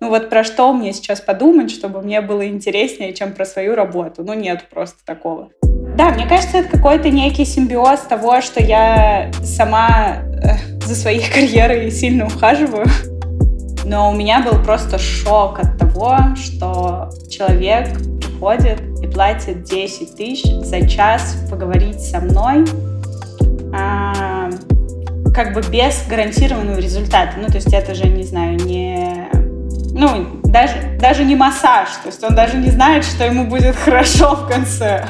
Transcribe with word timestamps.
ну 0.00 0.08
вот 0.08 0.30
про 0.30 0.44
что 0.44 0.72
мне 0.72 0.92
сейчас 0.92 1.20
подумать, 1.20 1.70
чтобы 1.70 2.00
мне 2.00 2.20
было 2.20 2.48
интереснее, 2.48 3.12
чем 3.12 3.32
про 3.32 3.44
свою 3.44 3.74
работу. 3.74 4.24
Ну 4.24 4.32
нет 4.32 4.66
просто 4.70 5.04
такого. 5.04 5.50
Да, 5.96 6.10
мне 6.10 6.26
кажется, 6.26 6.58
это 6.58 6.70
какой-то 6.70 7.10
некий 7.10 7.44
симбиоз 7.44 8.00
того, 8.00 8.40
что 8.40 8.62
я 8.62 9.30
сама 9.42 10.22
э, 10.42 10.56
за 10.86 10.94
своей 10.94 11.30
карьерой 11.32 11.90
сильно 11.90 12.26
ухаживаю. 12.26 12.86
Но 13.84 14.10
у 14.10 14.14
меня 14.14 14.40
был 14.40 14.62
просто 14.62 14.98
шок 14.98 15.58
от 15.58 15.78
того, 15.78 16.16
что 16.36 17.10
человек 17.28 17.88
приходит 18.20 18.80
и 19.02 19.06
платит 19.06 19.64
10 19.64 20.16
тысяч 20.16 20.50
за 20.64 20.88
час 20.88 21.36
поговорить 21.50 22.00
со 22.00 22.20
мной, 22.20 22.64
а, 23.74 24.48
как 25.34 25.52
бы 25.54 25.62
без 25.62 26.06
гарантированного 26.08 26.78
результата. 26.78 27.32
Ну, 27.36 27.48
то 27.48 27.56
есть 27.56 27.72
это 27.72 27.94
же, 27.94 28.08
не 28.08 28.22
знаю, 28.22 28.56
не... 28.64 29.09
Ну, 30.00 30.40
даже, 30.44 30.96
даже 30.98 31.24
не 31.24 31.36
массаж. 31.36 31.90
То 32.02 32.08
есть 32.08 32.24
он 32.24 32.34
даже 32.34 32.56
не 32.56 32.70
знает, 32.70 33.04
что 33.04 33.22
ему 33.26 33.44
будет 33.44 33.76
хорошо 33.84 34.34
в 34.34 34.48
конце. 34.48 35.06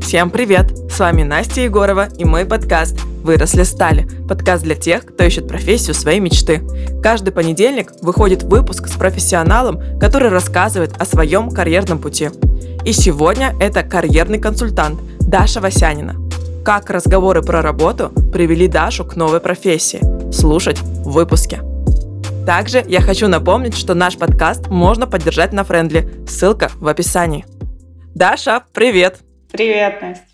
Всем 0.00 0.28
привет! 0.28 0.76
С 0.90 0.98
вами 0.98 1.22
Настя 1.22 1.60
Егорова 1.60 2.08
и 2.18 2.24
мой 2.24 2.44
подкаст 2.44 3.00
«Выросли 3.22 3.62
стали»– 3.62 4.08
подкаст 4.28 4.64
для 4.64 4.74
тех, 4.74 5.06
кто 5.06 5.22
ищет 5.22 5.46
профессию 5.46 5.94
своей 5.94 6.18
мечты. 6.18 6.62
Каждый 7.00 7.30
понедельник 7.30 7.92
выходит 8.02 8.42
выпуск 8.42 8.88
с 8.88 8.96
профессионалом, 8.96 9.80
который 10.00 10.30
рассказывает 10.30 10.94
о 10.98 11.04
своем 11.04 11.48
карьерном 11.52 12.00
пути. 12.00 12.30
И 12.84 12.92
сегодня 12.92 13.54
это 13.60 13.84
карьерный 13.84 14.40
консультант 14.40 14.98
Даша 15.20 15.60
Васянина. 15.60 16.16
Как 16.64 16.90
разговоры 16.90 17.40
про 17.40 17.62
работу 17.62 18.10
привели 18.32 18.66
Дашу 18.66 19.04
к 19.04 19.14
новой 19.14 19.38
профессии. 19.38 20.00
Слушать 20.32 20.80
в 20.80 21.12
выпуске. 21.12 21.60
Также 22.46 22.84
я 22.88 23.00
хочу 23.00 23.28
напомнить, 23.28 23.76
что 23.76 23.94
наш 23.94 24.18
подкаст 24.18 24.66
можно 24.66 25.06
поддержать 25.06 25.52
на 25.52 25.62
Френдли. 25.62 26.12
Ссылка 26.26 26.72
в 26.74 26.88
описании. 26.88 27.46
Даша, 28.16 28.64
привет! 28.72 29.20
Привет, 29.52 30.02
Настя. 30.02 30.24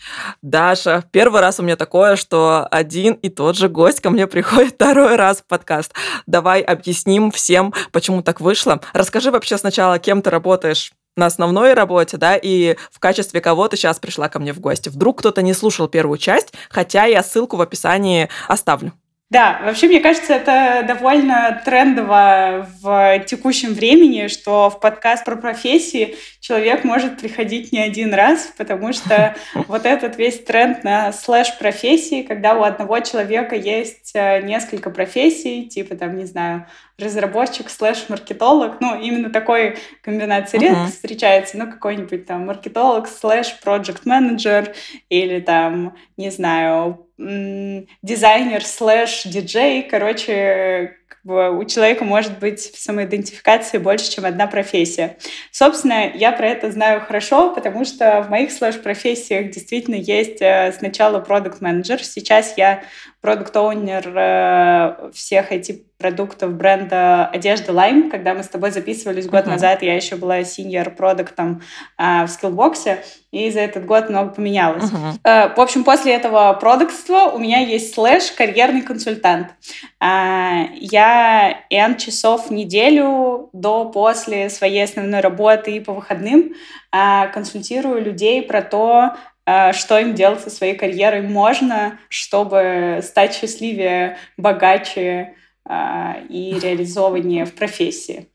Даша, 0.40 1.04
первый 1.12 1.42
раз 1.42 1.60
у 1.60 1.62
меня 1.62 1.76
такое, 1.76 2.16
что 2.16 2.66
один 2.70 3.12
и 3.14 3.28
тот 3.28 3.58
же 3.58 3.68
гость 3.68 4.00
ко 4.00 4.08
мне 4.08 4.26
приходит 4.26 4.74
второй 4.76 5.16
раз 5.16 5.40
в 5.42 5.46
подкаст. 5.46 5.92
Давай 6.26 6.62
объясним 6.62 7.30
всем, 7.30 7.74
почему 7.92 8.22
так 8.22 8.40
вышло. 8.40 8.80
Расскажи 8.94 9.30
вообще 9.30 9.58
сначала, 9.58 9.98
кем 9.98 10.22
ты 10.22 10.30
работаешь 10.30 10.92
на 11.14 11.26
основной 11.26 11.74
работе, 11.74 12.16
да, 12.16 12.36
и 12.36 12.76
в 12.90 13.00
качестве 13.00 13.42
кого 13.42 13.68
ты 13.68 13.76
сейчас 13.76 13.98
пришла 13.98 14.30
ко 14.30 14.38
мне 14.38 14.54
в 14.54 14.60
гости. 14.60 14.88
Вдруг 14.88 15.18
кто-то 15.18 15.42
не 15.42 15.52
слушал 15.52 15.88
первую 15.88 16.16
часть, 16.16 16.54
хотя 16.70 17.04
я 17.04 17.22
ссылку 17.22 17.56
в 17.56 17.60
описании 17.60 18.30
оставлю. 18.46 18.94
Да, 19.30 19.60
вообще, 19.62 19.88
мне 19.88 20.00
кажется, 20.00 20.32
это 20.32 20.86
довольно 20.88 21.60
трендово 21.62 22.66
в 22.80 23.24
текущем 23.26 23.74
времени, 23.74 24.28
что 24.28 24.70
в 24.70 24.80
подкаст 24.80 25.26
про 25.26 25.36
профессии 25.36 26.16
человек 26.40 26.82
может 26.82 27.20
приходить 27.20 27.70
не 27.70 27.78
один 27.78 28.14
раз, 28.14 28.50
потому 28.56 28.94
что 28.94 29.36
вот 29.68 29.84
этот 29.84 30.16
весь 30.16 30.42
тренд 30.42 30.82
на 30.82 31.12
слэш-профессии, 31.12 32.22
когда 32.22 32.54
у 32.54 32.62
одного 32.62 33.00
человека 33.00 33.54
есть 33.54 34.12
э, 34.14 34.40
несколько 34.40 34.88
профессий, 34.88 35.68
типа 35.68 35.94
там, 35.94 36.16
не 36.16 36.24
знаю, 36.24 36.66
разработчик 36.98 37.70
слэш-маркетолог, 37.70 38.80
ну, 38.80 39.00
именно 39.00 39.30
такой 39.30 39.78
комбинации 40.02 40.58
редко 40.58 40.80
uh-huh. 40.80 40.88
встречается, 40.88 41.56
ну, 41.56 41.70
какой-нибудь 41.70 42.26
там 42.26 42.46
маркетолог 42.46 43.08
слэш-проект-менеджер 43.08 44.74
или 45.08 45.40
там, 45.40 45.96
не 46.16 46.30
знаю, 46.30 47.06
дизайнер 47.16 48.64
слэш 48.64 49.24
диджей, 49.24 49.82
короче, 49.82 50.97
у 51.24 51.64
человека 51.64 52.04
может 52.04 52.38
быть 52.38 52.60
в 52.60 52.78
самоидентификации 52.78 53.78
больше, 53.78 54.10
чем 54.10 54.24
одна 54.24 54.46
профессия. 54.46 55.16
Собственно, 55.50 56.10
я 56.14 56.32
про 56.32 56.48
это 56.48 56.70
знаю 56.70 57.00
хорошо, 57.00 57.54
потому 57.54 57.84
что 57.84 58.22
в 58.22 58.30
моих 58.30 58.50
слэш-профессиях 58.50 59.50
действительно 59.50 59.96
есть 59.96 60.40
э, 60.40 60.72
сначала 60.76 61.20
продукт 61.20 61.60
менеджер 61.60 62.02
сейчас 62.02 62.54
я 62.56 62.82
продукт-оунер 63.20 64.12
э, 64.16 65.10
всех 65.12 65.52
этих 65.52 65.76
продуктов 65.98 66.54
бренда 66.54 67.26
одежда 67.26 67.72
Lime. 67.72 68.10
Когда 68.10 68.34
мы 68.34 68.44
с 68.44 68.48
тобой 68.48 68.70
записывались 68.70 69.26
год 69.26 69.44
uh-huh. 69.44 69.50
назад, 69.50 69.82
я 69.82 69.96
еще 69.96 70.16
была 70.16 70.40
senior 70.40 70.90
продуктом 70.90 71.62
э, 71.98 72.24
в 72.24 72.28
скиллбоксе, 72.28 73.02
и 73.30 73.50
за 73.50 73.60
этот 73.60 73.84
год 73.84 74.08
много 74.08 74.30
поменялось. 74.30 74.84
Uh-huh. 74.84 75.18
Э, 75.24 75.54
в 75.54 75.60
общем, 75.60 75.84
после 75.84 76.14
этого 76.14 76.52
продуктства 76.54 77.30
у 77.34 77.38
меня 77.38 77.60
есть 77.60 77.94
слэш 77.94 78.32
карьерный 78.32 78.82
консультант. 78.82 79.48
Э, 80.00 80.66
я 80.74 81.60
N 81.70 81.96
часов 81.98 82.48
в 82.48 82.52
неделю 82.52 83.50
до 83.52 83.84
после 83.86 84.48
своей 84.48 84.84
основной 84.84 85.20
работы 85.20 85.76
и 85.76 85.80
по 85.80 85.92
выходным 85.92 86.54
э, 86.92 87.28
консультирую 87.28 88.02
людей 88.02 88.42
про 88.42 88.62
то, 88.62 89.12
что 89.72 89.98
им 89.98 90.14
делать 90.14 90.42
со 90.42 90.50
своей 90.50 90.74
карьерой 90.76 91.22
можно, 91.22 91.98
чтобы 92.10 93.00
стать 93.02 93.34
счастливее, 93.34 94.18
богаче 94.36 95.36
и 95.66 96.58
реализованнее 96.62 97.46
в 97.46 97.54
профессии. 97.54 98.28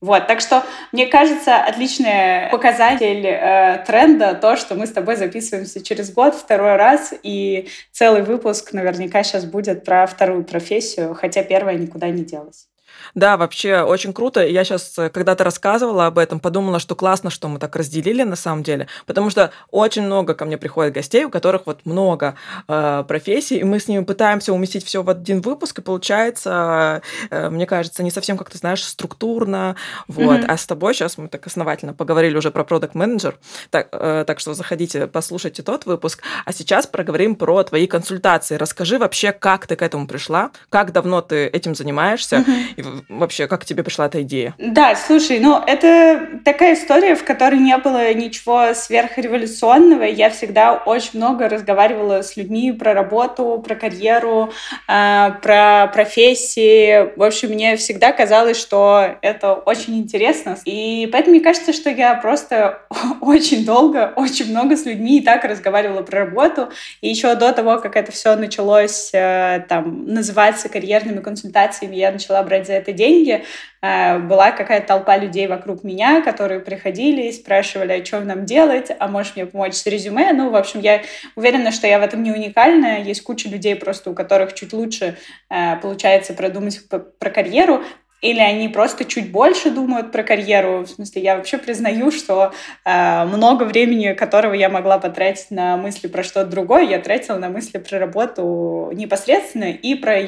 Вот, 0.00 0.26
так 0.26 0.40
что, 0.40 0.64
мне 0.92 1.06
кажется, 1.06 1.62
отличный 1.62 2.48
показатель 2.50 3.26
э, 3.26 3.84
тренда 3.86 4.32
то, 4.32 4.56
что 4.56 4.74
мы 4.74 4.86
с 4.86 4.92
тобой 4.92 5.16
записываемся 5.16 5.84
через 5.84 6.10
год 6.10 6.34
второй 6.34 6.76
раз, 6.76 7.12
и 7.22 7.68
целый 7.92 8.22
выпуск 8.22 8.72
наверняка 8.72 9.22
сейчас 9.22 9.44
будет 9.44 9.84
про 9.84 10.06
вторую 10.06 10.44
профессию, 10.44 11.14
хотя 11.14 11.42
первая 11.42 11.76
никуда 11.76 12.08
не 12.08 12.24
делась. 12.24 12.69
Да, 13.14 13.36
вообще 13.36 13.82
очень 13.82 14.12
круто. 14.12 14.46
Я 14.46 14.64
сейчас, 14.64 14.98
э, 14.98 15.10
когда 15.10 15.34
ты 15.34 15.44
рассказывала 15.44 16.06
об 16.06 16.18
этом, 16.18 16.40
подумала, 16.40 16.78
что 16.78 16.94
классно, 16.94 17.30
что 17.30 17.48
мы 17.48 17.58
так 17.58 17.74
разделили 17.76 18.22
на 18.22 18.36
самом 18.36 18.62
деле, 18.62 18.86
потому 19.06 19.30
что 19.30 19.50
очень 19.70 20.02
много 20.02 20.34
ко 20.34 20.44
мне 20.44 20.58
приходит 20.58 20.94
гостей, 20.94 21.24
у 21.24 21.30
которых 21.30 21.62
вот 21.66 21.84
много 21.84 22.34
э, 22.68 23.04
профессий, 23.06 23.58
и 23.58 23.64
мы 23.64 23.80
с 23.80 23.88
ними 23.88 24.04
пытаемся 24.04 24.52
уместить 24.52 24.84
все 24.84 25.02
в 25.02 25.10
один 25.10 25.40
выпуск, 25.40 25.78
и 25.78 25.82
получается, 25.82 27.02
э, 27.30 27.50
мне 27.50 27.66
кажется, 27.66 28.02
не 28.02 28.10
совсем, 28.10 28.36
как 28.36 28.50
ты 28.50 28.58
знаешь, 28.58 28.84
структурно. 28.84 29.76
Вот. 30.08 30.40
Mm-hmm. 30.40 30.46
А 30.46 30.56
с 30.56 30.66
тобой 30.66 30.94
сейчас 30.94 31.18
мы 31.18 31.28
так 31.28 31.46
основательно 31.46 31.94
поговорили 31.94 32.36
уже 32.36 32.50
про 32.50 32.64
продукт 32.64 32.94
менеджер 32.94 33.38
так, 33.70 33.88
э, 33.92 34.24
так 34.26 34.40
что 34.40 34.54
заходите, 34.54 35.06
послушайте 35.06 35.62
тот 35.62 35.86
выпуск. 35.86 36.22
А 36.44 36.52
сейчас 36.52 36.86
проговорим 36.86 37.34
про 37.34 37.62
твои 37.62 37.86
консультации. 37.86 38.56
Расскажи 38.56 38.98
вообще, 38.98 39.32
как 39.32 39.66
ты 39.66 39.76
к 39.76 39.82
этому 39.82 40.06
пришла, 40.06 40.50
как 40.68 40.92
давно 40.92 41.20
ты 41.20 41.46
этим 41.46 41.74
занимаешься, 41.74 42.36
mm-hmm. 42.36 42.79
И 42.80 42.84
вообще, 43.08 43.46
как 43.46 43.64
тебе 43.64 43.82
пришла 43.82 44.06
эта 44.06 44.22
идея? 44.22 44.54
Да, 44.58 44.94
слушай, 44.96 45.40
ну 45.40 45.62
это 45.66 46.28
такая 46.44 46.74
история, 46.74 47.14
в 47.14 47.24
которой 47.24 47.58
не 47.58 47.76
было 47.78 48.12
ничего 48.14 48.74
сверхреволюционного. 48.74 50.04
Я 50.04 50.30
всегда 50.30 50.74
очень 50.74 51.10
много 51.14 51.48
разговаривала 51.48 52.22
с 52.22 52.36
людьми 52.36 52.72
про 52.72 52.94
работу, 52.94 53.62
про 53.66 53.74
карьеру, 53.74 54.52
э, 54.88 55.30
про 55.42 55.90
профессии. 55.92 57.16
В 57.16 57.22
общем, 57.22 57.50
мне 57.50 57.76
всегда 57.76 58.12
казалось, 58.12 58.58
что 58.58 59.16
это 59.22 59.54
очень 59.54 59.98
интересно. 59.98 60.56
И 60.64 61.08
поэтому 61.12 61.36
мне 61.36 61.44
кажется, 61.44 61.72
что 61.72 61.90
я 61.90 62.14
просто 62.14 62.82
очень 63.20 63.64
долго, 63.64 64.12
очень 64.16 64.50
много 64.50 64.76
с 64.76 64.84
людьми 64.84 65.18
и 65.18 65.24
так 65.24 65.44
разговаривала 65.44 66.02
про 66.02 66.26
работу. 66.26 66.70
И 67.00 67.08
еще 67.08 67.34
до 67.34 67.52
того, 67.52 67.78
как 67.78 67.96
это 67.96 68.12
все 68.12 68.36
началось 68.36 69.10
э, 69.12 69.64
там 69.68 70.06
называться 70.06 70.68
карьерными 70.68 71.20
консультациями, 71.20 71.96
я 71.96 72.12
начала 72.12 72.42
брать 72.42 72.66
за 72.70 72.76
это 72.76 72.92
деньги, 72.92 73.44
э, 73.82 74.18
была 74.18 74.52
какая-то 74.52 74.86
толпа 74.86 75.16
людей 75.16 75.48
вокруг 75.48 75.82
меня, 75.82 76.22
которые 76.22 76.60
приходили 76.60 77.22
и 77.22 77.32
спрашивали, 77.32 78.00
а 78.00 78.04
что 78.04 78.20
нам 78.20 78.44
делать, 78.44 78.90
а 78.96 79.08
можешь 79.08 79.34
мне 79.34 79.46
помочь 79.46 79.74
с 79.74 79.86
резюме? 79.86 80.32
Ну, 80.32 80.50
в 80.50 80.56
общем, 80.56 80.80
я 80.80 81.02
уверена, 81.34 81.72
что 81.72 81.86
я 81.86 81.98
в 81.98 82.02
этом 82.02 82.22
не 82.22 82.30
уникальная. 82.30 83.02
Есть 83.02 83.22
куча 83.22 83.48
людей 83.48 83.74
просто, 83.74 84.10
у 84.10 84.14
которых 84.14 84.54
чуть 84.54 84.72
лучше 84.72 85.16
э, 85.50 85.76
получается 85.76 86.32
продумать 86.32 86.80
про 86.88 87.30
карьеру, 87.30 87.82
или 88.20 88.40
они 88.40 88.68
просто 88.68 89.04
чуть 89.04 89.32
больше 89.32 89.70
думают 89.70 90.12
про 90.12 90.22
карьеру. 90.22 90.82
В 90.82 90.86
смысле, 90.86 91.22
я 91.22 91.36
вообще 91.36 91.58
признаю, 91.58 92.10
что 92.10 92.52
э, 92.84 93.24
много 93.24 93.64
времени, 93.64 94.12
которого 94.12 94.52
я 94.52 94.68
могла 94.68 94.98
потратить 94.98 95.50
на 95.50 95.76
мысли 95.76 96.06
про 96.06 96.22
что-то 96.22 96.50
другое, 96.50 96.82
я 96.82 96.98
тратила 96.98 97.38
на 97.38 97.48
мысли 97.48 97.78
про 97.78 97.98
работу 97.98 98.90
непосредственно 98.92 99.70
и 99.70 99.94
про 99.94 100.20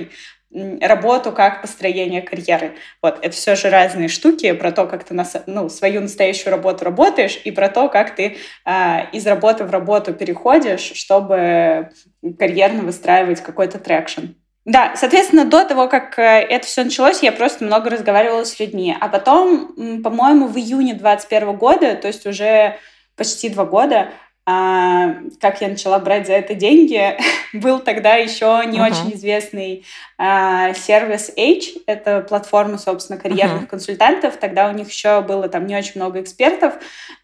работу 0.81 1.33
как 1.33 1.63
построение 1.63 2.23
карьеры. 2.23 2.73
Вот, 3.01 3.19
это 3.23 3.31
все 3.35 3.57
же 3.57 3.71
разные 3.71 4.09
штуки 4.09 4.53
про 4.53 4.73
то, 4.73 4.87
как 4.87 5.05
ты 5.05 5.15
на, 5.15 5.25
ну, 5.47 5.69
свою 5.69 6.01
настоящую 6.01 6.53
работу 6.53 6.85
работаешь, 6.85 7.41
и 7.45 7.51
про 7.51 7.69
то, 7.69 7.89
как 7.89 8.15
ты 8.15 8.37
э, 8.65 9.11
из 9.13 9.27
работы 9.27 9.65
в 9.65 9.71
работу 9.71 10.13
переходишь, 10.13 10.93
чтобы 10.95 11.91
карьерно 12.39 12.83
выстраивать 12.83 13.41
какой-то 13.41 13.79
traction. 13.79 14.27
Да, 14.65 14.93
соответственно, 14.95 15.45
до 15.45 15.65
того, 15.65 15.89
как 15.89 16.19
э, 16.19 16.23
это 16.23 16.67
все 16.67 16.85
началось, 16.85 17.23
я 17.23 17.33
просто 17.33 17.65
много 17.65 17.91
разговаривала 17.91 18.45
с 18.45 18.61
людьми. 18.61 18.97
А 19.01 19.09
потом, 19.09 20.03
по-моему, 20.03 20.47
в 20.47 20.57
июне 20.57 20.95
2021 20.95 21.57
года, 21.57 21.97
то 21.97 22.09
есть 22.09 22.27
уже 22.27 22.77
почти 23.17 23.49
два 23.49 23.65
года, 23.65 24.11
а, 24.45 25.15
как 25.41 25.61
я 25.61 25.69
начала 25.69 25.99
брать 26.01 26.27
за 26.27 26.33
это 26.33 26.55
деньги, 26.55 27.17
был 27.53 27.79
тогда 27.79 28.17
еще 28.17 28.63
не 28.67 28.79
uh-huh. 28.79 28.91
очень 28.91 29.15
известный 29.17 29.85
а, 30.19 30.75
сервис 30.75 31.31
H, 31.37 31.83
это 31.87 32.23
платформа, 32.23 32.79
собственно, 32.79 33.21
карьерных 33.21 33.65
uh-huh. 33.65 33.69
консультантов. 33.69 34.37
Тогда 34.39 34.69
у 34.69 34.73
них 34.73 34.91
еще 34.91 35.21
было 35.21 35.49
там 35.49 35.67
не 35.67 35.77
очень 35.77 35.93
много 35.97 36.21
экспертов, 36.21 36.75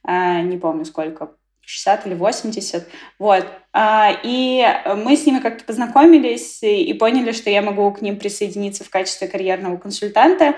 а, 0.05 0.43
не 0.43 0.59
помню 0.59 0.85
сколько, 0.85 1.31
60 1.63 2.07
или 2.07 2.15
80. 2.15 2.87
Вот. 3.19 3.47
А, 3.73 4.13
и 4.23 4.65
мы 4.97 5.17
с 5.17 5.27
ними 5.27 5.41
как-то 5.41 5.65
познакомились 5.65 6.63
и 6.63 6.95
поняли, 6.95 7.33
что 7.33 7.51
я 7.51 7.63
могу 7.63 7.91
к 7.93 8.01
ним 8.01 8.19
присоединиться 8.19 8.85
в 8.85 8.91
качестве 8.91 9.27
карьерного 9.27 9.77
консультанта. 9.77 10.55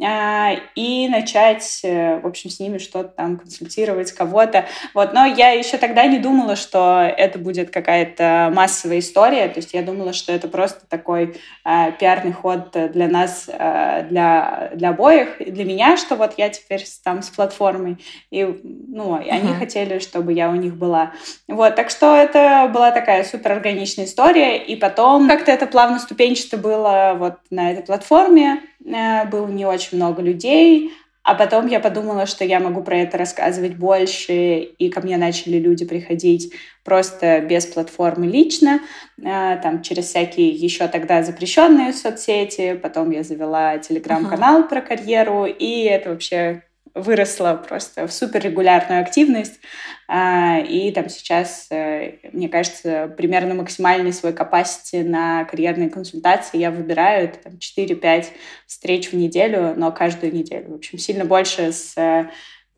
А, 0.00 0.54
и 0.74 1.06
начать, 1.08 1.80
э, 1.84 2.18
в 2.20 2.26
общем, 2.26 2.50
с 2.50 2.58
ними 2.58 2.78
что-то 2.78 3.10
там 3.10 3.36
консультировать 3.36 4.10
кого-то. 4.12 4.64
Вот. 4.94 5.12
Но 5.12 5.26
я 5.26 5.50
еще 5.50 5.76
тогда 5.76 6.06
не 6.06 6.18
думала, 6.18 6.56
что 6.56 7.02
это 7.02 7.38
будет 7.38 7.70
какая-то 7.70 8.50
массовая 8.54 9.00
история. 9.00 9.48
То 9.48 9.58
есть 9.58 9.74
я 9.74 9.82
думала, 9.82 10.12
что 10.12 10.32
это 10.32 10.48
просто 10.48 10.86
такой 10.88 11.36
э, 11.64 11.92
пиарный 12.00 12.32
ход 12.32 12.70
для 12.72 13.06
нас, 13.06 13.48
э, 13.52 14.06
для, 14.08 14.72
для 14.74 14.88
обоих, 14.88 15.36
для 15.38 15.64
меня, 15.64 15.96
что 15.96 16.16
вот 16.16 16.34
я 16.36 16.48
теперь 16.48 16.84
там 17.04 17.22
с 17.22 17.28
платформой. 17.28 17.98
И, 18.30 18.44
ну, 18.44 19.20
и 19.20 19.28
они 19.28 19.50
uh-huh. 19.50 19.58
хотели, 19.58 19.98
чтобы 19.98 20.32
я 20.32 20.48
у 20.48 20.54
них 20.54 20.74
была. 20.74 21.12
Вот. 21.48 21.76
Так 21.76 21.90
что 21.90 22.16
это 22.16 22.68
была 22.72 22.92
такая 22.92 23.24
супер 23.24 23.52
органичная 23.52 24.06
история. 24.06 24.56
И 24.56 24.74
потом 24.74 25.28
как-то 25.28 25.52
это 25.52 25.66
плавно 25.66 25.98
ступенчато 25.98 26.56
было 26.56 27.14
вот 27.16 27.34
на 27.50 27.70
этой 27.70 27.84
платформе. 27.84 28.62
Э, 28.84 29.26
было 29.28 29.46
не 29.46 29.66
очень 29.66 29.96
много 29.96 30.22
людей, 30.22 30.92
а 31.24 31.34
потом 31.36 31.68
я 31.68 31.78
подумала, 31.78 32.26
что 32.26 32.44
я 32.44 32.58
могу 32.58 32.82
про 32.82 32.98
это 32.98 33.16
рассказывать 33.16 33.76
больше, 33.76 34.58
и 34.58 34.88
ко 34.90 35.00
мне 35.00 35.16
начали 35.16 35.58
люди 35.58 35.84
приходить 35.84 36.52
просто 36.84 37.40
без 37.40 37.64
платформы 37.66 38.26
лично, 38.26 38.80
э, 39.18 39.58
там 39.62 39.82
через 39.82 40.06
всякие 40.06 40.48
еще 40.48 40.88
тогда 40.88 41.22
запрещенные 41.22 41.92
соцсети. 41.92 42.74
Потом 42.74 43.10
я 43.10 43.22
завела 43.22 43.78
телеграм-канал 43.78 44.62
uh-huh. 44.62 44.68
про 44.68 44.80
карьеру, 44.80 45.46
и 45.46 45.84
это 45.84 46.10
вообще 46.10 46.64
выросла 46.94 47.54
просто 47.54 48.06
в 48.06 48.12
суперрегулярную 48.12 49.00
активность. 49.00 49.60
А, 50.08 50.58
и 50.58 50.90
там 50.92 51.08
сейчас, 51.08 51.68
э, 51.70 52.18
мне 52.32 52.48
кажется, 52.48 53.12
примерно 53.16 53.54
максимальный 53.54 54.12
свой 54.12 54.32
capacity 54.32 55.02
на 55.02 55.44
карьерные 55.44 55.90
консультации 55.90 56.58
я 56.58 56.70
выбираю. 56.70 57.24
Это 57.24 57.38
там 57.38 57.58
4-5 57.58 58.26
встреч 58.66 59.10
в 59.10 59.14
неделю, 59.14 59.74
но 59.76 59.92
каждую 59.92 60.34
неделю. 60.34 60.72
В 60.72 60.74
общем, 60.74 60.98
сильно 60.98 61.24
больше 61.24 61.72
с 61.72 61.96
э, 61.96 62.30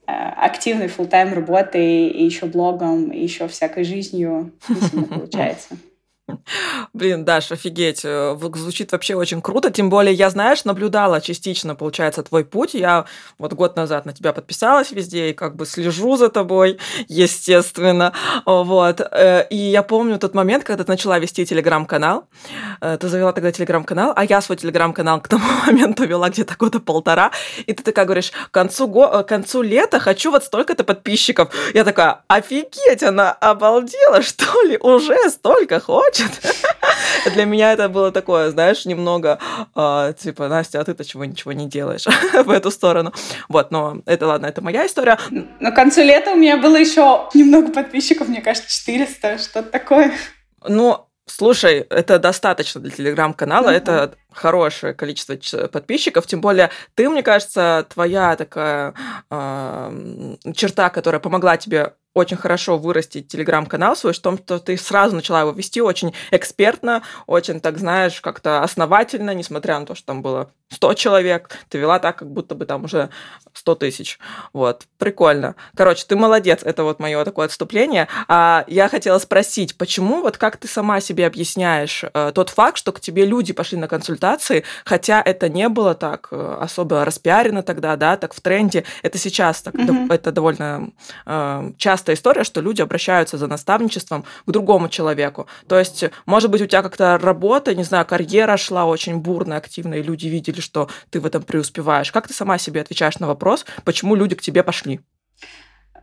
активной 0.06 0.86
full 0.86 1.06
тайм 1.06 1.32
работой 1.32 2.08
и 2.08 2.24
еще 2.24 2.46
блогом, 2.46 3.10
и 3.10 3.22
еще 3.22 3.48
всякой 3.48 3.84
жизнью 3.84 4.52
не 4.68 4.80
сильно 4.80 5.06
получается. 5.08 5.76
Блин, 6.92 7.24
Даш, 7.24 7.52
офигеть. 7.52 8.02
Э, 8.04 8.36
звучит 8.54 8.92
вообще 8.92 9.14
очень 9.14 9.42
круто. 9.42 9.70
Тем 9.70 9.90
более, 9.90 10.14
я, 10.14 10.30
знаешь, 10.30 10.64
наблюдала 10.64 11.20
частично, 11.20 11.74
получается, 11.74 12.22
твой 12.22 12.44
путь. 12.44 12.74
Я 12.74 13.04
вот 13.38 13.52
год 13.52 13.76
назад 13.76 14.06
на 14.06 14.12
тебя 14.12 14.32
подписалась 14.32 14.90
везде 14.90 15.30
и 15.30 15.32
как 15.32 15.56
бы 15.56 15.66
слежу 15.66 16.16
за 16.16 16.30
тобой, 16.30 16.78
естественно. 17.08 18.12
Вот. 18.46 19.00
Э, 19.00 19.46
и 19.50 19.56
я 19.56 19.82
помню 19.82 20.18
тот 20.18 20.34
момент, 20.34 20.64
когда 20.64 20.84
ты 20.84 20.90
начала 20.90 21.18
вести 21.18 21.44
телеграм-канал. 21.44 22.26
Э, 22.80 22.96
ты 22.98 23.08
завела 23.08 23.32
тогда 23.32 23.52
телеграм-канал, 23.52 24.12
а 24.16 24.24
я 24.24 24.40
свой 24.40 24.56
телеграм-канал 24.56 25.20
к 25.20 25.28
тому 25.28 25.44
моменту 25.66 26.06
вела 26.06 26.30
где-то 26.30 26.54
года 26.56 26.80
полтора. 26.80 27.32
И 27.66 27.72
ты 27.72 27.82
такая 27.82 28.06
говоришь, 28.06 28.30
к 28.30 28.50
концу, 28.50 28.88
го... 28.88 29.08
к 29.08 29.28
концу 29.28 29.60
лета 29.60 29.98
хочу 29.98 30.30
вот 30.30 30.44
столько-то 30.44 30.84
подписчиков. 30.84 31.52
Я 31.74 31.84
такая, 31.84 32.22
офигеть, 32.28 33.02
она 33.02 33.32
обалдела, 33.32 34.22
что 34.22 34.62
ли? 34.62 34.78
Уже 34.78 35.28
столько 35.28 35.80
хочет? 35.80 36.13
Хочет. 36.14 36.56
Для 37.34 37.44
меня 37.44 37.72
это 37.72 37.88
было 37.88 38.12
такое, 38.12 38.50
знаешь, 38.50 38.84
немного 38.84 39.38
э, 39.74 40.14
типа, 40.18 40.48
Настя, 40.48 40.80
а 40.80 40.84
ты-то 40.84 41.04
чего 41.04 41.24
ничего 41.24 41.52
не 41.52 41.68
делаешь 41.68 42.06
в 42.44 42.50
эту 42.50 42.70
сторону. 42.70 43.12
Вот, 43.48 43.70
но 43.70 43.98
это 44.06 44.26
ладно, 44.26 44.46
это 44.46 44.62
моя 44.62 44.86
история. 44.86 45.18
На 45.60 45.70
концу 45.70 46.02
лета 46.02 46.32
у 46.32 46.36
меня 46.36 46.56
было 46.56 46.76
еще 46.76 47.28
немного 47.34 47.72
подписчиков, 47.72 48.28
мне 48.28 48.40
кажется, 48.40 48.70
400, 48.70 49.38
что-то 49.38 49.70
такое. 49.70 50.12
Ну, 50.66 51.06
Слушай, 51.26 51.86
это 51.88 52.18
достаточно 52.18 52.82
для 52.82 52.90
телеграм-канала, 52.90 53.70
mm-hmm. 53.70 53.76
это 53.76 54.14
хорошее 54.30 54.92
количество 54.92 55.36
подписчиков, 55.68 56.26
тем 56.26 56.42
более 56.42 56.68
ты, 56.94 57.08
мне 57.08 57.22
кажется, 57.22 57.86
твоя 57.90 58.36
такая 58.36 58.92
э, 59.30 60.36
черта, 60.54 60.90
которая 60.90 61.20
помогла 61.20 61.56
тебе 61.56 61.94
очень 62.14 62.36
хорошо 62.36 62.78
вырастить 62.78 63.28
телеграм-канал 63.28 63.96
свой, 63.96 64.12
в 64.12 64.18
том, 64.20 64.38
что 64.38 64.58
ты 64.58 64.76
сразу 64.76 65.14
начала 65.16 65.40
его 65.40 65.50
вести 65.50 65.80
очень 65.80 66.14
экспертно, 66.30 67.02
очень, 67.26 67.60
так 67.60 67.78
знаешь, 67.78 68.20
как-то 68.20 68.62
основательно, 68.62 69.34
несмотря 69.34 69.78
на 69.78 69.86
то, 69.86 69.94
что 69.94 70.06
там 70.06 70.22
было 70.22 70.50
100 70.70 70.94
человек, 70.94 71.50
ты 71.68 71.78
вела 71.78 71.98
так, 71.98 72.16
как 72.16 72.30
будто 72.30 72.54
бы 72.54 72.66
там 72.66 72.84
уже 72.84 73.10
100 73.52 73.74
тысяч. 73.76 74.18
Вот, 74.52 74.84
прикольно. 74.98 75.54
Короче, 75.76 76.04
ты 76.06 76.16
молодец, 76.16 76.62
это 76.62 76.84
вот 76.84 77.00
мое 77.00 77.24
такое 77.24 77.46
отступление. 77.46 78.08
А 78.28 78.64
я 78.66 78.88
хотела 78.88 79.18
спросить, 79.18 79.76
почему, 79.78 80.20
вот 80.22 80.36
как 80.36 80.56
ты 80.56 80.68
сама 80.68 81.00
себе 81.00 81.26
объясняешь 81.26 82.04
э, 82.12 82.32
тот 82.34 82.50
факт, 82.50 82.78
что 82.78 82.92
к 82.92 83.00
тебе 83.00 83.24
люди 83.24 83.52
пошли 83.52 83.78
на 83.78 83.88
консультации, 83.88 84.64
хотя 84.84 85.22
это 85.22 85.48
не 85.48 85.68
было 85.68 85.94
так 85.94 86.28
э, 86.30 86.56
особо 86.60 87.04
распиарено 87.04 87.62
тогда, 87.62 87.96
да, 87.96 88.16
так 88.16 88.34
в 88.34 88.40
тренде, 88.40 88.84
это 89.02 89.18
сейчас 89.18 89.62
так, 89.62 89.74
mm-hmm. 89.74 90.12
это 90.12 90.32
довольно 90.32 90.90
э, 91.26 91.72
частая 92.04 92.16
история, 92.16 92.44
что 92.44 92.60
люди 92.60 92.82
обращаются 92.82 93.38
за 93.38 93.46
наставничеством 93.46 94.24
к 94.46 94.50
другому 94.50 94.90
человеку. 94.90 95.46
То 95.66 95.78
есть, 95.78 96.04
может 96.26 96.50
быть, 96.50 96.60
у 96.60 96.66
тебя 96.66 96.82
как-то 96.82 97.18
работа, 97.18 97.74
не 97.74 97.82
знаю, 97.82 98.04
карьера 98.04 98.58
шла 98.58 98.84
очень 98.84 99.16
бурно, 99.16 99.56
активно, 99.56 99.94
и 99.94 100.02
люди 100.02 100.26
видели, 100.26 100.60
что 100.60 100.88
ты 101.10 101.20
в 101.20 101.26
этом 101.26 101.42
преуспеваешь. 101.42 102.12
Как 102.12 102.28
ты 102.28 102.34
сама 102.34 102.58
себе 102.58 102.82
отвечаешь 102.82 103.18
на 103.20 103.26
вопрос, 103.26 103.64
почему 103.84 104.16
люди 104.16 104.34
к 104.34 104.42
тебе 104.42 104.62
пошли? 104.62 105.00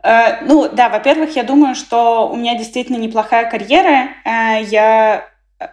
Э, 0.02 0.44
ну, 0.44 0.68
да, 0.72 0.88
во-первых, 0.88 1.36
я 1.36 1.44
думаю, 1.44 1.76
что 1.76 2.28
у 2.28 2.36
меня 2.36 2.58
действительно 2.58 2.96
неплохая 2.96 3.48
карьера. 3.48 4.08
Э, 4.24 4.60
я 4.64 5.28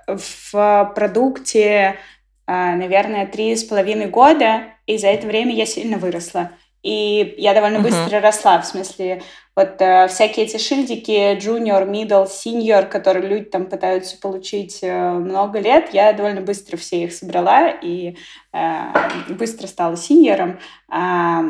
в 0.07 0.93
продукте, 0.95 1.63
э, 1.65 2.75
наверное, 2.75 3.25
три 3.25 3.55
с 3.55 3.63
половиной 3.63 4.05
года, 4.05 4.61
и 4.85 4.99
за 4.99 5.07
это 5.07 5.25
время 5.25 5.55
я 5.55 5.65
сильно 5.65 5.97
выросла. 5.97 6.51
И 6.81 7.35
я 7.37 7.53
довольно 7.53 7.77
uh-huh. 7.77 7.83
быстро 7.83 8.21
росла, 8.21 8.61
в 8.61 8.65
смысле, 8.65 9.21
вот 9.55 9.81
э, 9.81 10.07
всякие 10.07 10.45
эти 10.45 10.57
шильдики 10.57 11.35
junior, 11.37 11.85
middle, 11.85 12.25
senior, 12.27 12.87
которые 12.87 13.27
люди 13.27 13.45
там 13.45 13.65
пытаются 13.65 14.17
получить 14.17 14.79
э, 14.81 15.11
много 15.11 15.59
лет, 15.59 15.93
я 15.93 16.13
довольно 16.13 16.39
быстро 16.39 16.77
все 16.77 17.03
их 17.03 17.13
собрала 17.13 17.69
и 17.69 18.15
э, 18.53 19.33
быстро 19.33 19.67
стала 19.67 19.97
синьором. 19.97 20.59
Э, 20.89 21.41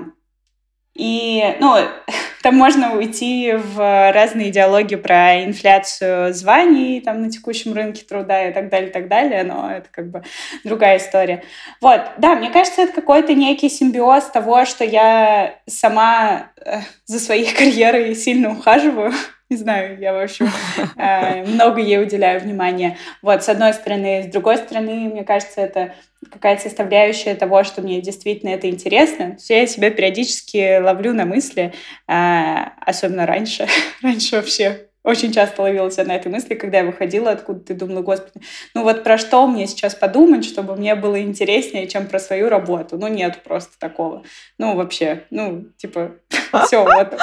и, 1.00 1.56
ну, 1.62 1.77
там 2.44 2.56
можно 2.56 2.94
уйти 2.94 3.53
в 3.53 4.12
разные 4.12 4.50
идеологии 4.50 4.98
про 4.98 5.46
инфляцию 5.46 6.34
званий 6.34 7.00
там 7.00 7.22
на 7.22 7.32
текущем 7.32 7.74
рынке 7.74 8.03
труда 8.03 8.50
и 8.50 8.53
так 8.53 8.70
далее, 8.70 8.89
и 8.89 8.91
так 8.91 9.08
далее, 9.08 9.44
но 9.44 9.72
это 9.72 9.88
как 9.89 10.12
бы 10.12 10.24
другая 10.65 10.98
история. 10.98 11.44
Вот, 11.79 12.01
да, 12.18 12.36
мне 12.36 12.50
кажется, 12.50 12.82
это 12.82 12.91
какой-то 12.91 13.34
некий 13.34 13.70
симбиоз 13.70 14.25
того, 14.25 14.65
что 14.65 14.84
я 14.84 15.56
сама 15.68 16.51
э, 16.58 16.79
за 17.06 17.20
своей 17.20 17.50
карьерой 17.56 18.13
сильно 18.13 18.51
ухаживаю, 18.51 19.13
не 19.50 19.58
знаю, 19.58 20.00
я, 20.00 20.13
в 20.13 20.24
общем, 20.24 20.48
э, 20.98 21.44
много 21.44 21.82
ей 21.82 22.01
уделяю 22.01 22.39
внимания. 22.39 22.98
Вот, 23.22 23.44
с 23.44 23.50
одной 23.50 23.74
стороны. 23.74 24.24
С 24.24 24.27
другой 24.27 24.58
стороны, 24.58 25.10
мне 25.10 25.24
кажется, 25.24 25.62
это 25.62 25.94
какая-то 26.32 26.63
составляющая 26.63 27.34
того, 27.36 27.63
что 27.63 27.82
мне 27.82 28.01
действительно 28.01 28.50
это 28.50 28.70
интересно. 28.70 29.38
Я 29.48 29.65
себя 29.65 29.89
периодически 29.89 30.79
ловлю 30.79 31.13
на 31.13 31.25
мысли, 31.25 31.74
э, 32.08 32.56
особенно 32.86 33.25
раньше. 33.25 33.68
раньше 34.03 34.36
вообще 34.36 34.88
очень 35.03 35.32
часто 35.32 35.62
ловила 35.62 35.89
себя 35.89 36.06
на 36.06 36.15
этой 36.15 36.32
мысли, 36.32 36.56
когда 36.56 36.79
я 36.79 36.86
выходила 36.86 37.32
откуда-то 37.32 37.74
и 37.74 37.75
думала, 37.75 38.01
господи, 38.01 38.46
ну 38.75 38.84
вот 38.84 39.03
про 39.03 39.18
что 39.18 39.48
мне 39.48 39.65
сейчас 39.68 39.96
подумать, 39.96 40.46
чтобы 40.46 40.75
мне 40.75 40.96
было 40.96 41.22
интереснее, 41.22 41.88
чем 41.88 42.08
про 42.08 42.20
свою 42.20 42.50
работу? 42.50 42.98
Ну 42.98 43.08
нет 43.08 43.41
просто 43.44 43.79
такого. 43.79 44.24
Ну 44.58 44.75
вообще, 44.75 45.24
ну 45.29 45.65
типа, 45.77 46.12
все, 46.65 46.84
вот. 46.84 47.18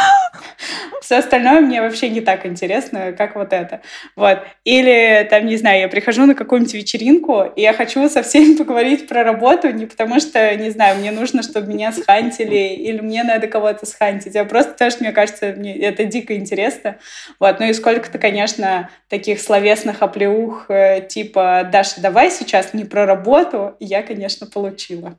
Все 1.01 1.19
остальное 1.19 1.61
мне 1.61 1.81
вообще 1.81 2.09
не 2.09 2.21
так 2.21 2.47
интересно, 2.47 3.13
как 3.13 3.37
вот 3.37 3.53
это. 3.53 3.81
Вот. 4.17 4.41
Или 4.65 5.27
там, 5.31 5.47
не 5.47 5.57
знаю, 5.57 5.81
я 5.81 5.89
прихожу 5.89 6.27
на 6.27 6.35
какую-нибудь 6.35 6.75
вечеринку, 6.75 7.45
и 7.55 7.61
я 7.61 7.73
хочу 7.73 8.09
со 8.09 8.23
всеми 8.23 8.55
поговорить 8.59 9.07
про 9.07 9.23
работу, 9.23 9.71
не 9.71 9.87
потому 9.87 10.19
что, 10.21 10.55
не 10.57 10.71
знаю, 10.71 10.99
мне 10.99 11.13
нужно, 11.13 11.43
чтобы 11.43 11.69
меня 11.69 11.93
схантили, 11.93 12.75
или 12.75 13.01
мне 13.01 13.23
надо 13.23 13.47
кого-то 13.47 13.87
схантить, 13.87 14.35
а 14.37 14.45
просто 14.45 14.73
потому 14.73 14.91
что, 14.91 15.05
мне 15.05 15.13
кажется, 15.13 15.55
мне 15.57 15.77
это 15.77 16.05
дико 16.05 16.35
интересно. 16.35 16.97
Вот. 17.39 17.61
Ну 17.61 17.67
и 17.67 17.73
сколько-то, 17.77 18.19
конечно, 18.19 18.91
таких 19.09 19.41
словесных 19.41 20.03
оплеух, 20.03 20.67
э, 20.69 21.07
типа 21.09 21.69
«Даша, 21.71 22.01
давай 22.01 22.31
сейчас 22.31 22.75
не 22.75 22.85
про 22.85 23.07
работу», 23.07 23.77
я, 23.79 24.03
конечно, 24.03 24.47
получила. 24.47 25.17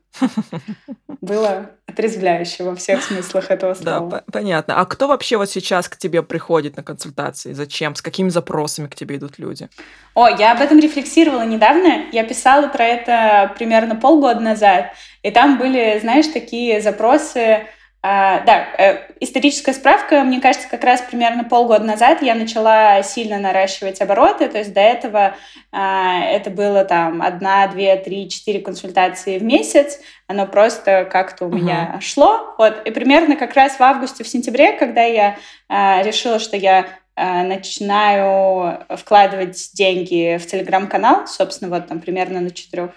Было 1.22 1.72
отрезвляюще 1.88 2.64
во 2.64 2.76
всех 2.76 3.02
смыслах 3.04 3.50
этого 3.50 3.74
слова. 3.74 4.10
Да, 4.10 4.24
понятно. 4.32 4.80
А 4.80 4.86
кто 4.86 5.08
вообще 5.08 5.38
вот 5.38 5.50
сейчас 5.50 5.90
к 5.90 5.98
тебе 5.98 6.22
приходит 6.22 6.78
на 6.78 6.84
консультации? 6.84 7.54
Зачем? 7.54 7.96
С 7.96 8.02
какими 8.02 8.30
запросами 8.30 8.88
к 8.88 8.96
тебе 8.96 9.16
идут 9.16 9.40
люди? 9.40 9.70
О, 10.14 10.28
я 10.28 10.52
об 10.52 10.62
этом 10.62 10.80
рефлексировала 10.80 11.46
недавно. 11.46 12.04
Я 12.12 12.24
писала 12.24 12.68
про 12.68 12.86
это 12.86 13.54
примерно 13.58 13.96
полгода 13.96 14.40
назад. 14.40 14.92
И 15.24 15.32
там 15.32 15.58
были, 15.58 15.98
знаешь, 16.00 16.28
такие 16.28 16.82
запросы 16.82 17.68
а, 18.04 18.42
да, 18.42 18.68
э, 18.77 19.12
историческая 19.20 19.74
справка, 19.74 20.24
мне 20.24 20.39
кажется, 20.39 20.70
как 20.70 20.84
раз 20.84 21.01
примерно 21.01 21.44
полгода 21.44 21.84
назад 21.84 22.22
я 22.22 22.36
начала 22.36 23.01
сильно 23.01 23.39
наращивать 23.39 24.01
обороты, 24.01 24.48
то 24.48 24.60
есть 24.60 24.72
до 24.74 24.82
этого 24.82 25.36
а, 25.72 26.24
это 26.24 26.51
было 26.51 26.86
там 26.86 27.24
одна, 27.24 27.68
две, 27.68 27.96
три, 27.96 28.30
четыре 28.30 28.60
консультации 28.60 29.39
в 29.39 29.44
месяц, 29.44 30.00
оно 30.27 30.46
просто 30.46 31.06
как-то 31.12 31.46
у 31.46 31.50
uh-huh. 31.50 31.56
меня 31.56 32.00
шло, 32.00 32.54
вот, 32.60 32.86
и 32.86 32.92
примерно 32.92 33.36
как 33.36 33.56
раз 33.56 33.80
в 33.80 33.82
августе, 33.82 34.24
в 34.24 34.27
сентябре, 34.27 34.74
когда 34.74 35.04
я 35.04 35.38
а, 35.68 36.04
решила, 36.04 36.38
что 36.38 36.56
я 36.56 36.86
начинаю 37.17 38.86
вкладывать 38.95 39.71
деньги 39.74 40.38
в 40.38 40.45
телеграм-канал, 40.45 41.25
собственно, 41.27 41.71
вот 41.71 41.88
там 41.88 42.00
примерно 42.00 42.41
на 42.41 42.51
четырех 42.51 42.91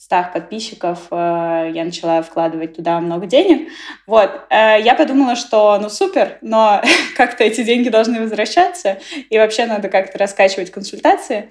100 0.00 0.30
подписчиков 0.32 1.08
э, 1.10 1.72
я 1.74 1.84
начала 1.84 2.22
вкладывать 2.22 2.74
туда 2.74 2.98
много 3.00 3.26
денег. 3.26 3.68
Вот. 4.06 4.30
Э, 4.48 4.80
я 4.80 4.94
подумала, 4.94 5.36
что 5.36 5.78
ну 5.78 5.90
супер, 5.90 6.38
но 6.40 6.82
как-то 7.16 7.44
эти 7.44 7.62
деньги 7.62 7.90
должны 7.90 8.20
возвращаться, 8.20 8.98
и 9.28 9.36
вообще 9.36 9.66
надо 9.66 9.90
как-то 9.90 10.16
раскачивать 10.16 10.70
консультации. 10.70 11.50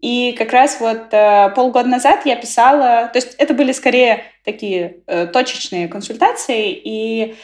И 0.00 0.32
как 0.32 0.52
раз 0.52 0.80
вот 0.80 1.08
э, 1.12 1.50
полгода 1.56 1.88
назад 1.88 2.26
я 2.26 2.36
писала, 2.36 3.08
то 3.08 3.16
есть 3.16 3.34
это 3.38 3.54
были 3.54 3.72
скорее 3.72 4.22
такие 4.44 4.98
э, 5.06 5.26
точечные 5.26 5.88
консультации, 5.88 6.70
и 6.70 7.36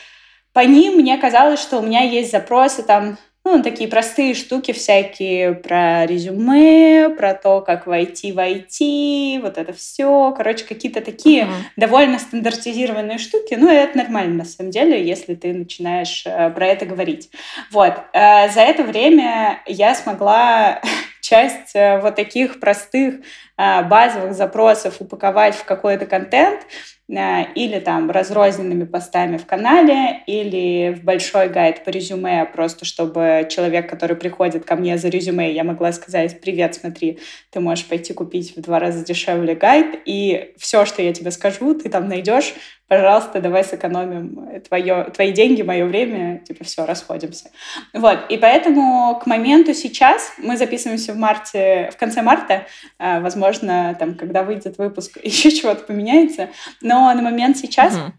по 0.53 0.61
ним 0.61 0.97
мне 0.97 1.17
казалось, 1.17 1.59
что 1.59 1.79
у 1.79 1.83
меня 1.83 2.03
есть 2.03 2.31
запросы 2.31 2.83
там 2.83 3.17
ну, 3.45 3.63
такие 3.63 3.91
простые 3.91 4.35
штуки 4.35 4.73
всякие 4.73 5.53
про 5.53 6.07
резюме, 6.07 7.11
про 7.11 7.35
то, 7.35 7.61
как 7.61 7.87
войти 7.87 8.33
в 8.33 8.39
IT, 8.39 9.43
вот 9.43 9.59
это 9.59 9.75
все. 9.75 10.33
Короче, 10.35 10.65
какие-то 10.65 11.03
такие 11.03 11.45
uh-huh. 11.45 11.53
довольно 11.77 12.19
стандартизированные 12.19 13.19
штуки. 13.19 13.55
Ну, 13.55 13.69
это 13.69 13.99
нормально, 13.99 14.37
на 14.37 14.45
самом 14.47 14.71
деле, 14.71 15.07
если 15.07 15.35
ты 15.35 15.53
начинаешь 15.53 16.25
э, 16.25 16.51
про 16.51 16.67
это 16.67 16.87
говорить. 16.87 17.31
Вот. 17.71 17.93
Э, 18.15 18.49
за 18.49 18.63
это 18.63 18.83
время 18.83 19.61
я 19.67 19.95
смогла 19.95 20.81
часть 21.21 21.75
э, 21.75 22.01
вот 22.01 22.15
таких 22.15 22.61
простых 22.61 23.17
базовых 23.57 24.35
запросов 24.35 24.97
упаковать 24.99 25.55
в 25.55 25.65
какой-то 25.65 26.07
контент, 26.07 26.63
или 27.09 27.81
там 27.81 28.11
разрозненными 28.11 28.85
постами 28.85 29.37
в 29.37 29.45
канале, 29.47 30.23
или 30.27 30.95
в 30.95 31.05
большой 31.05 31.49
гайд 31.49 31.85
по 31.85 31.91
резюме, 31.91 32.47
просто 32.47 32.85
чтобы 32.85 33.47
человек, 33.51 33.89
который 33.91 34.17
приходит 34.17 34.65
ко 34.65 34.75
мне 34.75 34.97
за 34.97 35.09
резюме, 35.09 35.53
я 35.53 35.65
могла 35.65 35.93
сказать, 35.93 36.41
привет, 36.41 36.75
смотри, 36.75 37.19
ты 37.51 37.61
можешь 37.61 37.87
пойти 37.87 38.15
купить 38.15 38.57
в 38.57 38.61
два 38.63 38.79
раза 38.79 39.05
дешевле 39.05 39.55
гайд, 39.55 40.01
и 40.07 40.55
все, 40.57 40.87
что 40.87 41.03
я 41.03 41.13
тебе 41.13 41.31
скажу, 41.31 41.75
ты 41.75 41.91
там 41.91 42.09
найдешь 42.09 42.55
пожалуйста, 42.89 43.41
давай 43.41 43.65
сэкономим 43.65 44.61
твое, 44.69 45.05
твои 45.05 45.33
деньги, 45.33 45.63
мое 45.63 45.87
время, 45.87 46.41
типа, 46.41 46.65
все, 46.65 46.85
расходимся. 46.85 47.51
Вот, 47.93 48.19
и 48.29 48.37
поэтому 48.37 49.19
к 49.23 49.27
моменту 49.27 49.75
сейчас, 49.75 50.33
мы 50.39 50.57
записываемся 50.57 51.13
в 51.13 51.17
марте, 51.17 51.91
в 51.93 51.97
конце 51.97 52.23
марта, 52.23 52.67
э, 52.99 53.21
возможно, 53.21 53.97
там, 53.99 54.15
когда 54.15 54.43
выйдет 54.43 54.79
выпуск, 54.79 55.19
еще 55.23 55.51
чего-то 55.51 55.85
поменяется, 55.85 56.51
но 56.83 57.13
на 57.13 57.23
момент 57.23 57.57
сейчас 57.57 57.95
угу. 57.95 58.13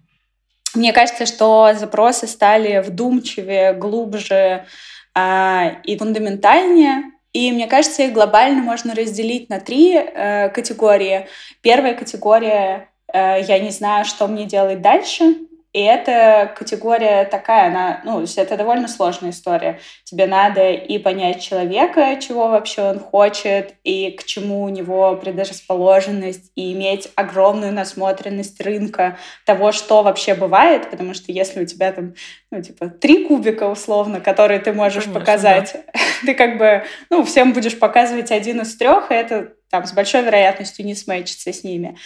мне 0.73 0.93
кажется, 0.93 1.25
что 1.25 1.71
запросы 1.75 2.27
стали 2.27 2.79
вдумчивее, 2.79 3.73
глубже 3.73 4.65
э, 5.13 5.81
и 5.83 5.97
фундаментальнее, 5.97 7.11
и 7.33 7.51
мне 7.51 7.67
кажется, 7.67 8.03
их 8.03 8.13
глобально 8.13 8.61
можно 8.61 8.95
разделить 8.95 9.49
на 9.49 9.59
три 9.59 9.93
э, 9.93 10.49
категории. 10.49 11.27
Первая 11.61 11.93
категория 11.93 12.89
я 13.15 13.59
не 13.59 13.69
знаю, 13.69 14.05
что 14.05 14.27
мне 14.27 14.45
делать 14.45 14.81
дальше. 14.81 15.35
И 15.75 15.81
эта 15.81 16.53
категория 16.57 17.25
такая, 17.25 17.67
она, 17.67 17.99
ну, 18.05 18.23
это 18.23 18.55
довольно 18.55 18.87
сложная 18.87 19.31
история. 19.31 19.81
Тебе 20.05 20.25
надо 20.25 20.71
и 20.71 20.97
понять 20.99 21.41
человека, 21.41 22.17
чего 22.21 22.47
вообще 22.47 22.81
он 22.83 22.99
хочет, 22.99 23.73
и 23.83 24.11
к 24.11 24.23
чему 24.23 24.63
у 24.63 24.69
него 24.69 25.17
предрасположенность, 25.17 26.49
и 26.55 26.71
иметь 26.71 27.09
огромную 27.15 27.73
насмотренность 27.73 28.61
рынка 28.61 29.17
того, 29.45 29.73
что 29.73 30.01
вообще 30.01 30.33
бывает, 30.33 30.89
потому 30.89 31.13
что 31.13 31.33
если 31.33 31.63
у 31.63 31.65
тебя 31.65 31.91
там, 31.91 32.13
ну, 32.51 32.61
типа, 32.61 32.87
три 32.87 33.25
кубика 33.25 33.67
условно, 33.67 34.21
которые 34.21 34.61
ты 34.61 34.71
можешь 34.71 35.03
Конечно, 35.03 35.19
показать, 35.19 35.73
да. 35.73 35.99
ты 36.25 36.35
как 36.35 36.57
бы, 36.57 36.85
ну, 37.09 37.25
всем 37.25 37.51
будешь 37.51 37.77
показывать 37.77 38.31
один 38.31 38.61
из 38.61 38.77
трех, 38.77 39.11
и 39.11 39.13
это 39.13 39.55
там 39.69 39.85
с 39.85 39.91
большой 39.91 40.21
вероятностью 40.21 40.85
не 40.85 40.95
смычится 40.95 41.51
с 41.51 41.65
ними. 41.65 41.97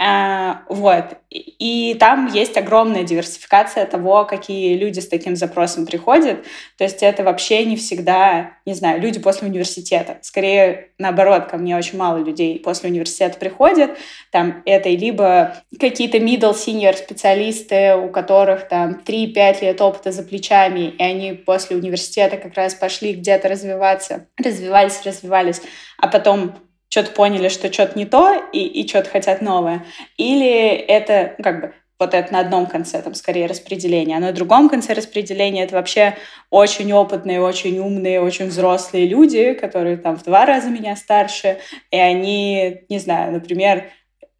А, 0.00 0.62
вот. 0.68 1.16
И 1.28 1.96
там 1.98 2.26
есть 2.32 2.56
огромная 2.56 3.02
диверсификация 3.02 3.84
того, 3.84 4.24
какие 4.24 4.76
люди 4.76 5.00
с 5.00 5.08
таким 5.08 5.34
запросом 5.34 5.86
приходят. 5.86 6.44
То 6.76 6.84
есть 6.84 7.02
это 7.02 7.24
вообще 7.24 7.64
не 7.64 7.74
всегда, 7.74 8.52
не 8.64 8.74
знаю, 8.74 9.00
люди 9.00 9.18
после 9.18 9.48
университета. 9.48 10.18
Скорее, 10.22 10.90
наоборот, 10.98 11.46
ко 11.46 11.56
мне 11.56 11.76
очень 11.76 11.98
мало 11.98 12.18
людей 12.18 12.60
после 12.60 12.90
университета 12.90 13.38
приходят. 13.38 13.90
Там 14.30 14.62
это 14.66 14.88
либо 14.88 15.56
какие-то 15.80 16.18
middle 16.18 16.54
senior 16.54 16.96
специалисты, 16.96 17.96
у 17.96 18.08
которых 18.08 18.68
там 18.68 19.02
3-5 19.04 19.62
лет 19.62 19.80
опыта 19.80 20.12
за 20.12 20.22
плечами, 20.22 20.90
и 20.90 21.02
они 21.02 21.32
после 21.32 21.76
университета 21.76 22.36
как 22.36 22.54
раз 22.54 22.74
пошли 22.74 23.14
где-то 23.14 23.48
развиваться, 23.48 24.28
развивались, 24.36 25.04
развивались, 25.04 25.60
а 25.98 26.06
потом 26.06 26.54
что-то 26.88 27.12
поняли, 27.12 27.48
что 27.48 27.72
что-то 27.72 27.98
не 27.98 28.06
то, 28.06 28.34
и, 28.52 28.60
и 28.60 28.88
что-то 28.88 29.10
хотят 29.10 29.42
новое. 29.42 29.84
Или 30.16 30.68
это, 30.68 31.34
ну, 31.38 31.44
как 31.44 31.60
бы, 31.60 31.74
вот 31.98 32.14
это 32.14 32.32
на 32.32 32.40
одном 32.40 32.66
конце, 32.66 33.02
там, 33.02 33.14
скорее, 33.14 33.46
распределение. 33.46 34.16
А 34.16 34.20
на 34.20 34.32
другом 34.32 34.68
конце 34.68 34.94
распределения 34.94 35.64
это 35.64 35.74
вообще 35.74 36.16
очень 36.50 36.92
опытные, 36.92 37.40
очень 37.40 37.78
умные, 37.78 38.20
очень 38.20 38.46
взрослые 38.46 39.06
люди, 39.06 39.52
которые 39.54 39.96
там 39.96 40.16
в 40.16 40.22
два 40.22 40.46
раза 40.46 40.68
меня 40.68 40.94
старше, 40.94 41.58
и 41.90 41.98
они, 41.98 42.82
не 42.88 42.98
знаю, 42.98 43.32
например, 43.32 43.90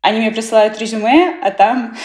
они 0.00 0.20
мне 0.20 0.30
присылают 0.30 0.78
резюме, 0.78 1.36
а 1.42 1.50
там 1.50 1.96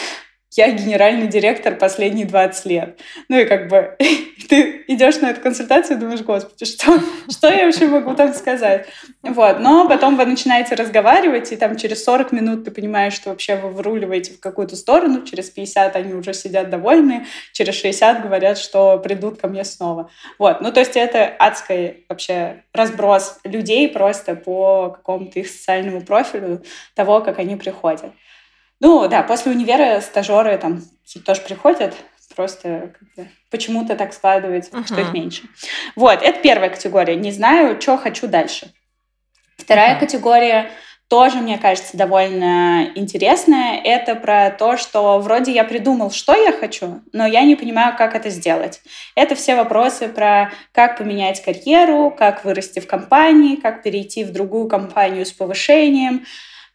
я 0.57 0.71
генеральный 0.71 1.27
директор 1.27 1.75
последние 1.75 2.25
20 2.25 2.65
лет. 2.65 2.99
Ну 3.27 3.37
и 3.37 3.45
как 3.45 3.67
бы 3.69 3.95
ты 4.49 4.83
идешь 4.87 5.19
на 5.21 5.31
эту 5.31 5.41
консультацию 5.41 5.97
и 5.97 5.99
думаешь, 5.99 6.21
господи, 6.21 6.65
что, 6.65 6.99
что 7.29 7.49
я 7.49 7.65
вообще 7.65 7.87
могу 7.87 8.13
там 8.13 8.33
сказать? 8.33 8.87
Вот. 9.21 9.59
Но 9.59 9.87
потом 9.87 10.15
вы 10.15 10.25
начинаете 10.25 10.75
разговаривать, 10.75 11.51
и 11.51 11.55
там 11.55 11.75
через 11.75 12.03
40 12.03 12.31
минут 12.31 12.65
ты 12.65 12.71
понимаешь, 12.71 13.13
что 13.13 13.29
вообще 13.29 13.55
вы 13.55 13.69
вруливаете 13.69 14.33
в 14.33 14.39
какую-то 14.39 14.75
сторону, 14.75 15.25
через 15.25 15.49
50 15.49 15.95
они 15.95 16.13
уже 16.13 16.33
сидят 16.33 16.69
довольны, 16.69 17.25
через 17.51 17.75
60 17.75 18.21
говорят, 18.21 18.57
что 18.57 18.97
придут 18.99 19.39
ко 19.39 19.47
мне 19.47 19.63
снова. 19.63 20.09
Вот. 20.37 20.61
Ну 20.61 20.71
то 20.71 20.79
есть 20.79 20.95
это 20.95 21.33
адский 21.39 22.05
вообще 22.09 22.63
разброс 22.73 23.39
людей 23.43 23.89
просто 23.89 24.35
по 24.35 24.91
какому-то 24.91 25.39
их 25.39 25.47
социальному 25.47 26.01
профилю 26.01 26.63
того, 26.95 27.21
как 27.21 27.39
они 27.39 27.55
приходят. 27.55 28.11
Ну 28.83 29.07
да, 29.07 29.23
после 29.23 29.53
универа 29.53 30.01
стажеры 30.01 30.57
там 30.57 30.83
тоже 31.25 31.39
приходят, 31.39 31.95
просто 32.35 32.91
почему-то 33.49 33.95
так 33.95 34.11
складывается, 34.11 34.71
uh-huh. 34.71 34.85
что 34.85 34.99
их 34.99 35.13
меньше. 35.13 35.43
Вот, 35.95 36.21
это 36.21 36.37
первая 36.41 36.69
категория. 36.69 37.15
Не 37.15 37.31
знаю, 37.31 37.79
что 37.79 37.97
хочу 37.97 38.27
дальше. 38.27 38.73
Вторая 39.55 39.95
uh-huh. 39.95 39.99
категория 40.01 40.69
тоже, 41.07 41.37
мне 41.37 41.57
кажется, 41.57 41.95
довольно 41.95 42.89
интересная. 42.95 43.79
Это 43.81 44.15
про 44.15 44.51
то, 44.51 44.75
что 44.75 45.17
вроде 45.19 45.53
я 45.53 45.63
придумал, 45.63 46.11
что 46.11 46.35
я 46.35 46.51
хочу, 46.51 46.99
но 47.13 47.25
я 47.25 47.43
не 47.43 47.55
понимаю, 47.55 47.95
как 47.95 48.15
это 48.15 48.29
сделать. 48.29 48.81
Это 49.15 49.35
все 49.35 49.55
вопросы 49.55 50.09
про 50.09 50.51
как 50.73 50.97
поменять 50.97 51.41
карьеру, 51.41 52.11
как 52.11 52.43
вырасти 52.43 52.81
в 52.81 52.87
компании, 52.87 53.55
как 53.55 53.81
перейти 53.81 54.25
в 54.25 54.33
другую 54.33 54.67
компанию 54.67 55.25
с 55.25 55.31
повышением, 55.31 56.25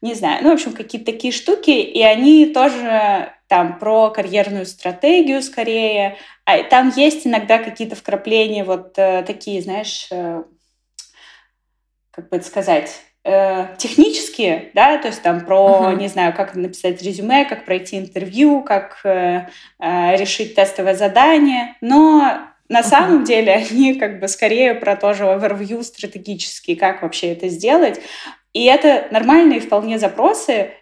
не 0.00 0.14
знаю, 0.14 0.43
ну, 0.43 0.50
в 0.50 0.55
общем, 0.55 0.73
какие-то 0.73 1.12
такие 1.12 1.33
штуки, 1.33 1.71
и 1.71 2.02
они 2.02 2.47
тоже 2.47 3.33
там 3.49 3.78
про 3.78 4.11
карьерную 4.11 4.67
стратегию 4.67 5.43
скорее, 5.43 6.19
а 6.45 6.62
там 6.62 6.93
есть 6.95 7.26
иногда 7.26 7.59
какие-то 7.59 7.97
вкрапления 7.97 8.62
вот 8.62 8.95
э, 8.97 9.25
такие, 9.26 9.61
знаешь, 9.61 10.07
э, 10.11 10.43
как 12.11 12.28
бы 12.28 12.37
это 12.37 12.47
сказать, 12.47 13.00
э, 13.25 13.75
технические, 13.76 14.71
да, 14.75 14.99
то 14.99 15.09
есть 15.09 15.23
там 15.23 15.45
про, 15.45 15.90
uh-huh. 15.90 15.97
не 15.97 16.09
знаю, 16.09 16.35
как 16.35 16.55
написать 16.55 17.02
резюме, 17.02 17.45
как 17.45 17.64
пройти 17.64 17.99
интервью, 17.99 18.62
как 18.62 19.00
э, 19.05 19.49
э, 19.81 20.17
решить 20.17 20.55
тестовое 20.55 20.95
задание, 20.95 21.76
но 21.81 22.49
на 22.69 22.83
самом 22.83 23.25
деле 23.25 23.52
они 23.71 23.95
как 23.95 24.21
бы 24.21 24.28
скорее 24.28 24.75
про 24.75 24.97
тоже 24.97 25.26
овервью 25.26 25.83
стратегический, 25.83 26.76
как 26.76 27.02
вообще 27.02 27.33
это 27.33 27.49
сделать. 27.49 28.00
И 28.52 28.64
это 28.64 29.09
нормальные 29.11 29.61
вполне 29.61 29.99
запросы. 29.99 30.73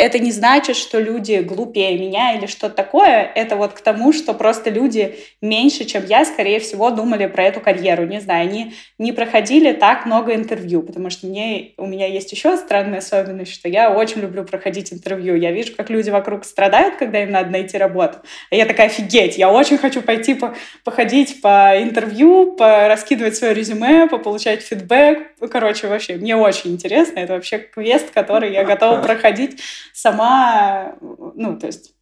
Это 0.00 0.18
не 0.18 0.32
значит, 0.32 0.76
что 0.76 0.98
люди 0.98 1.40
глупее 1.40 1.98
меня 1.98 2.34
или 2.34 2.46
что-то 2.46 2.74
такое. 2.74 3.30
Это 3.34 3.56
вот 3.56 3.74
к 3.74 3.80
тому, 3.82 4.14
что 4.14 4.32
просто 4.32 4.70
люди 4.70 5.16
меньше, 5.42 5.84
чем 5.84 6.06
я, 6.06 6.24
скорее 6.24 6.58
всего, 6.58 6.90
думали 6.90 7.26
про 7.26 7.44
эту 7.44 7.60
карьеру. 7.60 8.06
Не 8.06 8.18
знаю, 8.18 8.48
они 8.48 8.74
не 8.96 9.12
проходили 9.12 9.72
так 9.72 10.06
много 10.06 10.34
интервью, 10.34 10.82
потому 10.82 11.10
что 11.10 11.26
мне, 11.26 11.72
у 11.76 11.86
меня 11.86 12.06
есть 12.06 12.32
еще 12.32 12.56
странная 12.56 13.00
особенность, 13.00 13.52
что 13.52 13.68
я 13.68 13.90
очень 13.90 14.22
люблю 14.22 14.42
проходить 14.44 14.90
интервью. 14.90 15.34
Я 15.34 15.52
вижу, 15.52 15.76
как 15.76 15.90
люди 15.90 16.08
вокруг 16.08 16.46
страдают, 16.46 16.96
когда 16.96 17.22
им 17.22 17.30
надо 17.30 17.50
найти 17.50 17.76
работу. 17.76 18.20
И 18.50 18.56
я 18.56 18.64
такая, 18.64 18.86
офигеть, 18.86 19.36
я 19.36 19.52
очень 19.52 19.76
хочу 19.76 20.00
пойти 20.00 20.32
по, 20.32 20.54
походить 20.82 21.42
по 21.42 21.74
интервью, 21.76 22.52
по 22.52 22.88
раскидывать 22.88 23.36
свое 23.36 23.52
резюме, 23.52 24.08
получать 24.08 24.62
фидбэк. 24.62 25.18
Ну, 25.40 25.48
короче, 25.48 25.88
вообще, 25.88 26.14
мне 26.14 26.36
очень 26.36 26.72
интересно. 26.72 27.18
Это 27.18 27.34
вообще 27.34 27.58
квест, 27.58 28.10
который 28.12 28.50
я 28.50 28.64
готова 28.64 29.02
проходить 29.02 29.60
сама, 29.92 30.96
ну, 31.00 31.58
то 31.58 31.66
есть 31.66 31.94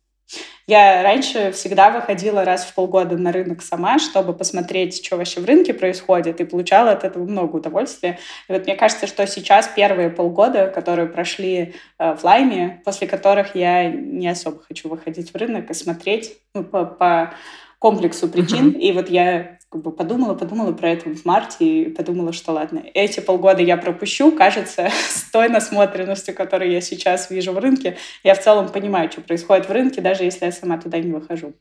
я 0.66 1.02
раньше 1.02 1.52
всегда 1.52 1.88
выходила 1.88 2.44
раз 2.44 2.66
в 2.66 2.74
полгода 2.74 3.16
на 3.16 3.32
рынок 3.32 3.62
сама, 3.62 3.98
чтобы 3.98 4.34
посмотреть, 4.34 5.02
что 5.02 5.16
вообще 5.16 5.40
в 5.40 5.46
рынке 5.46 5.72
происходит, 5.72 6.40
и 6.40 6.44
получала 6.44 6.90
от 6.90 7.04
этого 7.04 7.24
много 7.24 7.56
удовольствия. 7.56 8.18
И 8.48 8.52
вот 8.52 8.66
мне 8.66 8.76
кажется, 8.76 9.06
что 9.06 9.26
сейчас 9.26 9.68
первые 9.68 10.10
полгода, 10.10 10.66
которые 10.66 11.08
прошли 11.08 11.74
э, 11.98 12.14
в 12.14 12.22
Лайме, 12.22 12.82
после 12.84 13.06
которых 13.06 13.54
я 13.54 13.90
не 13.90 14.28
особо 14.28 14.62
хочу 14.62 14.90
выходить 14.90 15.32
в 15.32 15.36
рынок 15.36 15.70
и 15.70 15.74
смотреть 15.74 16.36
ну, 16.52 16.62
по, 16.64 16.84
по 16.84 17.32
комплексу 17.78 18.28
причин. 18.28 18.70
Uh-huh. 18.70 18.78
И 18.78 18.92
вот 18.92 19.08
я 19.08 19.58
как 19.70 19.82
бы 19.82 19.92
подумала, 19.92 20.34
подумала 20.34 20.72
про 20.72 20.90
это 20.90 21.10
в 21.10 21.24
марте 21.24 21.64
и 21.64 21.90
подумала, 21.90 22.32
что 22.32 22.52
ладно, 22.52 22.82
эти 22.94 23.20
полгода 23.20 23.62
я 23.62 23.76
пропущу, 23.76 24.32
кажется, 24.32 24.90
с 25.08 25.30
той 25.30 25.48
насмотренностью, 25.48 26.34
которую 26.34 26.70
я 26.70 26.80
сейчас 26.80 27.30
вижу 27.30 27.52
в 27.52 27.58
рынке, 27.58 27.96
я 28.24 28.34
в 28.34 28.42
целом 28.42 28.68
понимаю, 28.68 29.10
что 29.12 29.20
происходит 29.20 29.68
в 29.68 29.72
рынке, 29.72 30.00
даже 30.00 30.24
если 30.24 30.46
я 30.46 30.52
сама 30.52 30.78
туда 30.78 30.98
не 30.98 31.12
выхожу. 31.12 31.52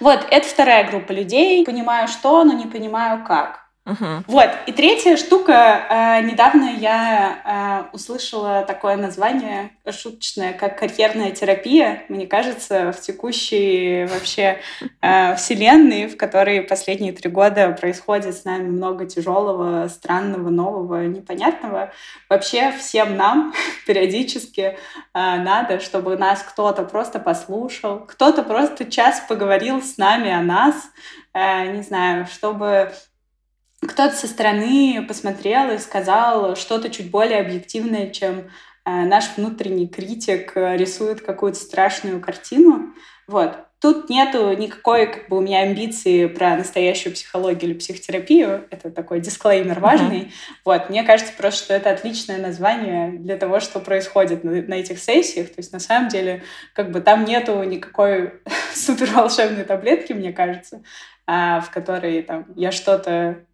Вот, 0.00 0.26
это 0.30 0.46
вторая 0.46 0.90
группа 0.90 1.12
людей. 1.12 1.64
Понимаю, 1.64 2.08
что, 2.08 2.44
но 2.44 2.52
не 2.52 2.66
понимаю, 2.66 3.24
как. 3.24 3.60
Угу. 3.84 4.24
Вот. 4.28 4.48
И 4.66 4.72
третья 4.72 5.16
штука. 5.16 5.52
Э, 5.90 6.22
недавно 6.22 6.70
я 6.78 7.88
э, 7.90 7.94
услышала 7.94 8.62
такое 8.64 8.96
название 8.96 9.70
шуточное, 9.90 10.52
как 10.52 10.78
карьерная 10.78 11.32
терапия. 11.32 12.04
Мне 12.08 12.28
кажется, 12.28 12.92
в 12.92 13.00
текущей 13.00 14.04
вообще 14.04 14.60
э, 15.00 15.34
вселенной, 15.34 16.06
в 16.06 16.16
которой 16.16 16.62
последние 16.62 17.12
три 17.12 17.28
года 17.28 17.72
происходит 17.72 18.36
с 18.36 18.44
нами 18.44 18.68
много 18.68 19.04
тяжелого, 19.04 19.88
странного, 19.88 20.50
нового, 20.50 21.04
непонятного, 21.06 21.92
вообще 22.30 22.70
всем 22.78 23.16
нам 23.16 23.52
периодически 23.86 24.60
э, 24.60 24.76
надо, 25.12 25.80
чтобы 25.80 26.16
нас 26.16 26.44
кто-то 26.44 26.84
просто 26.84 27.18
послушал, 27.18 28.06
кто-то 28.06 28.44
просто 28.44 28.84
час 28.84 29.24
поговорил 29.28 29.82
с 29.82 29.98
нами 29.98 30.30
о 30.30 30.40
нас, 30.40 30.76
э, 31.34 31.72
не 31.72 31.82
знаю, 31.82 32.26
чтобы 32.26 32.92
кто-то 33.86 34.14
со 34.14 34.28
стороны 34.28 35.04
посмотрел 35.06 35.70
и 35.70 35.78
сказал 35.78 36.54
что-то 36.56 36.88
чуть 36.90 37.10
более 37.10 37.40
объективное, 37.40 38.10
чем 38.10 38.50
э, 38.84 39.04
наш 39.04 39.36
внутренний 39.36 39.88
критик 39.88 40.52
э, 40.56 40.76
рисует 40.76 41.20
какую-то 41.20 41.58
страшную 41.58 42.20
картину. 42.20 42.94
Вот. 43.26 43.56
Тут 43.80 44.08
нету 44.08 44.52
никакой 44.52 45.06
как 45.06 45.28
бы 45.28 45.38
у 45.38 45.40
меня 45.40 45.62
амбиции 45.62 46.26
про 46.26 46.56
настоящую 46.56 47.14
психологию 47.14 47.72
или 47.72 47.78
психотерапию. 47.78 48.64
Это 48.70 48.92
такой 48.92 49.20
дисклеймер 49.20 49.80
важный. 49.80 50.20
Uh-huh. 50.20 50.30
Вот. 50.64 50.88
Мне 50.88 51.02
кажется 51.02 51.32
просто, 51.36 51.64
что 51.64 51.74
это 51.74 51.90
отличное 51.90 52.38
название 52.38 53.10
для 53.18 53.36
того, 53.36 53.58
что 53.58 53.80
происходит 53.80 54.44
на, 54.44 54.52
на 54.62 54.74
этих 54.74 55.00
сессиях. 55.00 55.48
То 55.48 55.56
есть 55.56 55.72
на 55.72 55.80
самом 55.80 56.08
деле 56.08 56.44
как 56.74 56.92
бы 56.92 57.00
там 57.00 57.24
нету 57.24 57.60
никакой 57.64 58.34
супер 58.74 59.10
волшебной 59.10 59.64
таблетки, 59.64 60.12
мне 60.12 60.32
кажется, 60.32 60.84
а, 61.26 61.60
в 61.60 61.70
которой 61.72 62.22
там 62.22 62.46
я 62.54 62.70
что-то 62.70 63.44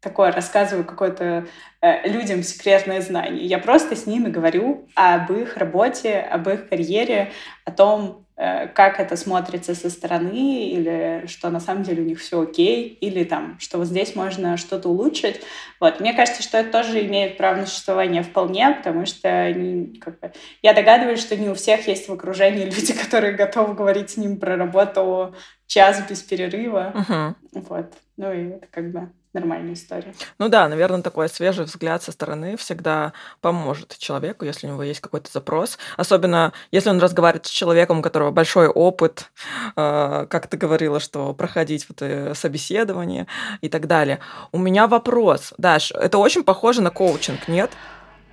такое 0.00 0.30
рассказываю 0.30 0.84
какое-то 0.84 1.46
э, 1.80 2.08
людям 2.08 2.42
секретное 2.42 3.00
знание. 3.00 3.44
Я 3.44 3.58
просто 3.58 3.96
с 3.96 4.06
ними 4.06 4.28
говорю 4.28 4.88
об 4.94 5.32
их 5.32 5.56
работе, 5.56 6.18
об 6.18 6.48
их 6.48 6.68
карьере, 6.68 7.32
о 7.64 7.72
том, 7.72 8.24
э, 8.36 8.68
как 8.68 9.00
это 9.00 9.16
смотрится 9.16 9.74
со 9.74 9.90
стороны, 9.90 10.68
или 10.68 11.24
что 11.26 11.50
на 11.50 11.58
самом 11.58 11.82
деле 11.82 12.02
у 12.02 12.04
них 12.04 12.20
все 12.20 12.40
окей, 12.40 12.86
или 13.00 13.24
там, 13.24 13.58
что 13.58 13.78
вот 13.78 13.88
здесь 13.88 14.14
можно 14.14 14.56
что-то 14.56 14.88
улучшить. 14.88 15.40
Вот. 15.80 15.98
Мне 15.98 16.12
кажется, 16.14 16.44
что 16.44 16.58
это 16.58 16.70
тоже 16.70 17.04
имеет 17.04 17.36
право 17.36 17.56
на 17.56 17.66
существование 17.66 18.22
вполне, 18.22 18.70
потому 18.70 19.04
что 19.04 19.28
они, 19.28 19.98
как 20.00 20.20
бы, 20.20 20.32
я 20.62 20.74
догадываюсь, 20.74 21.20
что 21.20 21.36
не 21.36 21.48
у 21.48 21.54
всех 21.54 21.88
есть 21.88 22.08
в 22.08 22.12
окружении 22.12 22.64
люди, 22.70 22.92
которые 22.92 23.32
готовы 23.32 23.74
говорить 23.74 24.10
с 24.10 24.16
ним 24.16 24.38
про 24.38 24.56
работу 24.56 25.34
час 25.66 26.02
без 26.08 26.22
перерыва. 26.22 26.92
Uh-huh. 26.94 27.34
Вот. 27.68 27.92
Ну 28.16 28.32
и 28.32 28.50
это 28.50 28.66
как 28.70 28.90
бы 28.90 29.10
нормальная 29.38 29.74
история. 29.74 30.14
Ну 30.38 30.48
да, 30.48 30.68
наверное, 30.68 31.02
такой 31.02 31.28
свежий 31.28 31.64
взгляд 31.64 32.02
со 32.02 32.12
стороны 32.12 32.56
всегда 32.56 33.12
поможет 33.40 33.96
человеку, 33.98 34.44
если 34.44 34.66
у 34.66 34.70
него 34.70 34.82
есть 34.82 35.00
какой-то 35.00 35.30
запрос. 35.32 35.78
Особенно, 35.96 36.52
если 36.70 36.90
он 36.90 37.00
разговаривает 37.00 37.46
с 37.46 37.50
человеком, 37.50 37.98
у 37.98 38.02
которого 38.02 38.30
большой 38.30 38.68
опыт, 38.68 39.30
э, 39.76 40.26
как 40.28 40.46
ты 40.46 40.56
говорила, 40.56 41.00
что 41.00 41.34
проходить 41.34 41.86
вот 41.88 42.02
э, 42.02 42.34
собеседование 42.34 43.26
и 43.60 43.68
так 43.68 43.86
далее. 43.86 44.18
У 44.52 44.58
меня 44.58 44.86
вопрос, 44.86 45.54
Даш, 45.58 45.92
это 45.92 46.18
очень 46.18 46.44
похоже 46.44 46.82
на 46.82 46.90
коучинг, 46.90 47.48
нет? 47.48 47.70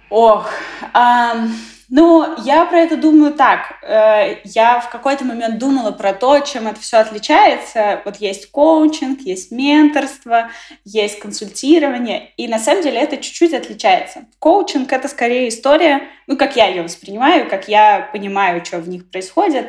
Ох, 0.09 0.49
um... 0.93 1.49
Ну, 1.97 2.36
я 2.43 2.65
про 2.65 2.79
это 2.79 2.97
думаю 2.97 3.34
так. 3.34 3.79
Э, 3.81 4.41
я 4.43 4.81
в 4.81 4.89
какой-то 4.89 5.23
момент 5.23 5.58
думала 5.58 5.91
про 5.91 6.12
то, 6.12 6.39
чем 6.39 6.67
это 6.67 6.81
все 6.81 6.97
отличается. 6.97 8.01
Вот 8.03 8.17
есть 8.17 8.51
коучинг, 8.51 9.21
есть 9.21 9.49
менторство, 9.49 10.49
есть 10.84 11.19
консультирование. 11.19 12.34
И 12.36 12.49
на 12.49 12.60
самом 12.60 12.84
деле 12.84 12.99
это 12.99 13.15
чуть-чуть 13.15 13.53
отличается. 13.53 14.25
Коучинг— 14.39 14.91
это 14.91 15.08
скорее 15.08 15.47
история, 15.47 16.01
ну, 16.27 16.36
как 16.36 16.58
я 16.58 16.65
ее 16.65 16.84
воспринимаю, 16.84 17.49
как 17.49 17.69
я 17.69 18.10
понимаю, 18.12 18.65
что 18.65 18.79
в 18.79 18.89
них 18.89 19.10
происходит 19.10 19.67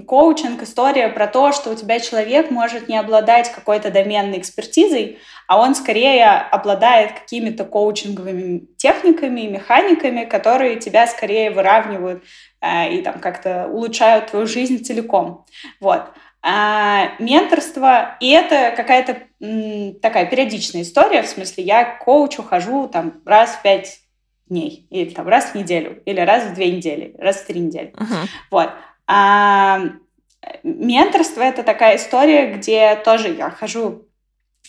коучинг— 0.00 0.62
история 0.64 1.08
про 1.08 1.26
то, 1.26 1.52
что 1.52 1.70
у 1.70 1.74
тебя 1.74 2.00
человек 2.00 2.50
может 2.50 2.88
не 2.88 2.96
обладать 2.96 3.52
какой-то 3.52 3.90
доменной 3.90 4.38
экспертизой, 4.38 5.18
а 5.46 5.60
он 5.60 5.74
скорее 5.74 6.26
обладает 6.26 7.12
какими-то 7.12 7.64
коучинговыми 7.64 8.66
техниками, 8.76 9.42
механиками, 9.42 10.24
которые 10.24 10.76
тебя 10.76 11.06
скорее 11.06 11.50
выравнивают 11.50 12.24
э, 12.60 12.94
и 12.94 13.02
там 13.02 13.20
как-то 13.20 13.68
улучшают 13.68 14.28
твою 14.28 14.46
жизнь 14.46 14.82
целиком. 14.82 15.44
Вот. 15.80 16.04
А 16.44 17.12
менторство, 17.20 18.16
и 18.18 18.30
это 18.30 18.74
какая-то 18.76 19.18
м, 19.40 20.00
такая 20.00 20.26
периодичная 20.26 20.82
история, 20.82 21.22
в 21.22 21.28
смысле 21.28 21.64
я 21.64 21.84
к 21.84 22.04
коучу 22.04 22.42
хожу 22.42 22.88
там 22.88 23.22
раз 23.24 23.50
в 23.50 23.62
пять 23.62 24.00
дней, 24.48 24.86
или 24.90 25.10
там 25.10 25.28
раз 25.28 25.46
в 25.46 25.54
неделю, 25.54 26.02
или 26.04 26.20
раз 26.20 26.44
в 26.44 26.54
две 26.54 26.72
недели, 26.72 27.14
раз 27.18 27.36
в 27.36 27.46
три 27.46 27.60
недели. 27.60 27.92
Uh-huh. 27.96 28.28
Вот. 28.50 28.70
А 29.06 29.80
менторство— 30.62 31.40
это 31.42 31.62
такая 31.62 31.96
история, 31.96 32.52
где 32.54 32.96
тоже 32.96 33.28
я 33.28 33.50
хожу 33.50 34.06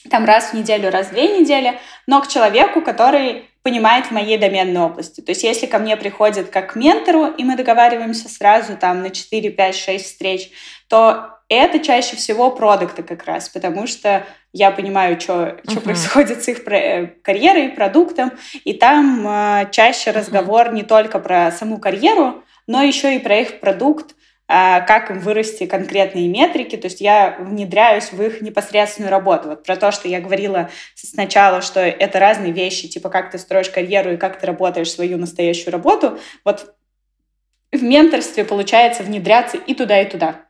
там 0.10 0.26
раз 0.26 0.52
в 0.52 0.54
неделю, 0.54 0.91
раз 0.91 1.08
в 1.08 1.12
две 1.12 1.39
недели, 1.39 1.80
но 2.08 2.22
к 2.22 2.28
человеку, 2.28 2.82
который 2.82 3.50
понимает 3.62 4.08
в 4.08 4.12
моей 4.12 4.38
доменной 4.38 4.82
области. 4.82 5.22
То 5.22 5.32
есть 5.32 5.43
если 5.43 5.65
ко 5.65 5.80
мне 5.80 5.96
приходит 5.96 6.50
как 6.50 6.74
к 6.74 6.76
ментору, 6.76 7.28
и 7.28 7.43
мы 7.46 7.56
договариваемся 7.56 8.28
сразу 8.28 8.76
там 8.76 9.02
на 9.02 9.10
4, 9.10 9.50
5, 9.52 9.76
6 9.76 10.06
встреч, 10.06 10.52
то 10.89 11.39
это 11.48 11.80
чаще 11.80 12.17
всего 12.17 12.52
продукты 12.52 13.04
как 13.04 13.24
раз, 13.24 13.48
потому 13.48 13.88
что 13.88 14.26
я 14.52 14.72
понимаю, 14.72 15.19
что, 15.19 15.60
uh-huh. 15.63 15.80
происходит 15.80 16.43
с 16.43 16.48
их 16.50 16.67
э, 16.67 17.08
карьерой, 17.24 17.69
продуктом, 17.69 18.32
и 18.65 18.74
там 18.74 19.26
э, 19.28 19.69
чаще 19.72 20.10
uh-huh. 20.10 20.17
разговор 20.17 20.74
не 20.74 20.84
только 20.84 21.19
про 21.19 21.52
саму 21.52 21.80
карьеру, 21.80 22.43
но 22.67 22.82
еще 22.82 23.15
и 23.15 23.19
про 23.19 23.39
их 23.39 23.60
продукт, 23.60 24.15
как 24.47 25.10
им 25.10 25.19
вырасти 25.19 25.65
конкретные 25.65 26.27
метрики. 26.27 26.75
То 26.75 26.88
есть 26.88 27.01
я 27.01 27.38
внедряюсь 27.39 28.12
в 28.12 28.21
их 28.21 28.41
непосредственную 28.41 29.10
работу. 29.10 29.49
Вот 29.49 29.63
про 29.63 29.75
то, 29.75 29.91
что 29.91 30.08
я 30.08 30.19
говорила 30.19 30.69
сначала, 30.95 31.62
что 31.62 31.79
это 31.79 32.19
разные 32.19 32.51
вещи, 32.51 32.88
типа 32.88 33.10
как 33.10 33.32
ты 33.32 33.38
строишь 33.38 33.69
карьеру 33.69 34.13
и 34.13 34.17
как 34.17 34.39
ты 34.39 34.45
работаешь 34.45 34.91
свою 34.91 35.17
настоящую 35.17 35.71
работу. 35.71 36.19
Вот 36.43 36.75
в 37.71 37.82
менторстве 37.82 38.45
получается 38.45 39.03
внедряться 39.03 39.58
и 39.58 39.73
туда, 39.73 40.01
и 40.01 40.10
туда. 40.10 40.41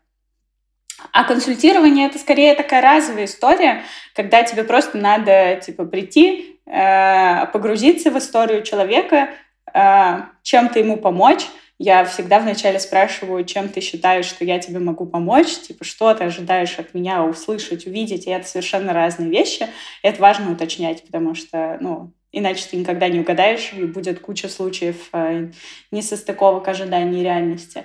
А 1.12 1.24
консультирование 1.24 2.08
это 2.08 2.20
скорее 2.20 2.56
такая 2.56 2.82
разовая 2.82 3.26
история, 3.26 3.84
когда 4.16 4.44
тебе 4.44 4.64
просто 4.64 4.98
надо 4.98 5.56
типа 5.56 5.86
прийти, 5.86 6.60
э, 6.66 7.46
погрузиться 7.48 8.12
в 8.12 8.18
историю 8.18 8.64
человека, 8.64 9.30
э, 9.74 10.22
чем-то 10.44 10.80
ему 10.80 10.98
помочь, 10.98 11.46
я 11.84 12.06
всегда 12.06 12.40
вначале 12.40 12.80
спрашиваю, 12.80 13.44
чем 13.44 13.68
ты 13.68 13.82
считаешь, 13.82 14.26
что 14.26 14.46
я 14.46 14.58
тебе 14.58 14.80
могу 14.80 15.06
помочь, 15.06 15.54
типа, 15.68 15.84
что 15.84 16.14
ты 16.14 16.24
ожидаешь 16.24 16.80
от 16.80 16.94
меня 16.94 17.26
услышать, 17.26 17.86
увидеть, 17.86 18.26
и 18.26 18.30
это 18.30 18.48
совершенно 18.48 18.94
разные 18.94 19.30
вещи. 19.30 19.68
Это 20.02 20.22
важно 20.22 20.54
уточнять, 20.54 21.04
потому 21.04 21.36
что, 21.36 21.78
ну, 21.82 22.14
иначе 22.32 22.66
ты 22.72 22.78
никогда 22.78 23.10
не 23.10 23.20
угадаешь, 23.20 23.74
и 23.74 23.84
будет 23.84 24.22
куча 24.22 24.48
случаев 24.48 25.10
э, 25.12 25.52
несостыковок 25.92 26.66
ожиданий 26.70 27.22
реальности. 27.22 27.84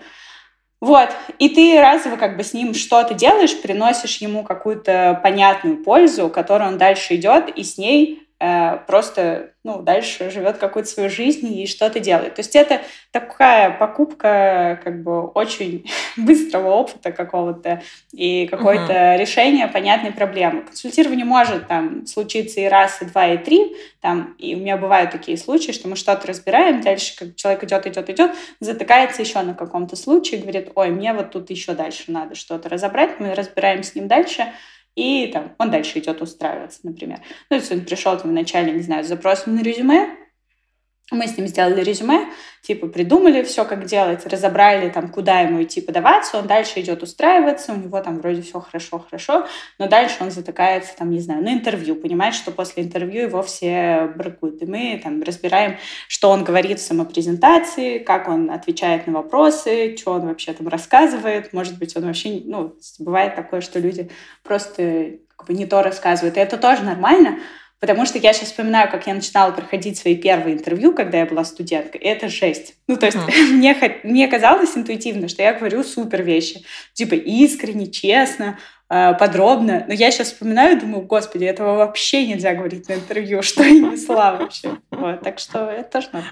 Вот, 0.81 1.09
и 1.41 1.49
ты 1.49 1.81
разово 1.81 2.15
как 2.15 2.37
бы 2.37 2.45
с 2.45 2.55
ним 2.55 2.75
что-то 2.75 3.15
делаешь, 3.15 3.61
приносишь 3.61 4.19
ему 4.19 4.45
какую-то 4.45 5.19
понятную 5.25 5.83
пользу, 5.83 6.29
которую 6.29 6.71
он 6.71 6.79
дальше 6.79 7.17
идет, 7.17 7.49
и 7.49 7.65
с 7.65 7.79
ней 7.79 8.28
просто 8.38 9.51
ну, 9.64 9.83
дальше 9.83 10.31
живет 10.31 10.59
какую-то 10.59 10.88
свою 10.88 11.11
жизнь 11.11 11.53
и 11.53 11.66
что-то 11.66 11.98
делает. 11.98 12.37
То 12.37 12.40
есть 12.40 12.55
это 12.55 12.81
такая 13.11 13.70
покупка 13.70 14.81
как 14.85 15.03
бы 15.03 15.27
очень 15.27 15.90
быстрого 16.16 16.68
опыта 16.68 17.11
какого-то 17.11 17.83
и 18.12 18.46
какое-то 18.46 18.92
uh-huh. 18.92 19.18
решение 19.18 19.66
понятной 19.66 20.12
проблемы. 20.12 20.62
Консультирование 20.62 21.24
может 21.24 21.66
там 21.66 22.07
случиться 22.07 22.61
и 22.61 22.66
раз, 22.66 23.03
и 23.03 23.07
два, 23.07 23.27
и 23.27 23.38
три. 23.38 23.77
Там, 24.01 24.35
и 24.38 24.55
у 24.55 24.59
меня 24.59 24.77
бывают 24.77 25.11
такие 25.11 25.37
случаи, 25.37 25.72
что 25.72 25.88
мы 25.88 25.96
что-то 25.96 26.29
разбираем, 26.29 26.81
дальше 26.81 27.16
как 27.18 27.35
человек 27.35 27.64
идет, 27.64 27.87
идет, 27.87 28.09
идет, 28.09 28.31
затыкается 28.61 29.22
еще 29.22 29.42
на 29.42 29.55
каком-то 29.55 29.96
случае, 29.96 30.40
говорит, 30.40 30.70
ой, 30.77 30.90
мне 30.90 31.12
вот 31.12 31.33
тут 31.33 31.51
еще 31.51 31.72
дальше 31.72 32.05
надо 32.07 32.37
что-то 32.37 32.68
разобрать, 32.68 33.18
мы 33.18 33.35
разбираем 33.35 33.83
с 33.83 33.96
ним 33.96 34.07
дальше, 34.07 34.53
и 34.99 35.29
там 35.29 35.55
он 35.59 35.71
дальше 35.71 36.01
идет 36.01 36.21
устраиваться, 36.21 36.81
например. 36.83 37.21
Ну, 37.49 37.57
есть 37.57 37.71
он 37.71 37.83
пришел 37.83 38.19
там 38.19 38.31
вначале, 38.31 38.73
не 38.73 38.83
знаю, 38.83 39.05
с 39.05 39.09
запросом 39.09 39.55
на 39.55 39.61
резюме, 39.61 40.09
мы 41.11 41.27
с 41.27 41.37
ним 41.37 41.47
сделали 41.47 41.83
резюме, 41.83 42.27
типа 42.62 42.88
придумали 42.88 43.42
все, 43.42 43.64
как 43.64 43.87
делать, 43.87 44.27
разобрали 44.27 44.90
там, 44.90 45.09
куда 45.09 45.40
ему 45.40 45.62
идти 45.62 45.81
подаваться, 45.81 46.38
он 46.38 46.47
дальше 46.47 46.81
идет 46.81 47.03
устраиваться, 47.03 47.73
у 47.73 47.77
него 47.77 48.01
там 48.01 48.18
вроде 48.18 48.42
все 48.42 48.61
хорошо-хорошо, 48.61 49.47
но 49.79 49.88
дальше 49.88 50.16
он 50.21 50.31
затыкается, 50.31 50.94
там, 50.97 51.11
не 51.11 51.21
знаю, 51.21 51.42
на 51.42 51.53
интервью, 51.55 51.97
понимает, 51.97 52.35
что 52.35 52.51
после 52.51 52.83
интервью 52.83 53.23
его 53.23 53.42
все 53.42 54.12
бракуют. 54.14 54.62
И 54.62 54.66
мы 54.66 55.01
там 55.03 55.23
разбираем, 55.23 55.79
что 56.09 56.31
он 56.31 56.44
говорит 56.44 56.79
в 56.79 56.87
самопрезентации, 56.87 57.99
как 57.99 58.29
он 58.29 58.51
отвечает 58.51 59.07
на 59.07 59.14
вопросы, 59.14 59.97
что 59.97 60.12
он 60.12 60.27
вообще 60.27 60.53
там 60.53 60.68
рассказывает, 60.68 61.53
может 61.53 61.79
быть, 61.79 61.97
он 61.97 62.05
вообще, 62.05 62.42
ну, 62.44 62.77
бывает 62.99 63.35
такое, 63.35 63.62
что 63.62 63.79
люди 63.79 64.11
просто 64.42 65.18
как 65.37 65.47
бы 65.47 65.55
не 65.55 65.66
то 65.66 65.83
рассказывают, 65.83 66.37
и 66.37 66.40
это 66.40 66.59
тоже 66.59 66.83
нормально, 66.83 67.38
Потому 67.81 68.07
что 68.07 68.19
я 68.19 68.33
сейчас 68.33 68.49
вспоминаю, 68.49 68.91
как 68.91 69.07
я 69.07 69.14
начинала 69.14 69.53
проходить 69.53 69.99
свои 69.99 70.17
первые 70.17 70.57
интервью, 70.57 70.93
когда 70.93 71.19
я 71.19 71.27
была 71.27 71.45
студенткой. 71.45 72.01
И 72.01 72.05
это 72.05 72.29
жесть. 72.29 72.75
Ну, 72.88 72.97
то 72.97 73.07
есть 73.07 73.19
mm. 73.19 73.53
мне, 73.53 73.77
мне 74.03 74.29
казалось 74.29 74.77
интуитивно, 74.77 75.29
что 75.29 75.43
я 75.43 75.53
говорю 75.55 75.85
супер 75.85 76.23
вещи. 76.23 76.64
Типа 76.95 77.14
искренне, 77.14 77.87
честно, 77.87 78.59
э, 78.91 79.14
подробно. 79.14 79.85
Но 79.87 79.95
я 79.95 80.11
сейчас 80.11 80.33
вспоминаю 80.33 80.77
и 80.77 80.81
думаю, 80.81 81.03
господи, 81.03 81.45
этого 81.45 81.77
вообще 81.77 82.27
нельзя 82.27 82.55
говорить 82.55 82.88
на 82.88 82.95
интервью, 82.95 83.43
что 83.43 83.62
я 83.62 83.71
несла 83.71 84.33
вообще. 84.33 84.77
Вот, 84.91 85.23
так 85.23 85.38
что 85.38 85.71
это 85.71 85.91
тоже 85.91 86.09
надо. 86.12 86.27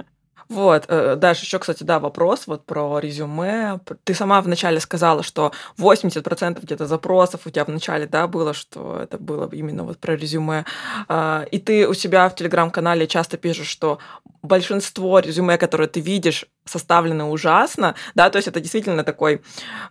Вот, 0.49 0.85
э, 0.89 1.17
Даш, 1.17 1.43
еще, 1.43 1.59
кстати, 1.59 1.83
да, 1.83 1.99
вопрос 1.99 2.47
вот 2.47 2.65
про 2.65 2.99
резюме. 3.01 3.81
Ты 4.05 4.15
сама 4.15 4.41
вначале 4.41 4.79
сказала, 4.81 5.23
что 5.23 5.53
80% 5.77 6.61
где-то 6.63 6.87
запросов 6.87 7.43
у 7.47 7.51
тебя 7.51 7.65
вначале, 7.65 8.07
да, 8.07 8.27
было, 8.27 8.55
что 8.55 9.01
это 9.03 9.19
было 9.19 9.49
именно 9.53 9.83
вот 9.83 9.99
про 9.99 10.17
резюме. 10.17 10.65
А, 11.09 11.45
и 11.51 11.59
ты 11.59 11.89
у 11.89 11.95
себя 11.95 12.29
в 12.29 12.35
Телеграм-канале 12.37 13.07
часто 13.07 13.37
пишешь, 13.37 13.67
что 13.67 13.99
большинство 14.43 15.19
резюме, 15.19 15.59
которые 15.59 15.89
ты 15.89 16.01
видишь, 16.01 16.47
составлены 16.67 17.25
ужасно, 17.25 17.95
да, 18.15 18.31
то 18.31 18.37
есть 18.37 18.49
это 18.49 18.61
действительно 18.61 19.05
такой 19.05 19.43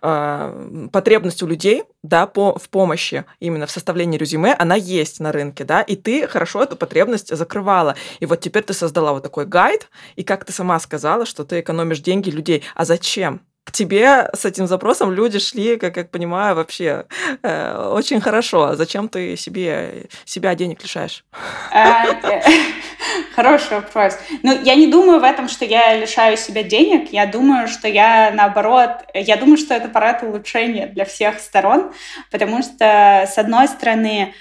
э, 0.02 0.88
потребность 0.92 1.42
у 1.42 1.46
людей, 1.46 1.84
да, 2.02 2.26
по, 2.26 2.58
в 2.58 2.68
помощи 2.68 3.24
именно 3.40 3.66
в 3.66 3.70
составлении 3.70 4.18
резюме, 4.18 4.54
она 4.54 4.74
есть 4.76 5.20
на 5.20 5.32
рынке, 5.32 5.64
да, 5.64 5.82
и 5.82 5.96
ты 5.96 6.28
хорошо 6.28 6.62
эту 6.62 6.76
потребность 6.76 7.34
закрывала. 7.34 7.96
И 8.20 8.26
вот 8.26 8.40
теперь 8.40 8.62
ты 8.62 8.74
создала 8.74 9.12
вот 9.12 9.22
такой 9.22 9.46
гайд, 9.46 9.88
и 10.16 10.22
как 10.22 10.44
ты 10.44 10.52
сама 10.52 10.78
сказала, 10.78 11.26
что 11.26 11.44
ты 11.44 11.60
экономишь 11.60 12.00
деньги 12.00 12.30
людей. 12.30 12.62
А 12.74 12.84
зачем? 12.84 13.40
Тебе 13.76 14.30
с 14.32 14.44
этим 14.44 14.66
запросом 14.66 15.12
люди 15.12 15.38
шли, 15.38 15.76
как 15.76 15.96
я 15.96 16.04
понимаю, 16.04 16.56
вообще 16.56 17.04
э, 17.42 17.88
очень 17.92 18.20
хорошо. 18.20 18.74
Зачем 18.74 19.08
ты 19.08 19.36
себе 19.36 20.06
себя 20.24 20.54
денег 20.54 20.82
лишаешь? 20.82 21.24
А, 21.72 22.06
э, 22.06 22.42
хороший 23.36 23.74
вопрос. 23.76 24.18
Ну, 24.42 24.58
я 24.62 24.74
не 24.74 24.86
думаю 24.86 25.20
в 25.20 25.24
этом, 25.24 25.48
что 25.48 25.64
я 25.66 25.94
лишаю 25.94 26.36
себя 26.38 26.62
денег. 26.62 27.12
Я 27.12 27.26
думаю, 27.26 27.68
что 27.68 27.86
я 27.86 28.30
наоборот, 28.34 28.90
я 29.14 29.36
думаю, 29.36 29.58
что 29.58 29.74
это 29.74 29.88
парад 29.88 30.22
улучшения 30.22 30.86
для 30.86 31.04
всех 31.04 31.38
сторон, 31.38 31.92
потому 32.30 32.62
что, 32.62 33.28
с 33.30 33.36
одной 33.36 33.68
стороны, 33.68 34.34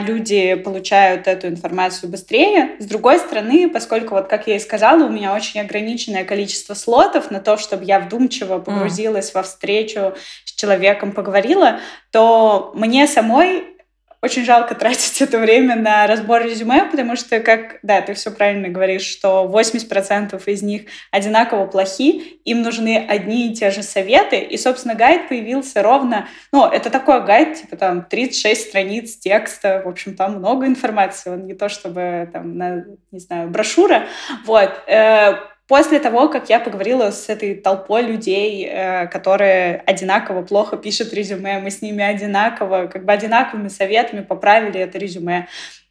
люди 0.00 0.54
получают 0.54 1.26
эту 1.26 1.48
информацию 1.48 2.10
быстрее. 2.10 2.76
С 2.78 2.84
другой 2.84 3.18
стороны, 3.18 3.70
поскольку, 3.70 4.14
вот 4.14 4.28
как 4.28 4.46
я 4.46 4.56
и 4.56 4.58
сказала, 4.58 5.04
у 5.04 5.08
меня 5.08 5.34
очень 5.34 5.60
ограниченное 5.60 6.24
количество 6.24 6.74
слотов 6.74 7.30
на 7.30 7.40
то, 7.40 7.56
чтобы 7.56 7.84
я 7.84 8.00
вдумчиво 8.00 8.58
погрузилась 8.58 9.30
mm. 9.30 9.34
во 9.34 9.42
встречу 9.42 10.14
с 10.44 10.52
человеком, 10.52 11.12
поговорила, 11.12 11.80
то 12.10 12.72
мне 12.74 13.06
самой 13.06 13.75
очень 14.22 14.44
жалко 14.44 14.74
тратить 14.74 15.20
это 15.22 15.38
время 15.38 15.76
на 15.76 16.06
разбор 16.06 16.42
резюме, 16.42 16.84
потому 16.90 17.16
что, 17.16 17.40
как, 17.40 17.78
да, 17.82 18.00
ты 18.00 18.14
все 18.14 18.30
правильно 18.30 18.68
говоришь, 18.68 19.04
что 19.04 19.50
80% 19.52 20.42
из 20.46 20.62
них 20.62 20.82
одинаково 21.10 21.66
плохи, 21.66 22.40
им 22.44 22.62
нужны 22.62 23.04
одни 23.08 23.50
и 23.50 23.54
те 23.54 23.70
же 23.70 23.82
советы, 23.82 24.38
и, 24.38 24.56
собственно, 24.56 24.94
гайд 24.94 25.28
появился 25.28 25.82
ровно, 25.82 26.28
ну, 26.52 26.66
это 26.66 26.90
такой 26.90 27.24
гайд, 27.24 27.60
типа 27.60 27.76
там 27.76 28.04
36 28.04 28.68
страниц 28.68 29.16
текста, 29.16 29.82
в 29.84 29.88
общем, 29.88 30.16
там 30.16 30.36
много 30.36 30.66
информации, 30.66 31.30
он 31.30 31.46
не 31.46 31.54
то 31.54 31.68
чтобы 31.68 32.28
там, 32.32 32.56
на, 32.56 32.84
не 33.10 33.18
знаю, 33.18 33.48
брошюра, 33.48 34.06
вот, 34.44 34.70
э, 34.86 35.34
После 35.68 35.98
того, 35.98 36.28
как 36.28 36.48
я 36.48 36.60
поговорила 36.60 37.10
с 37.10 37.28
этой 37.28 37.56
толпой 37.56 38.02
людей, 38.02 38.64
э, 38.64 39.08
которые 39.08 39.82
одинаково 39.84 40.42
плохо 40.42 40.76
пишут 40.76 41.12
резюме, 41.12 41.58
мы 41.58 41.70
с 41.70 41.82
ними 41.82 42.04
одинаково, 42.04 42.86
как 42.86 43.04
бы 43.04 43.12
одинаковыми 43.12 43.66
советами 43.66 44.20
поправили 44.20 44.78
это 44.78 44.96
резюме. 44.98 45.48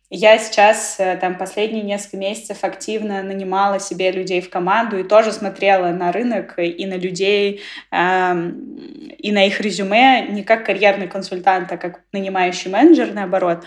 Я 0.10 0.38
сейчас 0.38 0.96
э, 1.00 1.18
там 1.20 1.36
последние 1.38 1.84
несколько 1.84 2.16
месяцев 2.16 2.60
активно 2.62 3.22
нанимала 3.22 3.82
себе 3.82 4.12
людей 4.12 4.40
в 4.40 4.50
команду 4.50 4.98
и 4.98 5.04
тоже 5.04 5.34
смотрела 5.34 5.88
на 5.90 6.14
рынок 6.14 6.54
и 6.58 6.86
на 6.86 6.94
людей, 6.94 7.62
эм, 7.92 8.78
и 9.18 9.34
на 9.34 9.46
их 9.46 9.60
резюме 9.60 10.28
не 10.30 10.44
как 10.44 10.66
карьерный 10.66 11.08
консультант, 11.08 11.70
а 11.74 11.78
как 11.78 12.02
нанимающий 12.14 12.72
менеджер, 12.72 13.14
наоборот. 13.14 13.66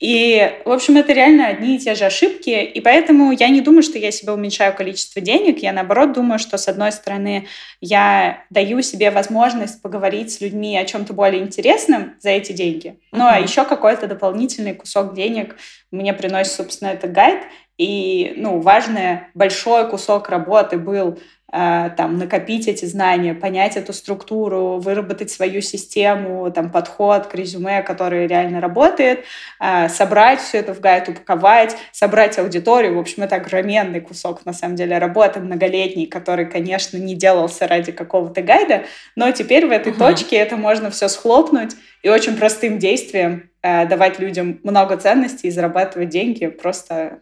И, 0.00 0.60
в 0.64 0.70
общем, 0.70 0.96
это 0.96 1.12
реально 1.12 1.48
одни 1.48 1.74
и 1.74 1.78
те 1.78 1.96
же 1.96 2.04
ошибки, 2.04 2.50
и 2.50 2.80
поэтому 2.80 3.32
я 3.32 3.48
не 3.48 3.60
думаю, 3.60 3.82
что 3.82 3.98
я 3.98 4.12
себе 4.12 4.32
уменьшаю 4.32 4.72
количество 4.72 5.20
денег, 5.20 5.58
я 5.58 5.72
наоборот 5.72 6.12
думаю, 6.12 6.38
что, 6.38 6.56
с 6.56 6.68
одной 6.68 6.92
стороны, 6.92 7.48
я 7.80 8.44
даю 8.48 8.80
себе 8.82 9.10
возможность 9.10 9.82
поговорить 9.82 10.32
с 10.32 10.40
людьми 10.40 10.78
о 10.78 10.84
чем-то 10.84 11.14
более 11.14 11.42
интересном 11.42 12.14
за 12.20 12.30
эти 12.30 12.52
деньги, 12.52 13.00
ну 13.10 13.24
uh-huh. 13.24 13.34
а 13.34 13.40
еще 13.40 13.64
какой-то 13.64 14.06
дополнительный 14.06 14.74
кусок 14.74 15.14
денег 15.14 15.56
мне 15.90 16.12
приносит, 16.12 16.52
собственно, 16.52 16.90
этот 16.90 17.10
гайд, 17.10 17.42
и, 17.78 18.34
ну, 18.36 18.60
важный 18.60 19.20
большой 19.34 19.88
кусок 19.88 20.28
работы 20.28 20.76
был 20.76 21.18
Э, 21.50 21.88
там, 21.96 22.18
накопить 22.18 22.68
эти 22.68 22.84
знания, 22.84 23.32
понять 23.32 23.78
эту 23.78 23.94
структуру, 23.94 24.78
выработать 24.78 25.30
свою 25.30 25.62
систему, 25.62 26.50
там, 26.52 26.70
подход 26.70 27.26
к 27.26 27.34
резюме, 27.34 27.80
который 27.80 28.26
реально 28.26 28.60
работает, 28.60 29.24
э, 29.58 29.88
собрать 29.88 30.40
все 30.40 30.58
это 30.58 30.74
в 30.74 30.80
гайд, 30.80 31.08
упаковать, 31.08 31.74
собрать 31.90 32.38
аудиторию. 32.38 32.96
В 32.96 32.98
общем, 32.98 33.22
это 33.22 33.36
огроменный 33.36 34.00
кусок, 34.02 34.44
на 34.44 34.52
самом 34.52 34.76
деле, 34.76 34.98
работы 34.98 35.40
многолетний, 35.40 36.06
который, 36.06 36.44
конечно, 36.44 36.98
не 36.98 37.14
делался 37.14 37.66
ради 37.66 37.92
какого-то 37.92 38.42
гайда, 38.42 38.84
но 39.16 39.30
теперь 39.32 39.66
в 39.66 39.70
этой 39.70 39.92
угу. 39.92 40.00
точке 40.00 40.36
это 40.36 40.58
можно 40.58 40.90
все 40.90 41.08
схлопнуть 41.08 41.74
и 42.02 42.10
очень 42.10 42.36
простым 42.36 42.78
действием 42.78 43.48
э, 43.62 43.86
давать 43.86 44.18
людям 44.18 44.60
много 44.64 44.98
ценностей 44.98 45.48
и 45.48 45.50
зарабатывать 45.50 46.10
деньги, 46.10 46.46
просто 46.48 47.20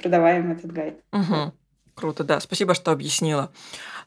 продавая 0.00 0.40
им 0.40 0.52
этот 0.52 0.72
гайд. 0.72 1.00
Угу. 1.12 1.52
Круто, 1.94 2.24
да. 2.24 2.40
Спасибо, 2.40 2.74
что 2.74 2.90
объяснила. 2.90 3.50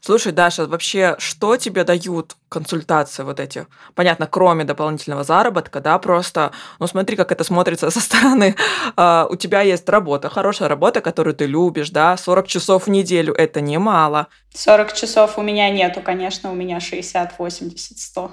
Слушай, 0.00 0.32
Даша, 0.32 0.66
вообще, 0.66 1.16
что 1.18 1.56
тебе 1.56 1.84
дают 1.84 2.36
консультации 2.48 3.22
вот 3.22 3.40
эти? 3.40 3.66
Понятно, 3.94 4.26
кроме 4.26 4.64
дополнительного 4.64 5.24
заработка, 5.24 5.80
да, 5.80 5.98
просто, 5.98 6.52
ну 6.78 6.86
смотри, 6.86 7.16
как 7.16 7.32
это 7.32 7.44
смотрится 7.44 7.90
со 7.90 8.00
стороны. 8.00 8.54
Uh, 8.96 9.26
у 9.28 9.36
тебя 9.36 9.62
есть 9.62 9.88
работа, 9.88 10.28
хорошая 10.28 10.68
работа, 10.68 11.00
которую 11.00 11.34
ты 11.34 11.46
любишь, 11.46 11.90
да, 11.90 12.16
40 12.16 12.46
часов 12.46 12.86
в 12.86 12.90
неделю, 12.90 13.34
это 13.34 13.60
немало. 13.60 14.28
40 14.54 14.92
часов 14.92 15.38
у 15.38 15.42
меня 15.42 15.68
нету, 15.70 16.00
конечно, 16.00 16.52
у 16.52 16.54
меня 16.54 16.80
60, 16.80 17.38
80, 17.38 17.98
100. 17.98 18.32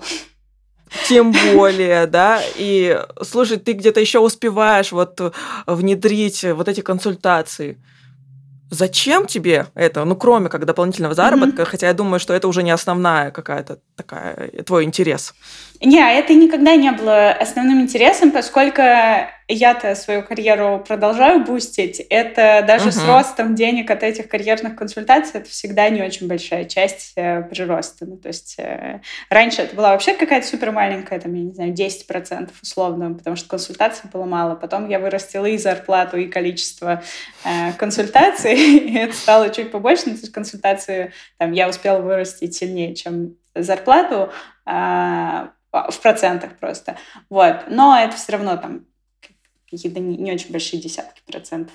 Тем 1.08 1.34
более, 1.54 2.08
да. 2.08 2.42
И 2.56 3.00
слушай, 3.22 3.58
ты 3.58 3.74
где-то 3.74 4.00
еще 4.00 4.20
успеваешь 4.20 4.92
вот 4.92 5.20
внедрить 5.66 6.44
вот 6.44 6.68
эти 6.68 6.82
консультации. 6.82 7.78
Зачем 8.72 9.28
тебе 9.28 9.68
это? 9.76 10.04
Ну, 10.06 10.16
кроме 10.16 10.50
как 10.50 10.66
дополнительного 10.66 11.14
заработка, 11.14 11.62
mm-hmm. 11.62 11.66
хотя 11.66 11.88
я 11.88 11.94
думаю, 11.94 12.20
что 12.20 12.34
это 12.34 12.48
уже 12.48 12.64
не 12.64 12.72
основная 12.72 13.32
какая-то 13.32 13.78
такая 13.96 14.50
твой 14.66 14.84
интерес. 14.84 15.36
Не, 15.82 16.20
это 16.20 16.34
никогда 16.34 16.76
не 16.76 16.92
было 16.92 17.32
основным 17.32 17.82
интересом, 17.82 18.32
поскольку 18.32 18.82
я-то 19.48 19.94
свою 19.94 20.24
карьеру 20.24 20.84
продолжаю 20.86 21.44
бустить. 21.44 22.00
Это 22.10 22.64
даже 22.68 22.90
uh-huh. 22.90 22.92
с 22.92 23.08
ростом 23.08 23.54
денег 23.54 23.92
от 23.92 24.02
этих 24.02 24.28
карьерных 24.28 24.76
консультаций, 24.76 25.42
это 25.42 25.50
всегда 25.50 25.88
не 25.90 26.02
очень 26.02 26.28
большая 26.28 26.66
часть 26.66 27.14
э, 27.16 27.44
прироста. 27.44 28.06
Ну, 28.06 28.18
то 28.18 28.30
есть 28.30 28.56
э, 28.58 29.02
раньше 29.30 29.62
это 29.62 29.76
была 29.76 29.92
вообще 29.92 30.14
какая-то 30.16 30.48
супер 30.48 30.72
маленькая, 30.72 31.20
там, 31.20 31.34
я 31.36 31.44
не 31.44 31.54
знаю, 31.54 31.74
10% 31.74 32.50
условно, 32.62 33.14
потому 33.14 33.36
что 33.36 33.48
консультаций 33.48 34.10
было 34.12 34.26
мало. 34.26 34.56
Потом 34.56 34.90
я 34.90 34.98
вырастила 34.98 35.46
и 35.46 35.58
зарплату, 35.58 36.18
и 36.18 36.28
количество 36.28 37.04
э, 37.44 37.74
консультаций, 37.74 38.56
и 38.80 38.98
это 38.98 39.14
стало 39.14 39.50
чуть 39.50 39.72
побольше. 39.72 40.04
Ну, 40.08 40.14
то 40.14 40.22
есть 40.22 40.32
консультации 40.32 41.14
там, 41.38 41.52
я 41.52 41.70
успела 41.70 42.00
вырастить 42.00 42.56
сильнее, 42.56 42.96
чем 42.96 43.36
зарплату. 43.54 44.32
Э, 44.66 45.50
в 45.92 46.00
процентах 46.02 46.58
просто. 46.58 46.96
Вот. 47.30 47.66
Но 47.68 47.98
это 48.00 48.16
все 48.16 48.32
равно 48.32 48.56
там 48.56 48.86
какие-то 49.76 50.00
не, 50.00 50.18
не 50.18 50.32
очень 50.32 50.52
большие 50.52 50.82
десятки 50.82 51.22
процентов. 51.26 51.74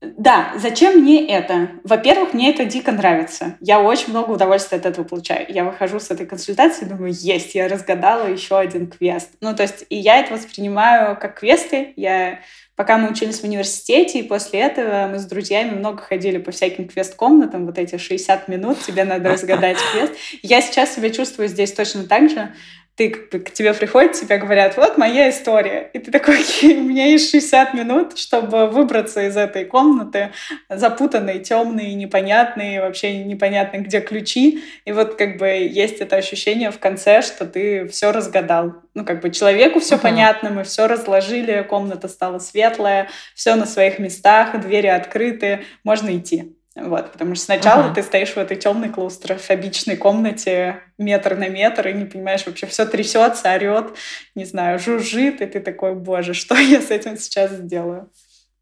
Да, 0.00 0.54
зачем 0.56 1.00
мне 1.00 1.26
это? 1.28 1.72
Во-первых, 1.84 2.32
мне 2.32 2.50
это 2.50 2.64
дико 2.64 2.90
нравится. 2.90 3.56
Я 3.60 3.82
очень 3.82 4.10
много 4.10 4.30
удовольствия 4.30 4.78
от 4.78 4.86
этого 4.86 5.04
получаю. 5.04 5.44
Я 5.50 5.62
выхожу 5.62 6.00
с 6.00 6.10
этой 6.10 6.24
консультации, 6.24 6.86
думаю, 6.86 7.12
есть, 7.12 7.54
я 7.54 7.68
разгадала 7.68 8.26
еще 8.26 8.58
один 8.58 8.86
квест. 8.86 9.28
Ну, 9.42 9.54
то 9.54 9.62
есть, 9.62 9.84
и 9.90 9.96
я 9.96 10.18
это 10.18 10.32
воспринимаю 10.32 11.18
как 11.18 11.40
квесты. 11.40 11.92
Я 11.96 12.40
пока 12.76 12.96
мы 12.96 13.10
учились 13.10 13.40
в 13.40 13.44
университете, 13.44 14.20
и 14.20 14.22
после 14.22 14.60
этого 14.60 15.06
мы 15.06 15.18
с 15.18 15.26
друзьями 15.26 15.76
много 15.76 15.98
ходили 15.98 16.38
по 16.38 16.50
всяким 16.50 16.88
квест-комнатам, 16.88 17.66
вот 17.66 17.76
эти 17.76 17.98
60 17.98 18.48
минут, 18.48 18.78
тебе 18.80 19.04
надо 19.04 19.28
разгадать 19.28 19.76
квест. 19.92 20.14
Я 20.42 20.62
сейчас 20.62 20.94
себя 20.94 21.10
чувствую 21.10 21.48
здесь 21.48 21.74
точно 21.74 22.04
так 22.04 22.30
же 22.30 22.54
ты 22.96 23.08
к 23.10 23.50
тебе 23.52 23.72
приходят, 23.72 24.12
тебе 24.12 24.36
говорят, 24.36 24.76
вот 24.76 24.98
моя 24.98 25.30
история. 25.30 25.90
И 25.94 25.98
ты 25.98 26.10
такой, 26.10 26.36
у 26.62 26.82
меня 26.82 27.06
есть 27.06 27.30
60 27.30 27.74
минут, 27.74 28.18
чтобы 28.18 28.66
выбраться 28.66 29.26
из 29.26 29.36
этой 29.36 29.64
комнаты, 29.64 30.32
запутанной, 30.68 31.38
темной, 31.38 31.94
непонятной, 31.94 32.80
вообще 32.80 33.24
непонятно, 33.24 33.78
где 33.78 34.00
ключи. 34.00 34.62
И 34.84 34.92
вот 34.92 35.14
как 35.14 35.38
бы 35.38 35.46
есть 35.48 36.00
это 36.00 36.16
ощущение 36.16 36.70
в 36.70 36.78
конце, 36.78 37.22
что 37.22 37.46
ты 37.46 37.86
все 37.88 38.12
разгадал. 38.12 38.74
Ну, 38.94 39.04
как 39.04 39.22
бы 39.22 39.30
человеку 39.30 39.80
все 39.80 39.94
uh-huh. 39.94 40.02
понятно, 40.02 40.50
мы 40.50 40.64
все 40.64 40.86
разложили, 40.86 41.64
комната 41.68 42.08
стала 42.08 42.38
светлая, 42.38 43.08
все 43.34 43.54
на 43.54 43.64
своих 43.66 43.98
местах, 43.98 44.60
двери 44.60 44.88
открыты, 44.88 45.64
можно 45.84 46.16
идти. 46.16 46.56
Вот, 46.82 47.12
потому 47.12 47.34
что 47.34 47.44
сначала 47.44 47.84
uh-huh. 47.84 47.94
ты 47.94 48.02
стоишь 48.02 48.30
в 48.30 48.38
этой 48.38 48.56
темной 48.56 48.88
клаустрофобичной 48.88 49.96
комнате 49.96 50.80
метр 50.98 51.36
на 51.36 51.48
метр 51.48 51.88
и 51.88 51.92
не 51.92 52.04
понимаешь, 52.04 52.46
вообще 52.46 52.66
все 52.66 52.86
трясется, 52.86 53.52
орет, 53.52 53.94
не 54.34 54.44
знаю, 54.44 54.78
жужжит, 54.78 55.40
и 55.40 55.46
ты 55.46 55.60
такой, 55.60 55.94
боже, 55.94 56.34
что 56.34 56.54
я 56.56 56.80
с 56.80 56.90
этим 56.90 57.16
сейчас 57.18 57.50
сделаю? 57.52 58.10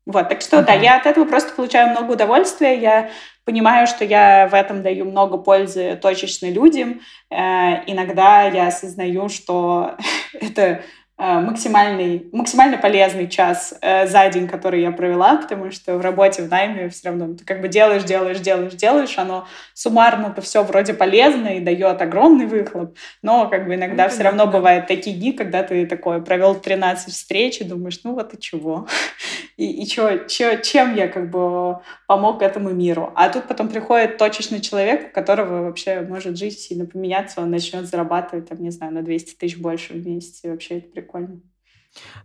Вот, 0.07 0.29
так 0.29 0.41
что 0.41 0.59
uh-huh. 0.59 0.67
да, 0.67 0.73
я 0.73 0.97
от 0.97 1.07
этого 1.07 1.27
просто 1.27 1.53
получаю 1.55 1.91
много 1.91 2.13
удовольствия, 2.13 2.79
я 2.79 3.11
понимаю, 3.45 3.87
что 3.87 4.05
я 4.05 4.47
в 4.47 4.55
этом 4.55 4.83
даю 4.83 5.07
много 5.07 5.39
пользы 5.39 5.97
точечно 5.97 6.51
людям. 6.51 7.01
Э, 7.31 7.83
иногда 7.87 8.43
я 8.45 8.67
осознаю, 8.67 9.31
что 9.31 9.97
это 10.35 10.83
максимальный, 11.19 12.29
максимально 12.33 12.79
полезный 12.79 13.29
час 13.29 13.75
э, 13.83 14.07
за 14.07 14.29
день, 14.29 14.47
который 14.47 14.81
я 14.81 14.93
провела, 14.93 15.37
потому 15.37 15.73
что 15.73 15.99
в 15.99 16.01
работе, 16.01 16.43
в 16.43 16.49
найме 16.49 16.89
все 16.91 17.09
равно 17.09 17.35
ты 17.35 17.45
как 17.45 17.61
бы 17.61 17.67
делаешь, 17.67 18.05
делаешь, 18.05 18.39
делаешь, 18.39 18.75
делаешь, 18.75 19.19
оно 19.19 19.45
суммарно-то 19.75 20.41
все 20.43 20.63
вроде 20.63 20.95
полезно 20.95 21.49
и 21.49 21.61
дает 21.61 22.01
огромный 22.01 22.47
выхлоп, 22.47 22.97
но 23.21 23.49
как 23.49 23.67
бы 23.67 23.75
иногда 23.75 24.05
ну, 24.05 24.11
все 24.11 24.23
равно 24.23 24.47
бывают 24.47 24.87
такие 24.87 25.17
дни, 25.17 25.33
когда 25.33 25.65
ты 25.65 25.87
такой 25.87 26.23
провел 26.23 26.55
13 26.55 27.13
встреч 27.13 27.61
и 27.61 27.65
думаешь, 27.65 27.99
ну 28.05 28.15
вот 28.15 28.35
и 28.35 28.39
чего, 28.39 28.87
и, 29.57 29.83
и 29.83 29.87
чё, 29.87 30.19
чё, 30.29 30.61
чем 30.61 30.95
я 30.95 31.09
как 31.09 31.31
бы 31.31 31.79
помог 32.07 32.43
этому 32.43 32.71
миру. 32.71 33.13
А 33.17 33.29
тут 33.29 33.49
потом 33.49 33.69
приходит 33.69 34.19
точечный 34.19 34.61
человек, 34.61 35.09
у 35.11 35.13
которого 35.13 35.65
вообще 35.65 36.01
может 36.01 36.39
жизнь 36.39 36.59
сильно 36.59 36.87
поменяться, 36.87 37.41
он 37.41 37.51
начнет 37.51 37.87
зарабатывать, 37.87 38.49
там, 38.49 38.63
не 38.63 38.71
знаю, 38.71 38.93
на 38.93 39.03
200 39.03 39.35
тысяч 39.35 39.59
больше 39.59 39.95
в 39.95 40.07
месяц, 40.07 40.41
и 40.45 40.49
вообще 40.49 40.79
это 40.79 41.08
прикольно. 41.09 41.41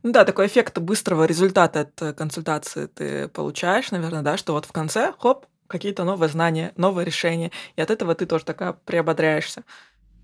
Ну 0.03 0.11
да, 0.11 0.25
такой 0.25 0.47
эффект 0.47 0.77
быстрого 0.79 1.23
результата 1.23 1.81
от 1.81 2.01
э, 2.01 2.13
консультации 2.13 2.87
ты 2.87 3.27
получаешь, 3.29 3.91
наверное, 3.91 4.21
да, 4.21 4.37
что 4.37 4.53
вот 4.53 4.65
в 4.65 4.71
конце, 4.71 5.13
хоп, 5.17 5.45
какие-то 5.67 6.03
новые 6.03 6.29
знания, 6.29 6.73
новые 6.75 7.05
решения, 7.05 7.51
и 7.75 7.81
от 7.81 7.89
этого 7.89 8.13
ты 8.13 8.25
тоже 8.25 8.45
такая 8.45 8.73
приободряешься. 8.73 9.63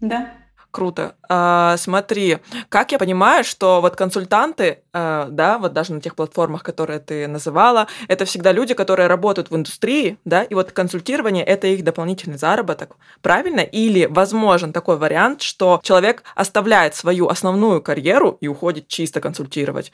Да. 0.02 0.34
Круто. 0.72 1.16
А, 1.28 1.78
смотри, 1.78 2.38
как 2.70 2.92
я 2.92 3.00
понимаю, 3.00 3.44
что 3.44 3.82
вот 3.82 3.96
консультанты, 3.96 4.84
а, 4.94 5.28
да, 5.30 5.58
вот 5.58 5.74
даже 5.74 5.94
на 5.94 6.02
тех 6.02 6.16
платформах, 6.16 6.62
которые 6.62 7.00
ты 7.00 7.28
называла, 7.28 7.88
это 8.08 8.26
всегда 8.26 8.52
люди, 8.52 8.76
которые 8.76 9.08
работают 9.08 9.50
в 9.50 9.56
индустрии, 9.56 10.20
да, 10.26 10.44
и 10.44 10.54
вот 10.54 10.72
консультирование 10.72 11.44
это 11.44 11.66
их 11.66 11.84
дополнительный 11.84 12.38
заработок, 12.38 12.98
правильно? 13.24 13.62
Или 13.62 14.06
возможен 14.06 14.72
такой 14.72 14.98
вариант, 14.98 15.42
что 15.42 15.80
человек 15.82 16.22
оставляет 16.36 16.94
свою 16.94 17.30
основную 17.30 17.82
карьеру 17.82 18.38
и 18.40 18.48
уходит 18.48 18.88
чисто 18.88 19.22
консультировать? 19.22 19.92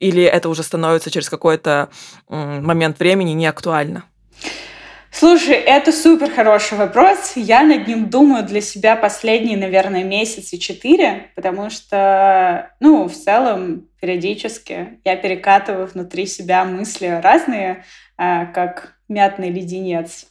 Или 0.00 0.24
это 0.24 0.48
уже 0.48 0.64
становится 0.64 1.10
через 1.10 1.30
какой-то 1.30 1.88
момент 2.28 2.98
времени 2.98 3.30
не 3.30 3.46
актуально? 3.46 4.04
Слушай, 5.10 5.54
это 5.54 5.92
супер 5.92 6.30
хороший 6.30 6.76
вопрос. 6.76 7.32
Я 7.36 7.62
над 7.62 7.86
ним 7.86 8.10
думаю 8.10 8.44
для 8.44 8.60
себя 8.60 8.96
последние, 8.96 9.56
наверное, 9.56 10.04
месяцы 10.04 10.58
четыре, 10.58 11.30
потому 11.34 11.70
что, 11.70 12.70
ну, 12.80 13.08
в 13.08 13.14
целом, 13.14 13.88
периодически 14.00 14.98
я 15.04 15.16
перекатываю 15.16 15.86
внутри 15.86 16.26
себя 16.26 16.64
мысли 16.64 17.06
разные, 17.22 17.84
а, 18.16 18.46
как 18.46 18.96
мятный 19.08 19.50
леденец 19.50 20.26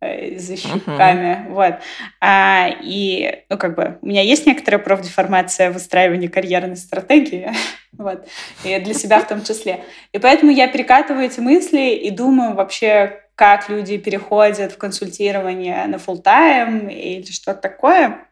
э, 0.00 0.38
за 0.38 0.56
щеками. 0.56 1.46
Uh-huh. 1.46 1.52
Вот. 1.52 1.74
А, 2.20 2.68
и, 2.82 3.44
ну, 3.50 3.58
как 3.58 3.76
бы, 3.76 3.98
у 4.00 4.06
меня 4.06 4.22
есть 4.22 4.46
некоторая 4.46 4.80
профдеформация 4.80 5.70
выстраивания 5.70 6.28
карьерной 6.28 6.76
стратегии, 6.76 7.50
вот, 7.92 8.26
и 8.64 8.78
для 8.78 8.94
себя 8.94 9.20
в 9.20 9.28
том 9.28 9.42
числе. 9.42 9.84
И 10.12 10.18
поэтому 10.18 10.50
я 10.50 10.68
перекатываю 10.68 11.26
эти 11.26 11.40
мысли 11.40 11.94
и 11.94 12.10
думаю 12.10 12.54
вообще, 12.54 13.20
как 13.40 13.70
люди 13.70 13.96
переходят 13.96 14.72
в 14.72 14.76
консультирование 14.76 15.86
на 15.86 15.94
full 15.94 16.22
time 16.22 16.92
или 16.92 17.24
что-то 17.24 17.58
такое. 17.58 18.28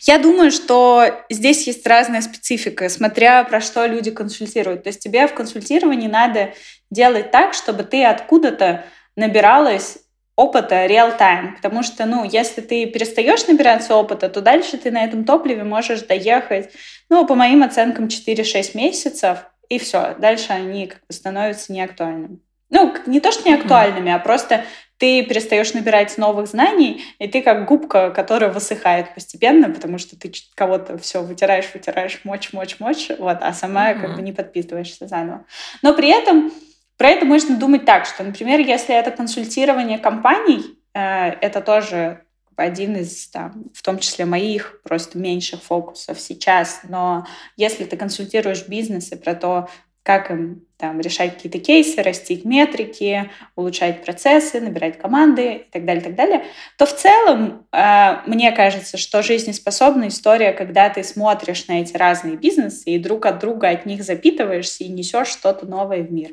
Я 0.00 0.18
думаю, 0.18 0.50
что 0.50 1.04
здесь 1.30 1.68
есть 1.68 1.86
разная 1.86 2.20
специфика, 2.20 2.88
смотря 2.88 3.44
про 3.44 3.60
что 3.60 3.86
люди 3.86 4.10
консультируют. 4.10 4.82
То 4.82 4.88
есть 4.88 4.98
тебе 4.98 5.28
в 5.28 5.34
консультировании 5.34 6.08
надо 6.08 6.54
делать 6.90 7.30
так, 7.30 7.54
чтобы 7.54 7.84
ты 7.84 8.04
откуда-то 8.04 8.84
набиралась 9.14 9.98
опыта 10.34 10.86
real-time. 10.86 11.54
Потому 11.54 11.84
что, 11.84 12.04
ну, 12.04 12.24
если 12.24 12.62
ты 12.62 12.86
перестаешь 12.86 13.46
набираться 13.46 13.94
опыта, 13.94 14.28
то 14.28 14.40
дальше 14.40 14.76
ты 14.76 14.90
на 14.90 15.04
этом 15.04 15.24
топливе 15.24 15.62
можешь 15.62 16.02
доехать, 16.02 16.72
ну, 17.08 17.24
по 17.28 17.36
моим 17.36 17.62
оценкам, 17.62 18.08
4-6 18.08 18.76
месяцев, 18.76 19.38
и 19.68 19.78
все. 19.78 20.16
Дальше 20.18 20.46
они 20.48 20.88
как 20.88 20.98
бы 21.06 21.12
становятся 21.12 21.72
неактуальными. 21.72 22.40
Ну, 22.70 22.94
не 23.06 23.20
то, 23.20 23.32
что 23.32 23.48
не 23.48 23.54
актуальными, 23.54 24.12
а 24.12 24.18
просто 24.18 24.64
ты 24.96 25.24
перестаешь 25.24 25.72
набирать 25.72 26.18
новых 26.18 26.46
знаний, 26.46 27.02
и 27.18 27.26
ты 27.26 27.40
как 27.40 27.66
губка, 27.66 28.10
которая 28.10 28.50
высыхает 28.50 29.14
постепенно, 29.14 29.70
потому 29.70 29.96
что 29.98 30.18
ты 30.18 30.30
кого-то 30.54 30.98
все 30.98 31.22
вытираешь, 31.22 31.70
вытираешь, 31.72 32.20
мочь, 32.24 32.52
мочь, 32.52 32.76
мочь, 32.80 33.08
вот, 33.18 33.38
а 33.40 33.52
сама 33.54 33.90
mm-hmm. 33.90 34.00
как 34.00 34.16
бы 34.16 34.22
не 34.22 34.32
подпитываешься 34.32 35.08
заново. 35.08 35.46
Но 35.82 35.94
при 35.94 36.10
этом 36.10 36.52
про 36.98 37.08
это 37.08 37.24
можно 37.24 37.56
думать 37.56 37.86
так, 37.86 38.04
что, 38.04 38.22
например, 38.22 38.60
если 38.60 38.94
это 38.94 39.10
консультирование 39.10 39.98
компаний, 39.98 40.78
э, 40.92 41.30
это 41.40 41.62
тоже 41.62 42.20
один 42.56 42.94
из, 42.96 43.28
там, 43.28 43.64
в 43.72 43.82
том 43.82 43.98
числе 43.98 44.26
моих, 44.26 44.82
просто 44.82 45.16
меньших 45.16 45.62
фокусов 45.62 46.20
сейчас. 46.20 46.80
Но 46.86 47.26
если 47.56 47.84
ты 47.84 47.96
консультируешь 47.96 48.68
бизнесы 48.68 49.16
про 49.16 49.34
то, 49.34 49.70
как 50.02 50.30
им 50.30 50.62
там, 50.78 50.98
решать 51.00 51.34
какие-то 51.34 51.58
кейсы, 51.58 52.02
растить 52.02 52.46
метрики, 52.46 53.30
улучшать 53.54 54.02
процессы, 54.02 54.60
набирать 54.60 54.98
команды 54.98 55.54
и 55.56 55.70
так 55.70 55.84
далее, 55.84 56.02
так 56.02 56.14
далее, 56.14 56.44
то 56.78 56.86
в 56.86 56.96
целом 56.96 57.66
э, 57.70 58.16
мне 58.26 58.50
кажется, 58.52 58.96
что 58.96 59.22
жизнеспособная 59.22 60.08
история, 60.08 60.52
когда 60.52 60.88
ты 60.88 61.04
смотришь 61.04 61.66
на 61.68 61.82
эти 61.82 61.96
разные 61.96 62.36
бизнесы 62.36 62.90
и 62.90 62.98
друг 62.98 63.26
от 63.26 63.40
друга 63.40 63.68
от 63.68 63.84
них 63.84 64.02
запитываешься 64.02 64.84
и 64.84 64.88
несешь 64.88 65.28
что-то 65.28 65.66
новое 65.66 66.02
в 66.02 66.10
мир. 66.10 66.30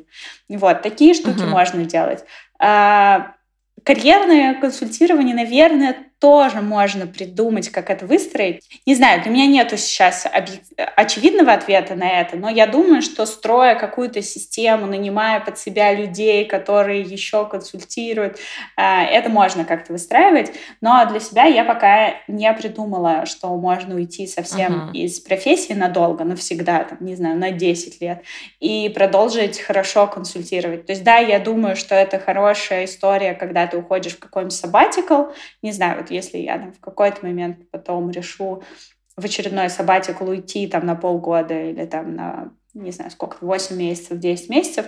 Вот, 0.48 0.80
такие 0.80 1.12
штуки 1.12 1.40
uh-huh. 1.40 1.48
можно 1.48 1.84
делать. 1.84 2.24
Э, 2.58 3.18
карьерное 3.84 4.54
консультирование, 4.54 5.34
наверное, 5.34 6.07
тоже 6.18 6.60
можно 6.60 7.06
придумать, 7.06 7.68
как 7.68 7.90
это 7.90 8.04
выстроить. 8.06 8.64
Не 8.86 8.94
знаю, 8.94 9.22
для 9.22 9.30
меня 9.30 9.46
нету 9.46 9.76
сейчас 9.76 10.26
очевидного 10.96 11.52
ответа 11.52 11.94
на 11.94 12.20
это, 12.20 12.36
но 12.36 12.48
я 12.48 12.66
думаю, 12.66 13.02
что 13.02 13.24
строя 13.24 13.76
какую-то 13.76 14.20
систему, 14.22 14.86
нанимая 14.86 15.38
под 15.40 15.58
себя 15.58 15.92
людей, 15.92 16.44
которые 16.44 17.02
еще 17.02 17.46
консультируют, 17.46 18.38
э, 18.76 18.82
это 18.82 19.28
можно 19.28 19.64
как-то 19.64 19.92
выстраивать. 19.92 20.52
Но 20.80 21.06
для 21.08 21.20
себя 21.20 21.44
я 21.44 21.64
пока 21.64 22.14
не 22.26 22.52
придумала, 22.52 23.24
что 23.26 23.54
можно 23.56 23.94
уйти 23.94 24.26
совсем 24.26 24.90
uh-huh. 24.90 24.92
из 24.94 25.20
профессии 25.20 25.72
надолго, 25.72 26.24
навсегда, 26.24 26.84
там, 26.84 26.98
не 27.00 27.14
знаю, 27.14 27.38
на 27.38 27.52
10 27.52 28.00
лет, 28.00 28.22
и 28.58 28.88
продолжить 28.88 29.60
хорошо 29.60 30.08
консультировать. 30.08 30.86
То 30.86 30.92
есть 30.92 31.04
да, 31.04 31.18
я 31.18 31.38
думаю, 31.38 31.76
что 31.76 31.94
это 31.94 32.18
хорошая 32.18 32.86
история, 32.86 33.34
когда 33.34 33.66
ты 33.66 33.76
уходишь 33.76 34.16
в 34.16 34.18
какой-нибудь 34.18 34.54
sabbatical, 34.54 35.32
не 35.62 35.72
знаю, 35.72 36.07
если 36.10 36.38
я 36.38 36.58
там 36.58 36.72
в 36.72 36.80
какой-то 36.80 37.24
момент 37.26 37.70
потом 37.70 38.10
решу 38.10 38.62
в 39.16 39.24
очередной 39.24 39.70
сабатикл 39.70 40.28
уйти 40.28 40.66
там 40.66 40.86
на 40.86 40.94
полгода 40.94 41.60
или 41.60 41.84
там 41.86 42.14
на 42.14 42.52
не 42.74 42.90
знаю 42.90 43.10
сколько, 43.10 43.38
8 43.40 43.76
месяцев, 43.76 44.18
10 44.18 44.50
месяцев, 44.50 44.86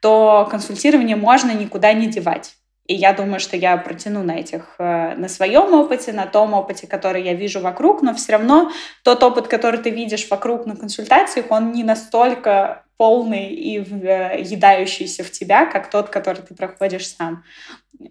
то 0.00 0.46
консультирование 0.50 1.16
можно 1.16 1.52
никуда 1.52 1.92
не 1.92 2.06
девать. 2.06 2.56
И 2.86 2.94
я 2.94 3.12
думаю, 3.12 3.38
что 3.38 3.56
я 3.56 3.76
протяну 3.76 4.22
на 4.24 4.32
этих, 4.32 4.74
э, 4.78 5.14
на 5.14 5.28
своем 5.28 5.72
опыте, 5.72 6.12
на 6.12 6.26
том 6.26 6.52
опыте, 6.52 6.86
который 6.88 7.22
я 7.22 7.32
вижу 7.34 7.60
вокруг, 7.60 8.02
но 8.02 8.12
все 8.12 8.32
равно 8.32 8.72
тот 9.04 9.22
опыт, 9.22 9.46
который 9.46 9.80
ты 9.80 9.90
видишь 9.90 10.28
вокруг 10.28 10.66
на 10.66 10.76
консультациях, 10.76 11.46
он 11.50 11.72
не 11.72 11.84
настолько 11.84 12.84
полный 12.96 13.48
и 13.50 13.78
въедающийся 13.78 15.22
в 15.22 15.30
тебя, 15.30 15.66
как 15.66 15.90
тот, 15.90 16.08
который 16.08 16.42
ты 16.42 16.54
проходишь 16.54 17.08
сам. 17.08 17.44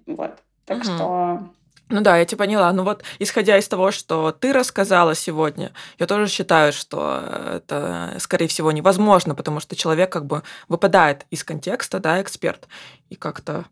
Вот. 0.05 0.37
Так 0.65 0.77
угу. 0.77 0.83
что 0.85 1.39
ну 1.91 2.01
да, 2.01 2.17
я 2.17 2.25
тебя 2.25 2.39
поняла. 2.39 2.71
Ну 2.71 2.83
вот, 2.83 3.03
исходя 3.19 3.57
из 3.57 3.67
того, 3.67 3.91
что 3.91 4.31
ты 4.31 4.53
рассказала 4.53 5.15
сегодня, 5.15 5.71
я 5.99 6.07
тоже 6.07 6.27
считаю, 6.27 6.73
что 6.73 7.21
это, 7.55 8.15
скорее 8.19 8.47
всего, 8.47 8.71
невозможно, 8.71 9.35
потому 9.35 9.59
что 9.59 9.75
человек 9.75 10.11
как 10.11 10.25
бы 10.25 10.43
выпадает 10.67 11.25
из 11.29 11.43
контекста, 11.43 11.99
да, 11.99 12.21
эксперт, 12.21 12.67
и 13.09 13.15
как-то 13.15 13.65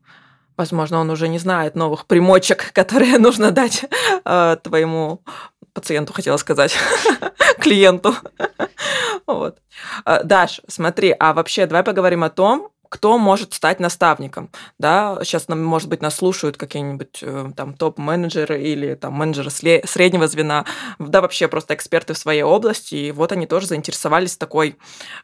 Возможно, 0.60 1.00
он 1.00 1.10
уже 1.10 1.30
не 1.30 1.40
знает 1.40 1.76
новых 1.76 2.06
примочек, 2.06 2.72
которые 2.74 3.18
нужно 3.18 3.52
дать 3.52 3.86
э, 4.26 4.58
твоему 4.62 5.24
пациенту, 5.72 6.12
хотела 6.12 6.36
сказать, 6.36 6.78
клиенту. 7.62 8.14
вот. 9.26 9.60
Э, 10.06 10.22
Даш, 10.26 10.60
смотри, 10.68 11.16
а 11.18 11.34
вообще 11.34 11.66
давай 11.66 11.84
поговорим 11.84 12.26
о 12.26 12.30
том, 12.30 12.72
кто 12.89 13.17
может 13.17 13.54
стать 13.54 13.80
наставником. 13.80 14.49
Да? 14.80 15.19
Сейчас, 15.23 15.47
может 15.47 15.88
быть, 15.88 16.02
нас 16.02 16.15
слушают 16.15 16.58
какие-нибудь 16.58 17.19
э, 17.21 17.52
там 17.56 17.73
топ-менеджеры 17.73 18.62
или 18.62 18.95
там 18.95 19.13
менеджеры 19.13 19.52
среднего 19.52 20.28
звена, 20.28 20.65
да 20.97 21.21
вообще 21.21 21.47
просто 21.47 21.75
эксперты 21.75 22.13
в 22.13 22.17
своей 22.17 22.41
области, 22.41 22.95
и 22.95 23.12
вот 23.12 23.32
они 23.32 23.45
тоже 23.45 23.67
заинтересовались 23.67 24.38
такой 24.38 24.75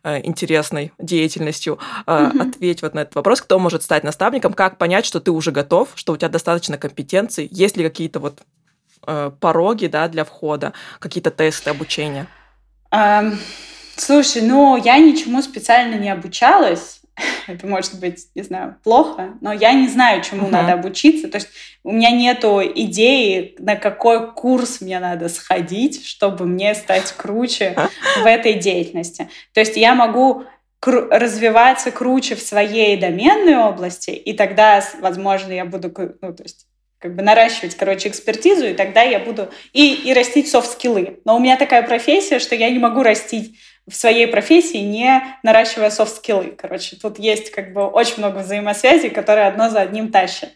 э, 0.04 0.26
интересной 0.26 0.94
деятельностью. 1.00 1.80
Э, 2.06 2.28
угу. 2.28 2.50
Ответь 2.50 2.82
вот 2.82 2.94
на 2.94 3.00
этот 3.00 3.16
вопрос, 3.16 3.42
кто 3.42 3.58
может 3.58 3.84
стать 3.84 4.04
наставником, 4.04 4.54
как 4.54 4.78
понять, 4.78 5.06
что 5.06 5.20
ты 5.20 5.32
уже 5.32 5.52
готов, 5.52 5.90
что 5.96 6.14
у 6.14 6.18
тебя 6.18 6.30
достаточно 6.30 6.78
компетенций, 6.78 7.48
есть 7.52 7.78
ли 7.78 7.84
какие-то 7.84 8.20
вот 8.20 8.42
э, 9.08 9.32
пороги 9.40 9.88
да, 9.88 10.08
для 10.08 10.24
входа, 10.24 10.74
какие-то 11.00 11.32
тесты 11.32 11.72
обучения? 11.72 12.28
Um... 12.92 13.38
Слушай, 13.98 14.42
ну 14.42 14.76
я 14.76 14.98
ничему 14.98 15.42
специально 15.42 15.96
не 15.96 16.10
обучалась, 16.10 17.00
это 17.48 17.68
может 17.68 18.00
быть, 18.00 18.28
не 18.36 18.44
знаю, 18.44 18.78
плохо, 18.84 19.34
но 19.42 19.54
я 19.54 19.74
не 19.74 19.88
знаю, 19.88 20.22
чему 20.22 20.48
uh-huh. 20.48 20.52
надо 20.52 20.74
обучиться. 20.74 21.28
То 21.28 21.38
есть 21.38 21.50
у 21.84 21.92
меня 21.92 22.12
нету 22.12 22.62
идеи, 22.64 23.56
на 23.60 23.76
какой 23.76 24.34
курс 24.34 24.82
мне 24.82 25.00
надо 25.00 25.30
сходить, 25.30 26.06
чтобы 26.06 26.46
мне 26.46 26.76
стать 26.76 27.12
круче 27.14 27.76
в 28.22 28.26
этой 28.26 28.56
деятельности. 28.56 29.30
То 29.54 29.62
есть 29.62 29.78
я 29.78 29.96
могу 29.96 30.44
развиваться 30.82 31.90
круче 31.90 32.36
в 32.36 32.42
своей 32.42 32.98
доменной 32.98 33.58
области, 33.58 34.12
и 34.12 34.34
тогда, 34.34 34.84
возможно, 35.00 35.52
я 35.52 35.66
буду, 35.66 35.92
ну, 36.22 36.34
то 36.34 36.44
есть 36.44 36.68
как 37.00 37.16
бы 37.16 37.22
наращивать, 37.22 37.76
короче, 37.76 38.10
экспертизу, 38.10 38.68
и 38.68 38.74
тогда 38.74 39.02
я 39.02 39.20
буду 39.20 39.50
и, 39.74 39.94
и 39.94 40.14
растить 40.14 40.50
софт-скиллы. 40.50 41.20
Но 41.26 41.36
у 41.36 41.40
меня 41.40 41.58
такая 41.58 41.84
профессия, 41.84 42.40
что 42.40 42.56
я 42.56 42.70
не 42.70 42.80
могу 42.80 43.04
растить 43.04 43.58
в 43.88 43.94
своей 43.96 44.28
профессии, 44.28 44.78
не 44.78 45.24
наращивая 45.44 45.90
софт-скиллы. 45.90 46.56
Короче, 46.58 46.96
тут 46.96 47.20
есть 47.20 47.52
как 47.52 47.74
бы 47.74 47.86
очень 47.86 48.18
много 48.18 48.40
взаимосвязей, 48.40 49.10
которые 49.10 49.48
одно 49.48 49.70
за 49.70 49.82
одним 49.82 50.12
тащат. 50.12 50.52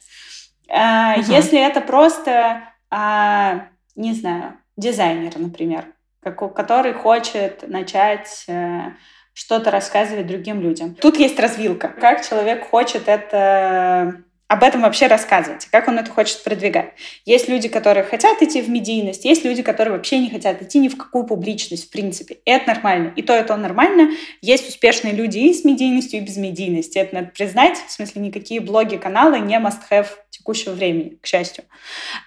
Угу. 0.67 1.31
Если 1.31 1.59
это 1.59 1.81
просто, 1.81 2.63
а, 2.89 3.67
не 3.95 4.13
знаю, 4.13 4.57
дизайнер, 4.77 5.37
например, 5.37 5.85
который 6.21 6.93
хочет 6.93 7.67
начать 7.67 8.45
э, 8.47 8.91
что-то 9.33 9.71
рассказывать 9.71 10.27
другим 10.27 10.61
людям. 10.61 10.95
Тут 10.95 11.17
есть 11.17 11.39
развилка. 11.39 11.87
Как 11.87 12.27
человек 12.27 12.69
хочет 12.69 13.07
это 13.07 14.21
об 14.49 14.63
этом 14.63 14.81
вообще 14.81 15.05
рассказывать, 15.05 15.67
как 15.67 15.87
он 15.87 15.99
это 15.99 16.09
хочет 16.09 16.43
продвигать. 16.43 16.93
Есть 17.23 17.47
люди, 17.47 17.69
которые 17.69 18.03
хотят 18.03 18.41
идти 18.41 18.63
в 18.63 18.69
медийность, 18.69 19.23
есть 19.23 19.45
люди, 19.45 19.61
которые 19.61 19.95
вообще 19.95 20.17
не 20.17 20.31
хотят 20.31 20.59
идти 20.63 20.79
ни 20.79 20.87
в 20.87 20.97
какую 20.97 21.23
публичность, 21.25 21.87
в 21.87 21.91
принципе. 21.91 22.39
И 22.45 22.49
это 22.49 22.67
нормально. 22.67 23.13
И 23.15 23.21
то, 23.21 23.37
и 23.37 23.43
то 23.43 23.55
нормально. 23.55 24.09
Есть 24.41 24.67
успешные 24.67 25.13
люди 25.13 25.37
и 25.37 25.53
с 25.53 25.63
медийностью, 25.63 26.19
и 26.19 26.23
без 26.23 26.37
медийности. 26.37 26.97
Это 26.97 27.13
надо 27.13 27.27
признать. 27.27 27.77
В 27.77 27.91
смысле, 27.91 28.23
никакие 28.23 28.59
блоги, 28.59 28.97
каналы 28.97 29.37
не 29.37 29.55
must-have 29.59 30.07
текущего 30.31 30.73
времени, 30.73 31.19
к 31.21 31.27
счастью. 31.27 31.65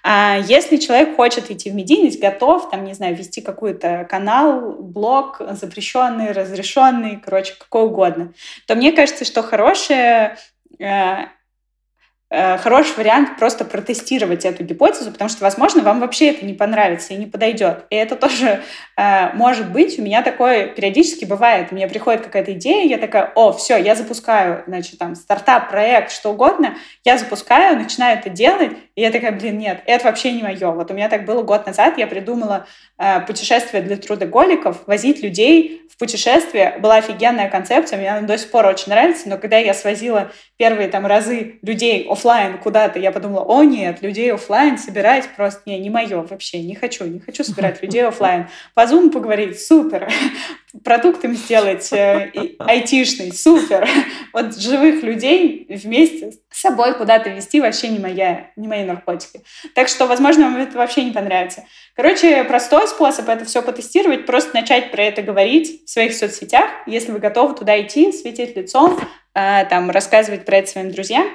А 0.04 0.38
если 0.46 0.76
человек 0.76 1.16
хочет 1.16 1.50
идти 1.50 1.70
в 1.70 1.74
медийность, 1.74 2.20
готов, 2.20 2.70
там, 2.70 2.84
не 2.84 2.94
знаю, 2.94 3.16
вести 3.16 3.40
какой-то 3.40 4.06
канал, 4.08 4.76
блог, 4.78 5.42
запрещенный, 5.60 6.30
разрешенный, 6.30 7.20
короче, 7.22 7.54
какой 7.58 7.86
угодно, 7.86 8.32
то 8.68 8.76
мне 8.76 8.92
кажется, 8.92 9.24
что 9.24 9.42
хорошее 9.42 10.36
э, 10.78 11.24
хороший 12.32 12.96
вариант 12.96 13.36
просто 13.38 13.64
протестировать 13.64 14.46
эту 14.46 14.64
гипотезу, 14.64 15.12
потому 15.12 15.28
что, 15.28 15.44
возможно, 15.44 15.82
вам 15.82 16.00
вообще 16.00 16.30
это 16.30 16.46
не 16.46 16.54
понравится 16.54 17.12
и 17.12 17.18
не 17.18 17.26
подойдет. 17.26 17.84
И 17.90 17.94
это 17.94 18.16
тоже 18.16 18.62
э, 18.96 19.32
может 19.34 19.70
быть. 19.70 19.98
У 19.98 20.02
меня 20.02 20.22
такое 20.22 20.68
периодически 20.68 21.26
бывает. 21.26 21.72
Мне 21.72 21.86
приходит 21.88 22.22
какая-то 22.22 22.52
идея, 22.54 22.88
я 22.88 22.98
такая, 22.98 23.32
о, 23.34 23.52
все, 23.52 23.76
я 23.76 23.94
запускаю, 23.94 24.64
значит, 24.66 24.98
там, 24.98 25.14
стартап, 25.14 25.70
проект, 25.70 26.10
что 26.10 26.30
угодно. 26.30 26.76
Я 27.04 27.18
запускаю, 27.18 27.76
начинаю 27.76 28.18
это 28.18 28.30
делать, 28.30 28.72
и 28.94 29.00
я 29.00 29.10
такая, 29.10 29.32
блин, 29.32 29.58
нет, 29.58 29.82
это 29.86 30.04
вообще 30.04 30.32
не 30.32 30.42
мое. 30.42 30.70
Вот 30.70 30.90
у 30.90 30.94
меня 30.94 31.08
так 31.08 31.24
было 31.24 31.42
год 31.42 31.66
назад, 31.66 31.96
я 31.96 32.06
придумала 32.06 32.66
э, 32.98 33.20
путешествие 33.20 33.82
для 33.82 33.96
трудоголиков, 33.96 34.86
возить 34.86 35.22
людей 35.22 35.82
в 35.90 35.96
путешествие. 35.96 36.76
Была 36.78 36.96
офигенная 36.96 37.48
концепция, 37.48 37.98
мне 37.98 38.10
она 38.10 38.26
до 38.26 38.36
сих 38.36 38.50
пор 38.50 38.66
очень 38.66 38.90
нравится, 38.90 39.28
но 39.28 39.38
когда 39.38 39.56
я 39.56 39.72
свозила 39.72 40.30
первые 40.58 40.88
там 40.88 41.06
разы 41.06 41.58
людей 41.62 42.06
офлайн 42.08 42.58
куда-то, 42.58 42.98
я 42.98 43.12
подумала, 43.12 43.44
о 43.44 43.62
нет, 43.64 44.02
людей 44.02 44.32
офлайн 44.32 44.76
собирать 44.76 45.28
просто 45.36 45.62
не, 45.66 45.78
не 45.78 45.88
мое 45.88 46.22
вообще, 46.22 46.62
не 46.62 46.74
хочу, 46.74 47.04
не 47.04 47.20
хочу 47.20 47.44
собирать 47.44 47.82
людей 47.82 48.04
офлайн. 48.06 48.48
По 48.74 48.82
Zoom 48.82 49.10
поговорить, 49.10 49.60
супер. 49.60 50.10
Продукт 50.84 51.24
им 51.24 51.34
сделать 51.34 51.92
э, 51.92 52.32
айтишный, 52.58 53.32
супер. 53.32 53.88
Вот 54.32 54.56
живых 54.56 55.02
людей 55.02 55.66
вместе 55.68 56.32
с 56.50 56.60
собой 56.60 56.94
куда-то 56.94 57.28
вести 57.28 57.60
вообще 57.60 57.88
не 57.88 57.98
моя, 57.98 58.50
не 58.56 58.66
мои 58.66 58.82
наркотики. 58.82 59.42
Так 59.74 59.88
что, 59.88 60.06
возможно, 60.06 60.44
вам 60.44 60.56
это 60.56 60.78
вообще 60.78 61.04
не 61.04 61.10
понравится. 61.10 61.64
Короче, 61.94 62.42
простой 62.44 62.88
способ 62.88 63.28
это 63.28 63.44
все 63.44 63.60
потестировать, 63.60 64.24
просто 64.24 64.54
начать 64.54 64.90
про 64.90 65.02
это 65.02 65.20
говорить 65.20 65.84
в 65.84 65.90
своих 65.90 66.14
соцсетях, 66.14 66.70
если 66.86 67.12
вы 67.12 67.18
готовы 67.18 67.54
туда 67.54 67.78
идти, 67.78 68.10
светить 68.10 68.56
лицом, 68.56 68.98
Э, 69.34 69.64
там, 69.64 69.90
рассказывать 69.90 70.44
про 70.44 70.58
это 70.58 70.70
своим 70.70 70.90
друзьям. 70.90 71.26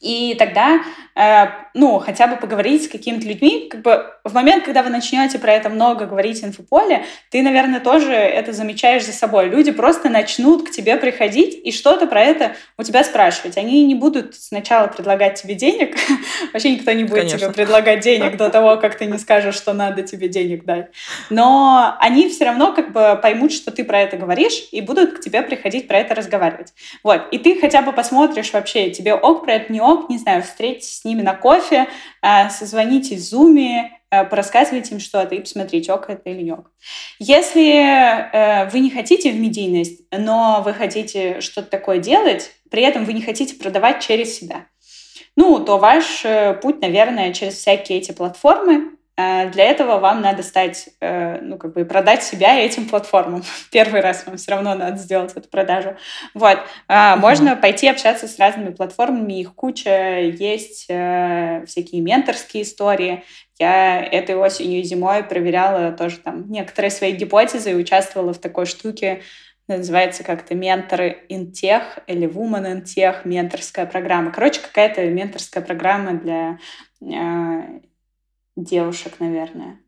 И 0.00 0.34
тогда 0.38 0.80
Э, 1.18 1.48
ну, 1.74 1.98
хотя 1.98 2.28
бы 2.28 2.36
поговорить 2.36 2.84
с 2.84 2.88
какими-то 2.88 3.26
людьми. 3.26 3.66
Как 3.68 3.82
бы 3.82 4.06
в 4.22 4.34
момент, 4.34 4.64
когда 4.64 4.84
вы 4.84 4.90
начнете 4.90 5.40
про 5.40 5.52
это 5.52 5.68
много 5.68 6.06
говорить 6.06 6.40
в 6.40 6.46
инфополе, 6.46 7.04
ты, 7.30 7.42
наверное, 7.42 7.80
тоже 7.80 8.12
это 8.12 8.52
замечаешь 8.52 9.04
за 9.04 9.12
собой. 9.12 9.48
Люди 9.48 9.72
просто 9.72 10.08
начнут 10.08 10.68
к 10.68 10.70
тебе 10.70 10.96
приходить 10.96 11.60
и 11.64 11.72
что-то 11.72 12.06
про 12.06 12.20
это 12.20 12.52
у 12.76 12.84
тебя 12.84 13.02
спрашивать. 13.02 13.56
Они 13.56 13.84
не 13.84 13.96
будут 13.96 14.36
сначала 14.36 14.86
предлагать 14.86 15.42
тебе 15.42 15.54
денег. 15.54 15.96
Вообще 16.52 16.70
никто 16.70 16.92
не 16.92 17.02
будет 17.02 17.22
Конечно. 17.22 17.38
тебе 17.38 17.50
предлагать 17.50 18.00
денег 18.00 18.36
до 18.36 18.48
того, 18.48 18.76
как 18.76 18.96
ты 18.96 19.06
не 19.06 19.18
скажешь, 19.18 19.56
что 19.56 19.72
надо 19.72 20.02
тебе 20.02 20.28
денег 20.28 20.64
дать. 20.64 20.90
Но 21.30 21.96
они 21.98 22.28
все 22.28 22.44
равно 22.44 22.72
как 22.72 22.92
бы 22.92 23.18
поймут, 23.20 23.52
что 23.52 23.72
ты 23.72 23.82
про 23.82 24.02
это 24.02 24.16
говоришь, 24.16 24.68
и 24.70 24.80
будут 24.80 25.18
к 25.18 25.20
тебе 25.20 25.42
приходить 25.42 25.88
про 25.88 25.98
это 25.98 26.14
разговаривать. 26.14 26.72
Вот. 27.02 27.22
И 27.32 27.38
ты 27.38 27.60
хотя 27.60 27.82
бы 27.82 27.92
посмотришь 27.92 28.52
вообще, 28.52 28.90
тебе 28.90 29.14
ок 29.14 29.44
про 29.44 29.54
это, 29.54 29.72
не 29.72 29.80
ок, 29.80 29.87
не 30.08 30.18
знаю, 30.18 30.42
встретиться 30.42 31.00
с 31.00 31.04
ними 31.04 31.22
на 31.22 31.34
кофе, 31.34 31.88
э, 32.22 32.50
созвоните 32.50 33.16
в 33.16 33.20
зуме, 33.20 33.98
э, 34.10 34.24
порассказывайте 34.24 34.94
им 34.94 35.00
что-то 35.00 35.34
и 35.34 35.40
посмотрите, 35.40 35.92
ок 35.92 36.10
это 36.10 36.30
или 36.30 36.42
не 36.42 36.52
ок. 36.52 36.70
Если 37.18 37.72
э, 37.72 38.68
вы 38.70 38.80
не 38.80 38.90
хотите 38.90 39.30
в 39.32 39.36
медийность, 39.36 40.02
но 40.10 40.62
вы 40.64 40.74
хотите 40.74 41.40
что-то 41.40 41.70
такое 41.70 41.98
делать, 41.98 42.52
при 42.70 42.82
этом 42.82 43.04
вы 43.04 43.12
не 43.12 43.22
хотите 43.22 43.54
продавать 43.54 44.00
через 44.00 44.38
себя, 44.38 44.66
ну, 45.36 45.60
то 45.60 45.78
ваш 45.78 46.24
путь, 46.62 46.80
наверное, 46.80 47.32
через 47.32 47.54
всякие 47.54 47.98
эти 47.98 48.10
платформы, 48.10 48.97
для 49.18 49.64
этого 49.64 49.98
вам 49.98 50.20
надо 50.20 50.44
стать, 50.44 50.90
э, 51.00 51.40
ну, 51.40 51.58
как 51.58 51.72
бы 51.72 51.84
продать 51.84 52.22
себя 52.22 52.60
этим 52.60 52.88
платформам. 52.88 53.42
Первый 53.72 54.00
раз 54.00 54.24
вам 54.24 54.36
все 54.36 54.52
равно 54.52 54.76
надо 54.76 54.96
сделать 54.96 55.32
эту 55.34 55.48
продажу. 55.48 55.96
Вот. 56.34 56.58
Uh-huh. 56.88 57.16
Можно 57.16 57.56
пойти 57.56 57.88
общаться 57.88 58.28
с 58.28 58.38
разными 58.38 58.72
платформами, 58.72 59.40
их 59.40 59.56
куча, 59.56 60.20
есть 60.20 60.86
э, 60.88 61.64
всякие 61.66 62.00
менторские 62.00 62.62
истории. 62.62 63.24
Я 63.58 64.04
этой 64.04 64.36
осенью 64.36 64.78
и 64.80 64.84
зимой 64.84 65.24
проверяла 65.24 65.90
тоже 65.90 66.18
там 66.18 66.48
некоторые 66.48 66.92
свои 66.92 67.10
гипотезы 67.10 67.72
и 67.72 67.74
участвовала 67.74 68.32
в 68.32 68.38
такой 68.38 68.66
штуке, 68.66 69.22
называется 69.66 70.22
как-то 70.22 70.54
менторы 70.54 71.24
интех 71.28 71.98
или 72.06 72.28
woman 72.28 72.72
интех, 72.72 73.24
менторская 73.24 73.86
программа. 73.86 74.30
Короче, 74.30 74.60
какая-то 74.60 75.04
менторская 75.06 75.62
программа 75.62 76.12
для 76.12 76.58
девушек, 78.58 79.14
наверное. 79.20 79.78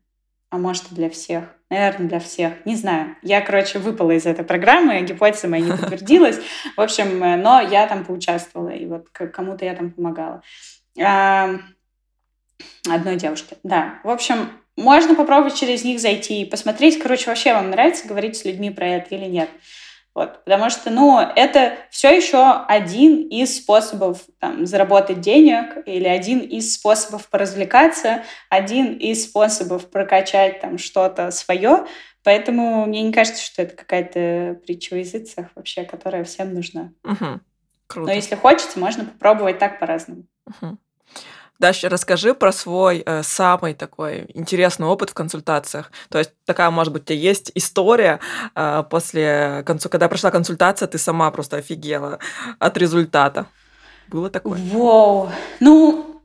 А 0.49 0.57
может, 0.57 0.91
и 0.91 0.95
для 0.95 1.09
всех. 1.09 1.45
Наверное, 1.69 2.09
для 2.09 2.19
всех. 2.19 2.65
Не 2.65 2.75
знаю. 2.75 3.15
Я, 3.21 3.41
короче, 3.41 3.79
выпала 3.79 4.11
из 4.11 4.25
этой 4.25 4.43
программы, 4.43 5.01
гипотеза 5.01 5.47
моя 5.47 5.63
не 5.63 5.71
подтвердилась. 5.71 6.39
В 6.75 6.81
общем, 6.81 7.23
э, 7.23 7.37
но 7.37 7.61
я 7.61 7.87
там 7.87 8.03
поучаствовала, 8.03 8.69
и 8.69 8.85
вот 8.85 9.07
кому-то 9.09 9.63
я 9.63 9.75
там 9.75 9.91
помогала. 9.91 10.41
Одной 12.89 13.15
девушке, 13.15 13.57
да. 13.63 13.99
В 14.03 14.09
общем, 14.09 14.49
можно 14.75 15.15
попробовать 15.15 15.55
через 15.55 15.83
них 15.83 15.99
зайти 15.99 16.41
и 16.41 16.49
посмотреть. 16.49 16.99
Короче, 16.99 17.29
вообще 17.29 17.53
вам 17.53 17.69
нравится 17.69 18.07
говорить 18.07 18.35
с 18.35 18.45
людьми 18.45 18.71
про 18.71 18.87
это 18.87 19.15
или 19.15 19.25
нет. 19.25 19.49
Вот, 20.13 20.43
потому 20.43 20.69
что, 20.69 20.89
ну, 20.89 21.19
это 21.19 21.77
все 21.89 22.13
еще 22.13 22.65
один 22.67 23.29
из 23.29 23.57
способов 23.57 24.19
там, 24.39 24.65
заработать 24.65 25.21
денег 25.21 25.77
или 25.85 26.07
один 26.07 26.39
из 26.39 26.73
способов 26.73 27.29
поразвлекаться, 27.29 28.23
один 28.49 28.97
из 28.97 29.23
способов 29.23 29.89
прокачать 29.89 30.59
там 30.59 30.77
что-то 30.77 31.31
свое. 31.31 31.85
Поэтому 32.23 32.85
мне 32.85 33.03
не 33.03 33.13
кажется, 33.13 33.41
что 33.41 33.61
это 33.61 33.75
какая-то 33.75 34.59
притча 34.65 34.95
в 34.95 34.97
языцах 34.97 35.47
вообще, 35.55 35.85
которая 35.85 36.25
всем 36.25 36.53
нужна. 36.53 36.91
Угу. 37.05 37.39
Круто. 37.87 38.09
Но 38.09 38.11
если 38.11 38.35
хочется, 38.35 38.79
можно 38.79 39.05
попробовать 39.05 39.59
так 39.59 39.79
по-разному. 39.79 40.25
Угу. 40.45 40.77
Дальше 41.61 41.89
расскажи 41.89 42.33
про 42.33 42.51
свой 42.51 43.03
э, 43.05 43.21
самый 43.21 43.75
такой 43.75 44.25
интересный 44.33 44.87
опыт 44.87 45.11
в 45.11 45.13
консультациях. 45.13 45.91
То 46.09 46.17
есть 46.17 46.31
такая, 46.45 46.71
может 46.71 46.91
быть, 46.91 47.03
у 47.03 47.05
тебя 47.05 47.19
есть 47.19 47.51
история 47.53 48.19
э, 48.55 48.83
после, 48.89 49.61
концу, 49.63 49.87
когда 49.87 50.09
прошла 50.09 50.31
консультация, 50.31 50.87
ты 50.87 50.97
сама 50.97 51.29
просто 51.29 51.57
офигела 51.57 52.17
от 52.57 52.77
результата. 52.77 53.45
Было 54.07 54.31
такое? 54.31 54.59
Вау. 54.73 55.31
Ну, 55.59 56.19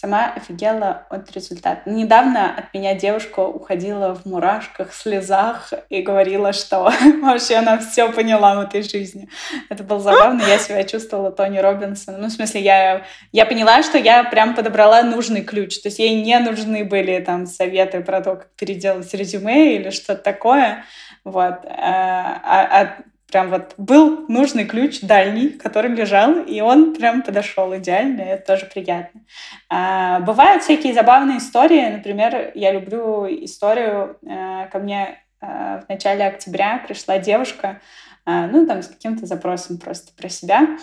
Сама 0.00 0.32
офигела 0.34 1.06
от 1.10 1.30
результата. 1.32 1.82
Недавно 1.84 2.54
от 2.56 2.72
меня 2.72 2.94
девушка 2.94 3.40
уходила 3.40 4.14
в 4.14 4.24
мурашках, 4.24 4.94
слезах 4.94 5.74
и 5.90 6.00
говорила, 6.00 6.54
что 6.54 6.90
вообще 7.22 7.56
она 7.56 7.76
все 7.76 8.10
поняла 8.10 8.54
в 8.54 8.60
этой 8.60 8.82
жизни. 8.82 9.28
Это 9.68 9.84
было 9.84 10.00
забавно. 10.00 10.40
Я 10.40 10.56
себя 10.56 10.84
чувствовала 10.84 11.30
Тони 11.30 11.58
Робинсон. 11.58 12.18
Ну, 12.18 12.28
в 12.28 12.30
смысле, 12.30 12.62
я, 12.62 13.04
я 13.32 13.44
поняла, 13.44 13.82
что 13.82 13.98
я 13.98 14.24
прям 14.24 14.54
подобрала 14.54 15.02
нужный 15.02 15.42
ключ. 15.42 15.78
То 15.80 15.88
есть 15.88 15.98
ей 15.98 16.22
не 16.22 16.38
нужны 16.38 16.82
были 16.82 17.20
там 17.20 17.44
советы 17.44 18.00
про 18.00 18.22
то, 18.22 18.36
как 18.36 18.54
переделать 18.56 19.12
резюме 19.12 19.76
или 19.76 19.90
что-то 19.90 20.22
такое. 20.22 20.82
Вот. 21.24 21.58
А, 21.66 22.40
а, 22.42 22.80
а 22.80 22.96
прям 23.30 23.50
вот 23.50 23.74
был 23.76 24.26
нужный 24.28 24.64
ключ 24.64 25.00
дальний, 25.00 25.50
который 25.50 25.90
лежал, 25.94 26.42
и 26.42 26.60
он 26.60 26.94
прям 26.94 27.22
подошел 27.22 27.74
идеально, 27.76 28.22
и 28.22 28.26
это 28.26 28.54
тоже 28.54 28.66
приятно. 28.66 29.22
А, 29.68 30.20
бывают 30.20 30.62
всякие 30.62 30.94
забавные 30.94 31.38
истории, 31.38 31.88
например, 31.88 32.52
я 32.54 32.72
люблю 32.72 33.26
историю, 33.26 34.18
а, 34.28 34.66
ко 34.66 34.78
мне 34.78 35.22
а, 35.40 35.80
в 35.80 35.88
начале 35.88 36.26
октября 36.26 36.82
пришла 36.86 37.18
девушка, 37.18 37.80
а, 38.26 38.46
ну, 38.46 38.66
там, 38.66 38.82
с 38.82 38.88
каким-то 38.88 39.26
запросом 39.26 39.78
просто 39.78 40.12
про 40.16 40.28
себя, 40.28 40.76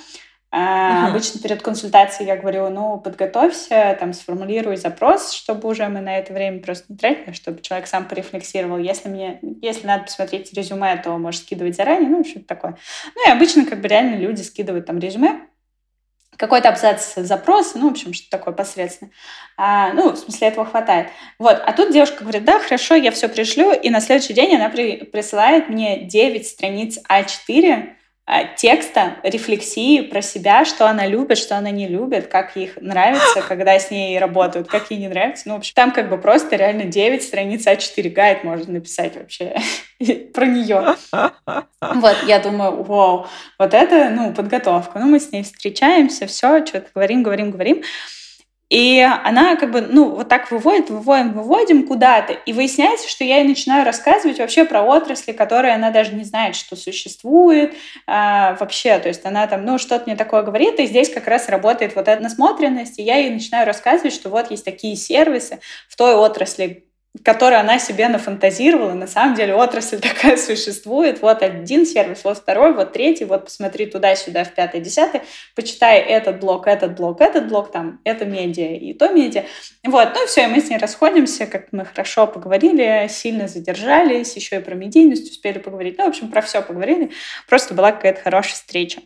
Uh-huh. 0.54 1.10
Обычно 1.10 1.42
перед 1.42 1.62
консультацией 1.62 2.28
я 2.28 2.38
говорю, 2.38 2.70
ну, 2.70 2.98
подготовься, 3.00 3.98
там, 4.00 4.14
сформулируй 4.14 4.78
запрос, 4.78 5.34
чтобы 5.34 5.68
уже 5.68 5.88
мы 5.90 6.00
на 6.00 6.18
это 6.18 6.32
время 6.32 6.62
просто 6.62 6.86
не 6.88 6.98
тратили, 6.98 7.34
чтобы 7.34 7.62
человек 7.62 7.88
сам 7.88 8.08
порефлексировал. 8.08 8.78
Если 8.78 9.10
мне, 9.10 9.40
если 9.62 9.86
надо 9.86 10.06
посмотреть 10.06 10.54
резюме, 10.54 10.96
то 11.04 11.18
можешь 11.18 11.42
скидывать 11.42 11.76
заранее, 11.76 12.10
ну, 12.10 12.24
что-то 12.24 12.46
такое. 12.46 12.78
Ну, 13.14 13.28
и 13.28 13.32
обычно 13.32 13.66
как 13.66 13.82
бы 13.82 13.90
реально 13.90 14.16
люди 14.16 14.42
скидывают 14.42 14.86
там 14.86 15.00
резюме, 15.00 15.42
какой-то 16.38 16.70
абзац 16.70 17.16
запроса, 17.16 17.78
ну, 17.78 17.90
в 17.90 17.92
общем, 17.92 18.14
что 18.14 18.30
такое 18.30 18.54
посредственно. 18.54 19.12
А, 19.58 19.92
ну, 19.94 20.12
в 20.12 20.18
смысле, 20.18 20.48
этого 20.48 20.66
хватает. 20.66 21.10
Вот, 21.40 21.62
а 21.66 21.74
тут 21.74 21.92
девушка 21.92 22.22
говорит, 22.22 22.46
да, 22.46 22.60
хорошо, 22.60 22.96
я 22.96 23.12
все 23.12 23.28
пришлю, 23.28 23.74
и 23.74 23.90
на 23.90 24.00
следующий 24.00 24.34
день 24.34 24.56
она 24.56 24.70
при, 24.70 25.04
присылает 25.04 25.68
мне 25.68 26.06
9 26.06 26.48
страниц 26.48 27.00
А4 27.10 27.74
а, 27.74 27.97
текста, 28.58 29.16
рефлексии 29.24 30.02
про 30.02 30.22
себя, 30.22 30.66
что 30.66 30.90
она 30.90 31.08
любит, 31.08 31.38
что 31.38 31.58
она 31.58 31.72
не 31.72 31.88
любит, 31.88 32.28
как 32.28 32.56
ей 32.58 32.72
нравится, 32.82 33.42
когда 33.48 33.80
с 33.80 33.90
ней 33.90 34.20
работают, 34.20 34.68
как 34.68 34.92
ей 34.92 35.00
не 35.00 35.08
нравится. 35.08 35.48
Ну, 35.48 35.56
в 35.56 35.58
общем, 35.60 35.74
там 35.76 35.92
как 35.92 36.10
бы 36.10 36.18
просто 36.18 36.58
реально 36.58 36.84
9 36.86 37.24
страниц 37.24 37.66
А4 37.66 38.10
гайд 38.10 38.44
можно 38.44 38.74
написать 38.74 39.16
вообще 39.16 39.56
про 40.34 40.46
нее. 40.46 40.96
Вот, 41.80 42.16
я 42.26 42.40
думаю, 42.40 42.84
вау, 42.84 43.28
вот 43.58 43.74
это, 43.74 44.10
ну, 44.10 44.34
подготовка. 44.34 45.00
Ну, 45.00 45.06
мы 45.08 45.20
с 45.20 45.32
ней 45.32 45.44
встречаемся, 45.44 46.28
все, 46.28 46.66
что-то 46.66 46.88
говорим, 46.94 47.24
говорим, 47.24 47.52
говорим. 47.52 47.84
И 48.70 49.00
она 49.00 49.56
как 49.56 49.72
бы, 49.72 49.80
ну, 49.82 50.10
вот 50.16 50.28
так 50.28 50.52
выводит, 50.52 50.90
выводим, 50.90 51.32
выводим 51.34 51.88
куда-то. 51.88 52.34
И 52.34 52.52
выясняется, 52.52 53.08
что 53.08 53.24
я 53.24 53.38
ей 53.38 53.48
начинаю 53.48 53.86
рассказывать 53.86 54.40
вообще 54.40 54.66
про 54.66 54.82
отрасли, 54.82 55.32
которые 55.32 55.74
она 55.74 55.90
даже 55.90 56.14
не 56.14 56.26
знает, 56.26 56.56
что 56.56 56.76
существует 56.76 57.74
а, 58.06 58.58
вообще. 58.60 59.00
То 59.00 59.08
есть 59.08 59.26
она 59.26 59.48
там, 59.48 59.64
ну, 59.64 59.78
что-то 59.78 60.04
мне 60.08 60.18
такое 60.18 60.44
говорит, 60.44 60.80
и 60.80 60.86
здесь 60.86 61.10
как 61.10 61.28
раз 61.28 61.48
работает 61.48 61.96
вот 61.96 62.10
эта 62.10 62.22
насмотренность. 62.22 63.00
И 63.00 63.04
я 63.04 63.16
ей 63.18 63.30
начинаю 63.30 63.66
рассказывать, 63.66 64.14
что 64.14 64.30
вот 64.30 64.52
есть 64.52 64.66
такие 64.66 64.98
сервисы 64.98 65.60
в 65.88 65.96
той 65.96 66.16
отрасли, 66.16 66.87
которую 67.24 67.60
она 67.60 67.80
себе 67.80 68.08
нафантазировала. 68.08 68.94
На 68.94 69.08
самом 69.08 69.36
деле 69.36 69.54
отрасль 69.54 70.00
такая 70.02 70.38
существует. 70.38 71.22
Вот 71.22 71.42
один 71.42 71.86
сервис, 71.86 72.24
вот 72.24 72.38
второй, 72.38 72.74
вот 72.74 72.94
третий, 72.94 73.26
вот 73.26 73.46
посмотри 73.46 73.86
туда-сюда 73.86 74.44
в 74.44 74.54
пятый, 74.54 74.82
десятый, 74.82 75.22
почитай 75.56 76.00
этот 76.00 76.40
блок, 76.40 76.68
этот 76.68 76.96
блок, 76.96 77.22
этот 77.22 77.48
блок, 77.48 77.72
там, 77.72 78.00
это 78.04 78.26
медиа 78.26 78.76
и 78.76 78.94
то 78.94 79.10
медиа. 79.10 79.46
Вот, 79.84 80.10
ну 80.14 80.26
все, 80.26 80.44
и 80.44 80.48
мы 80.48 80.60
с 80.60 80.70
ней 80.70 80.78
расходимся, 80.78 81.46
как 81.46 81.68
мы 81.72 81.86
хорошо 81.86 82.28
поговорили, 82.28 83.08
сильно 83.10 83.48
задержались, 83.48 84.36
еще 84.36 84.58
и 84.58 84.60
про 84.60 84.76
медийность 84.76 85.32
успели 85.32 85.60
поговорить. 85.60 85.98
Ну, 85.98 86.06
в 86.06 86.10
общем, 86.10 86.30
про 86.30 86.42
все 86.42 86.62
поговорили. 86.62 87.12
Просто 87.48 87.74
была 87.74 87.92
какая-то 87.92 88.22
хорошая 88.22 88.56
встреча. 88.56 89.02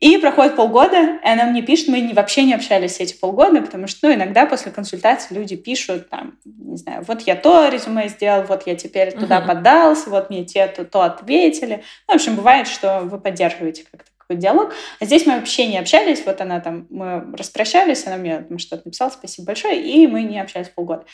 И 0.00 0.16
проходит 0.18 0.54
полгода, 0.54 1.18
и 1.24 1.28
она 1.28 1.46
мне 1.46 1.60
пишет, 1.60 1.88
мы 1.88 2.12
вообще 2.14 2.44
не 2.44 2.54
общались 2.54 3.00
эти 3.00 3.14
полгода, 3.14 3.60
потому 3.60 3.88
что, 3.88 4.06
ну, 4.06 4.14
иногда 4.14 4.46
после 4.46 4.70
консультации 4.70 5.34
люди 5.34 5.56
пишут, 5.56 6.08
там, 6.08 6.38
не 6.44 6.76
знаю, 6.76 7.04
вот 7.06 7.22
я 7.22 7.34
то 7.34 7.68
резюме 7.68 8.08
сделал, 8.08 8.44
вот 8.44 8.64
я 8.66 8.76
теперь 8.76 9.12
туда 9.12 9.40
поддался, 9.40 10.08
вот 10.10 10.30
мне 10.30 10.44
те 10.44 10.68
то, 10.68 10.84
то 10.84 11.02
ответили. 11.02 11.82
Ну, 12.06 12.12
в 12.12 12.16
общем, 12.16 12.36
бывает, 12.36 12.68
что 12.68 13.00
вы 13.00 13.18
поддерживаете 13.18 13.84
как-то 13.90 14.08
какой 14.16 14.36
диалог. 14.36 14.72
А 15.00 15.04
здесь 15.04 15.26
мы 15.26 15.36
вообще 15.36 15.66
не 15.66 15.78
общались, 15.78 16.24
вот 16.24 16.40
она 16.40 16.60
там, 16.60 16.86
мы 16.90 17.36
распрощались, 17.36 18.06
она 18.06 18.18
мне 18.18 18.40
там 18.40 18.58
что-то 18.58 18.82
написала, 18.84 19.10
спасибо 19.10 19.46
большое, 19.46 19.82
и 19.82 20.06
мы 20.06 20.22
не 20.22 20.40
общались 20.40 20.68
полгода. 20.68 21.06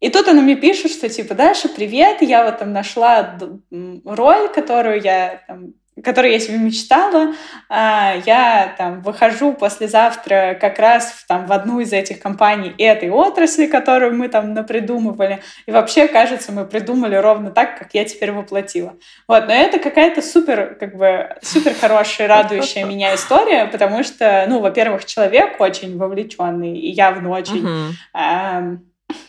И 0.00 0.08
тут 0.08 0.28
она 0.28 0.40
мне 0.40 0.54
пишет, 0.54 0.92
что 0.92 1.08
типа, 1.08 1.34
Даша, 1.34 1.68
привет, 1.68 2.22
я 2.22 2.44
вот 2.44 2.58
там 2.58 2.72
нашла 2.72 3.38
роль, 4.04 4.48
которую 4.48 5.02
я 5.02 5.42
там, 5.46 5.74
которой 6.02 6.32
я 6.32 6.40
себе 6.40 6.58
мечтала. 6.58 7.34
А, 7.68 8.14
я 8.26 8.74
там 8.76 9.00
выхожу 9.00 9.52
послезавтра 9.52 10.56
как 10.60 10.78
раз 10.78 11.12
в, 11.12 11.26
там, 11.26 11.46
в 11.46 11.52
одну 11.52 11.80
из 11.80 11.92
этих 11.92 12.20
компаний 12.20 12.74
этой 12.78 13.10
отрасли, 13.10 13.66
которую 13.66 14.16
мы 14.16 14.28
там 14.28 14.54
напридумывали. 14.54 15.40
И 15.66 15.70
вообще, 15.70 16.08
кажется, 16.08 16.52
мы 16.52 16.64
придумали 16.64 17.14
ровно 17.14 17.50
так, 17.50 17.78
как 17.78 17.94
я 17.94 18.04
теперь 18.04 18.32
воплотила. 18.32 18.94
Вот, 19.28 19.46
но 19.46 19.52
это 19.52 19.78
какая-то 19.78 20.20
супер, 20.20 20.76
как 20.80 20.96
бы, 20.96 21.36
супер 21.42 21.74
хорошая, 21.74 22.26
радующая 22.26 22.84
меня 22.84 23.14
история, 23.14 23.66
потому 23.66 24.02
что, 24.02 24.46
ну, 24.48 24.60
во-первых, 24.60 25.04
человек 25.04 25.60
очень 25.60 25.96
вовлеченный 25.96 26.76
и 26.76 26.90
явно 26.90 27.30
очень... 27.30 27.64
Uh-huh 28.14 28.78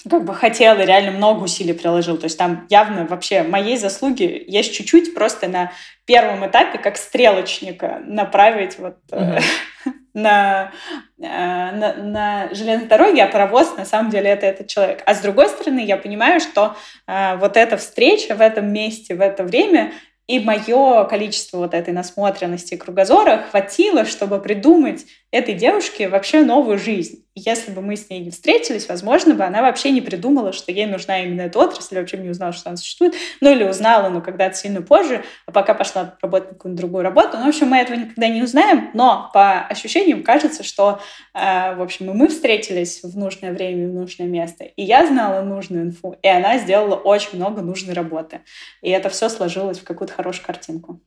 как 0.10 0.24
бы 0.24 0.34
хотел 0.34 0.80
и 0.80 0.86
реально 0.86 1.12
много 1.12 1.44
усилий 1.44 1.74
приложил. 1.74 2.18
То 2.18 2.26
есть 2.26 2.38
там 2.38 2.66
явно 2.70 3.06
вообще 3.06 3.44
моей 3.44 3.78
заслуги 3.78 4.44
есть 4.48 4.74
чуть-чуть 4.74 5.14
просто 5.14 5.48
на 5.48 5.72
первом 6.06 6.46
этапе 6.48 6.78
как 6.78 6.98
стрелочника 6.98 8.02
направить 8.06 8.78
вот 8.78 8.98
mm-hmm. 9.12 9.42
на, 10.14 10.72
э, 11.20 11.24
на, 11.24 11.94
на 11.94 12.54
железной 12.54 12.88
дороге, 12.88 13.24
а 13.24 13.28
паровоз 13.28 13.76
на 13.78 13.86
самом 13.86 14.12
деле 14.12 14.30
это 14.30 14.46
этот 14.46 14.68
человек. 14.68 15.02
А 15.06 15.14
с 15.14 15.22
другой 15.22 15.50
стороны, 15.50 15.80
я 15.80 15.98
понимаю, 15.98 16.40
что 16.40 16.76
э, 17.08 17.36
вот 17.38 17.58
эта 17.58 17.78
встреча 17.78 18.36
в 18.36 18.42
этом 18.42 18.72
месте, 18.72 19.16
в 19.16 19.22
это 19.22 19.44
время 19.44 19.92
И 20.28 20.40
мое 20.40 21.06
количество 21.06 21.58
вот 21.58 21.74
этой 21.74 21.94
насмотренности 21.94 22.74
и 22.74 22.78
кругозора 22.78 23.46
хватило, 23.52 24.06
чтобы 24.06 24.40
придумать 24.40 25.06
этой 25.36 25.54
девушке 25.54 26.08
вообще 26.08 26.44
новую 26.44 26.80
жизнь. 26.80 27.26
Если 27.36 27.72
бы 27.72 27.82
мы 27.82 27.98
с 27.98 28.10
ней 28.10 28.22
не 28.22 28.32
встретились, 28.32 28.88
возможно 28.88 29.34
бы 29.34 29.44
она 29.44 29.62
вообще 29.62 29.92
не 29.92 30.00
придумала, 30.00 30.54
что 30.54 30.72
ей 30.72 30.86
нужна 30.86 31.22
именно 31.22 31.42
эта 31.42 31.60
отрасль, 31.60 31.98
вообще 31.98 32.16
не 32.16 32.30
узнала, 32.30 32.54
что 32.54 32.70
она 32.70 32.78
существует, 32.78 33.14
ну 33.42 33.52
или 33.52 33.66
узнала, 33.66 34.08
но 34.08 34.22
когда-то 34.22 34.56
сильно 34.56 34.82
позже, 34.82 35.26
а 35.46 35.52
пока 35.52 35.74
пошла 35.74 36.16
работать 36.22 36.52
на 36.52 36.54
какую-нибудь 36.56 36.80
другую 36.80 37.04
работу. 37.04 37.38
Ну, 37.38 37.46
в 37.46 37.50
общем, 37.50 37.68
мы 37.68 37.78
этого 37.78 37.98
никогда 37.98 38.30
не 38.30 38.42
узнаем, 38.42 38.90
но 38.94 39.30
по 39.34 39.66
ощущениям 39.66 40.24
кажется, 40.24 40.64
что, 40.64 41.02
э, 41.34 41.76
в 41.76 41.82
общем, 41.82 42.10
и 42.10 42.14
мы 42.14 42.30
встретились 42.30 43.04
в 43.04 43.18
нужное 43.18 43.52
время, 43.52 43.90
в 43.90 43.94
нужное 43.94 44.28
место, 44.28 44.64
и 44.64 44.84
я 44.84 45.06
знала 45.06 45.42
нужную 45.42 45.84
инфу, 45.84 46.16
и 46.22 46.28
она 46.30 46.58
сделала 46.58 46.96
очень 46.96 47.36
много 47.36 47.62
нужной 47.62 47.94
работы. 47.94 48.40
И 48.82 48.90
это 48.90 49.10
все 49.10 49.28
сложилось 49.28 49.80
в 49.80 49.84
какую-то 49.84 50.14
хорошую 50.16 50.46
картинку. 50.46 51.00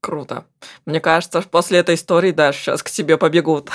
Круто. 0.00 0.44
Мне 0.84 1.00
кажется, 1.00 1.42
после 1.42 1.78
этой 1.78 1.96
истории, 1.96 2.30
Даша, 2.30 2.60
сейчас 2.60 2.82
к 2.82 2.90
тебе 2.90 3.16
побегут. 3.16 3.70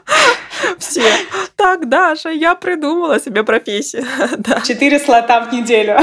Все. 0.78 1.10
Так, 1.56 1.88
Даша, 1.88 2.30
я 2.30 2.54
придумала 2.54 3.18
себе 3.18 3.42
профессию. 3.42 4.04
Четыре 4.64 5.00
слота 5.00 5.40
в 5.40 5.52
неделю. 5.52 5.98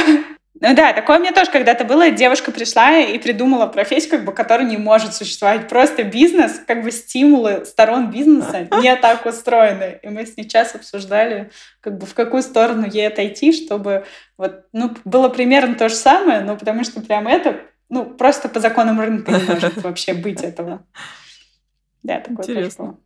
Ну 0.61 0.75
да, 0.75 0.93
такое 0.93 1.17
у 1.17 1.19
меня 1.19 1.33
тоже 1.33 1.49
когда-то 1.49 1.83
было. 1.83 2.11
Девушка 2.11 2.51
пришла 2.51 2.97
и 2.99 3.17
придумала 3.17 3.65
профессию, 3.65 4.11
как 4.11 4.25
бы, 4.25 4.33
которая 4.33 4.67
не 4.67 4.77
может 4.77 5.15
существовать. 5.15 5.67
Просто 5.67 6.03
бизнес, 6.03 6.61
как 6.65 6.83
бы 6.83 6.91
стимулы 6.91 7.65
сторон 7.65 8.11
бизнеса 8.11 8.67
не 8.81 8.95
так 8.95 9.25
устроены. 9.25 9.99
И 10.03 10.09
мы 10.09 10.25
с 10.25 10.37
ней 10.37 10.47
час 10.47 10.75
обсуждали, 10.75 11.51
как 11.81 11.97
бы 11.97 12.05
в 12.05 12.13
какую 12.13 12.43
сторону 12.43 12.85
ей 12.85 13.07
отойти, 13.07 13.51
чтобы 13.51 14.05
вот, 14.37 14.65
ну, 14.73 14.95
было 15.05 15.27
примерно 15.29 15.73
то 15.73 15.89
же 15.89 15.95
самое, 15.95 16.41
но 16.41 16.55
потому 16.55 16.83
что 16.83 17.01
прям 17.01 17.27
это, 17.27 17.59
ну, 17.89 18.05
просто 18.05 18.47
по 18.47 18.59
законам 18.59 19.01
рынка 19.01 19.31
не 19.31 19.43
может 19.43 19.81
вообще 19.81 20.13
быть 20.13 20.43
этого. 20.43 20.85
Да, 22.03 22.19
такое 22.19 22.45
Интересно. 22.45 22.85
тоже. 22.85 22.97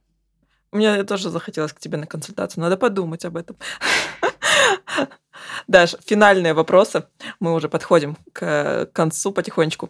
Мне 0.73 1.03
тоже 1.05 1.29
захотелось 1.29 1.71
к 1.71 1.79
тебе 1.79 1.97
на 1.97 2.07
консультацию. 2.07 2.61
Надо 2.61 2.75
подумать 2.75 3.23
об 3.23 3.37
этом. 3.37 3.55
Даш, 5.67 5.95
финальные 6.05 6.53
вопросы. 6.53 7.05
Мы 7.39 7.53
уже 7.53 7.69
подходим 7.69 8.17
к 8.33 8.89
концу 8.93 9.31
потихонечку. 9.31 9.89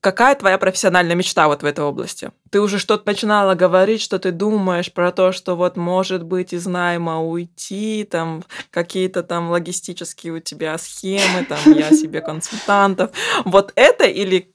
Какая 0.00 0.34
твоя 0.34 0.56
профессиональная 0.58 1.14
мечта 1.14 1.46
вот 1.46 1.62
в 1.62 1.66
этой 1.66 1.84
области? 1.84 2.30
Ты 2.50 2.60
уже 2.60 2.78
что-то 2.78 3.06
начинала 3.06 3.54
говорить, 3.54 4.00
что 4.00 4.18
ты 4.18 4.30
думаешь 4.30 4.92
про 4.92 5.12
то, 5.12 5.32
что 5.32 5.56
вот 5.56 5.76
может 5.76 6.22
быть 6.22 6.52
из 6.52 6.66
найма 6.66 7.22
уйти, 7.22 8.08
там 8.10 8.44
какие-то 8.70 9.22
там 9.22 9.50
логистические 9.50 10.34
у 10.34 10.40
тебя 10.40 10.78
схемы, 10.78 11.44
там 11.46 11.58
я 11.72 11.90
себе 11.90 12.20
консультантов. 12.22 13.10
Вот 13.44 13.72
это 13.74 14.04
или 14.04 14.54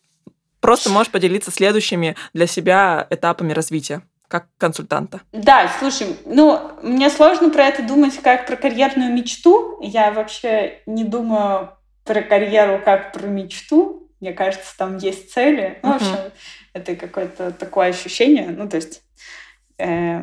просто 0.62 0.90
можешь 0.90 1.12
поделиться 1.12 1.52
следующими 1.52 2.16
для 2.34 2.48
себя 2.48 3.06
этапами 3.10 3.54
развития? 3.54 4.02
Как 4.30 4.48
консультанта? 4.58 5.22
Да, 5.34 5.70
слушай, 5.80 6.16
ну, 6.26 6.72
мне 6.84 7.10
сложно 7.10 7.50
про 7.50 7.66
это 7.66 7.84
думать 7.84 8.16
как 8.22 8.46
про 8.46 8.56
карьерную 8.56 9.12
мечту. 9.12 9.80
Я 9.82 10.12
вообще 10.12 10.82
не 10.86 11.04
думаю 11.04 11.72
про 12.06 12.22
карьеру 12.22 12.80
как 12.84 13.12
про 13.12 13.26
мечту. 13.26 14.08
Мне 14.22 14.32
кажется, 14.34 14.78
там 14.78 14.98
есть 14.98 15.34
цели. 15.34 15.80
Ну, 15.82 15.94
в 15.94 15.96
общем, 15.96 16.16
это 16.74 16.96
какое-то 16.96 17.52
такое 17.52 17.90
ощущение. 17.90 18.50
Ну, 18.50 18.70
то 18.70 18.78
есть... 18.78 19.02
Э, 19.78 20.22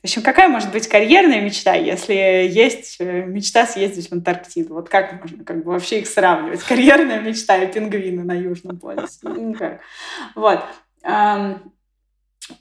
в 0.00 0.04
общем, 0.04 0.22
какая 0.22 0.48
может 0.48 0.70
быть 0.70 0.88
карьерная 0.88 1.40
мечта, 1.40 1.74
если 1.74 2.14
есть 2.14 2.96
э, 3.00 3.24
мечта 3.24 3.66
съездить 3.66 4.08
в 4.08 4.12
Антарктиду? 4.12 4.74
Вот 4.74 4.88
как 4.88 5.20
можно 5.20 5.44
как 5.44 5.64
бы 5.64 5.72
вообще 5.72 6.00
их 6.00 6.08
сравнивать? 6.08 6.62
Карьерная 6.62 7.20
мечта 7.20 7.56
и 7.58 7.72
пингвины 7.72 8.24
на 8.24 8.32
Южном 8.32 8.78
полюсе. 8.78 9.18
Ну, 9.22 9.54
как? 9.54 9.80
Вот. 10.34 10.64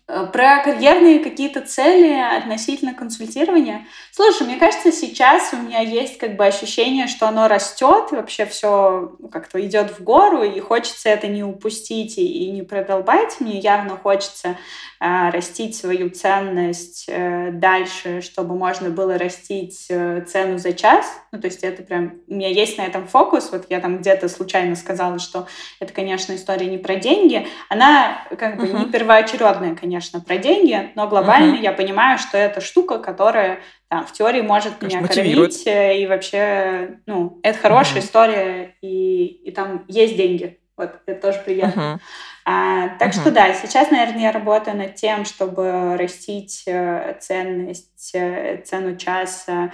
Э, 0.09 0.25
про 0.31 0.63
карьерные 0.63 1.19
какие-то 1.19 1.61
цели 1.61 2.13
относительно 2.13 2.93
консультирования. 2.93 3.85
Слушай, 4.11 4.47
мне 4.47 4.55
кажется, 4.55 4.91
сейчас 4.91 5.51
у 5.51 5.57
меня 5.57 5.81
есть 5.81 6.17
как 6.17 6.37
бы 6.37 6.45
ощущение, 6.45 7.07
что 7.07 7.27
оно 7.27 7.49
растет, 7.49 8.11
и 8.11 8.15
вообще 8.15 8.45
все 8.45 9.17
как-то 9.31 9.59
идет 9.65 9.91
в 9.91 10.03
гору, 10.03 10.43
и 10.43 10.59
хочется 10.61 11.09
это 11.09 11.27
не 11.27 11.43
упустить 11.43 12.17
и 12.17 12.49
не 12.51 12.61
продолбать. 12.61 13.41
Мне 13.41 13.59
явно 13.59 13.97
хочется 13.97 14.55
э, 15.01 15.29
растить 15.29 15.75
свою 15.75 16.09
ценность 16.09 17.05
э, 17.09 17.51
дальше, 17.51 18.21
чтобы 18.21 18.55
можно 18.55 18.89
было 18.89 19.17
растить 19.17 19.87
э, 19.89 20.21
цену 20.21 20.57
за 20.57 20.71
час. 20.71 21.05
Ну, 21.33 21.41
то 21.41 21.47
есть 21.47 21.63
это 21.63 21.83
прям... 21.83 22.21
У 22.27 22.33
меня 22.33 22.47
есть 22.47 22.77
на 22.77 22.83
этом 22.85 23.07
фокус. 23.07 23.49
Вот 23.51 23.65
я 23.69 23.81
там 23.81 23.97
где-то 23.97 24.29
случайно 24.29 24.77
сказала, 24.77 25.19
что 25.19 25.47
это, 25.81 25.91
конечно, 25.91 26.33
история 26.33 26.67
не 26.67 26.77
про 26.77 26.95
деньги. 26.95 27.45
Она 27.67 28.25
как 28.39 28.55
бы 28.55 28.67
uh-huh. 28.67 28.85
не 28.85 28.91
первоочередная, 28.91 29.75
конечно, 29.75 29.96
про 30.25 30.37
деньги, 30.37 30.91
но 30.95 31.07
глобально 31.07 31.55
uh-huh. 31.55 31.61
я 31.61 31.71
понимаю, 31.71 32.17
что 32.17 32.37
это 32.37 32.61
штука, 32.61 32.99
которая 32.99 33.59
там, 33.89 34.05
в 34.05 34.13
теории 34.13 34.41
может 34.41 34.75
конечно, 34.75 34.99
меня 34.99 35.07
кормить, 35.07 35.67
э, 35.67 36.01
и 36.01 36.07
вообще, 36.07 36.99
ну, 37.05 37.39
это 37.43 37.57
хорошая 37.59 38.01
uh-huh. 38.01 38.05
история, 38.05 38.75
и, 38.81 39.25
и 39.25 39.51
там 39.51 39.85
есть 39.87 40.15
деньги. 40.17 40.59
Вот, 40.75 40.91
это 41.05 41.21
тоже 41.21 41.41
приятно. 41.43 41.81
Uh-huh. 41.81 41.99
А, 42.45 42.89
так 42.99 43.09
uh-huh. 43.09 43.21
что 43.21 43.31
да, 43.31 43.53
сейчас, 43.53 43.91
наверное, 43.91 44.21
я 44.21 44.31
работаю 44.31 44.77
над 44.77 44.95
тем, 44.95 45.25
чтобы 45.25 45.97
растить 45.97 46.63
э, 46.67 47.17
ценность, 47.19 48.11
э, 48.13 48.61
цену 48.63 48.95
часа, 48.95 49.71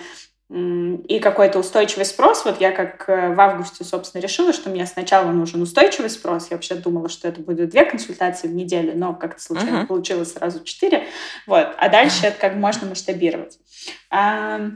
и 0.54 1.20
какой-то 1.20 1.58
устойчивый 1.58 2.06
спрос. 2.06 2.45
Вот 2.45 2.62
я 2.62 2.72
как 2.72 3.10
э, 3.10 3.34
в 3.34 3.41
августе, 3.41 3.84
собственно, 3.84 4.22
решила, 4.22 4.54
что 4.54 4.70
мне 4.70 4.86
сначала 4.86 5.32
нужен 5.32 5.64
устойчивый 5.64 6.12
спрос. 6.12 6.51
Я 6.51 6.58
вообще 6.58 6.76
думала, 6.76 7.10
что 7.10 7.28
это 7.28 7.41
будет 7.41 7.70
две 7.70 7.86
консультации 7.86 8.47
в 8.47 8.54
неделю, 8.54 8.93
но 8.95 9.16
как-то 9.16 9.41
случайно 9.41 9.78
uh-huh. 9.78 9.88
получилось 9.88 10.34
сразу 10.34 10.64
четыре. 10.64 11.08
Вот. 11.47 11.74
А 11.78 11.89
дальше 11.89 12.20
это 12.28 12.39
как 12.39 12.54
можно 12.54 12.88
масштабировать. 12.88 13.58
А, 14.12 14.70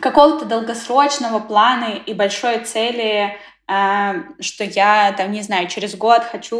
какого-то 0.00 0.46
долгосрочного 0.46 1.38
плана 1.38 1.94
и 2.04 2.12
большой 2.12 2.64
цели 2.64 3.36
что 3.68 4.64
я, 4.64 5.12
там, 5.12 5.30
не 5.30 5.42
знаю, 5.42 5.68
через 5.68 5.94
год 5.94 6.22
хочу 6.22 6.58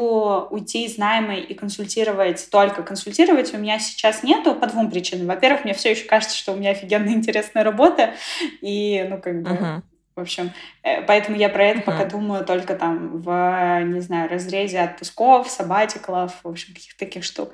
уйти 0.50 0.84
из 0.84 0.98
найма 0.98 1.36
и 1.36 1.54
консультировать, 1.54 2.46
только 2.50 2.82
консультировать, 2.82 3.54
у 3.54 3.56
меня 3.56 3.78
сейчас 3.78 4.22
нету 4.22 4.54
по 4.54 4.66
двум 4.66 4.90
причинам. 4.90 5.26
Во-первых, 5.26 5.64
мне 5.64 5.72
все 5.72 5.92
еще 5.92 6.04
кажется, 6.04 6.36
что 6.36 6.52
у 6.52 6.56
меня 6.56 6.72
офигенно 6.72 7.08
интересная 7.14 7.64
работа, 7.64 8.12
и, 8.60 9.06
ну, 9.08 9.18
как 9.22 9.40
бы, 9.40 9.50
uh-huh. 9.50 9.80
в 10.16 10.20
общем, 10.20 10.52
э, 10.82 11.00
поэтому 11.00 11.38
я 11.38 11.48
про 11.48 11.64
это 11.64 11.80
uh-huh. 11.80 11.84
пока 11.84 12.04
думаю 12.04 12.44
только 12.44 12.74
там 12.74 13.22
в, 13.22 13.82
не 13.84 14.00
знаю, 14.00 14.28
разрезе 14.28 14.80
отпусков, 14.80 15.48
сабатиклов, 15.48 16.34
в 16.42 16.48
общем, 16.48 16.74
каких-то 16.74 16.98
таких 16.98 17.24
штук. 17.24 17.52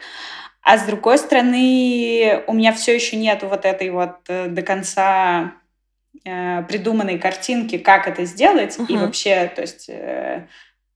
А 0.63 0.79
с 0.79 0.83
другой 0.83 1.19
стороны, 1.19 2.43
у 2.49 2.55
меня 2.55 2.73
все 2.73 2.93
еще 2.93 3.17
нет 3.17 3.45
вот 3.45 3.65
этой 3.65 3.91
вот 3.91 4.17
э, 4.27 4.49
до 4.49 4.63
конца 4.63 5.53
э, 6.25 6.63
придуманной 6.65 7.19
картинки, 7.19 7.79
как 7.79 8.09
это 8.09 8.25
сделать, 8.25 8.79
uh-huh. 8.79 8.87
и 8.89 8.97
вообще, 8.97 9.51
то 9.55 9.63
есть, 9.63 9.89
э, 9.89 10.47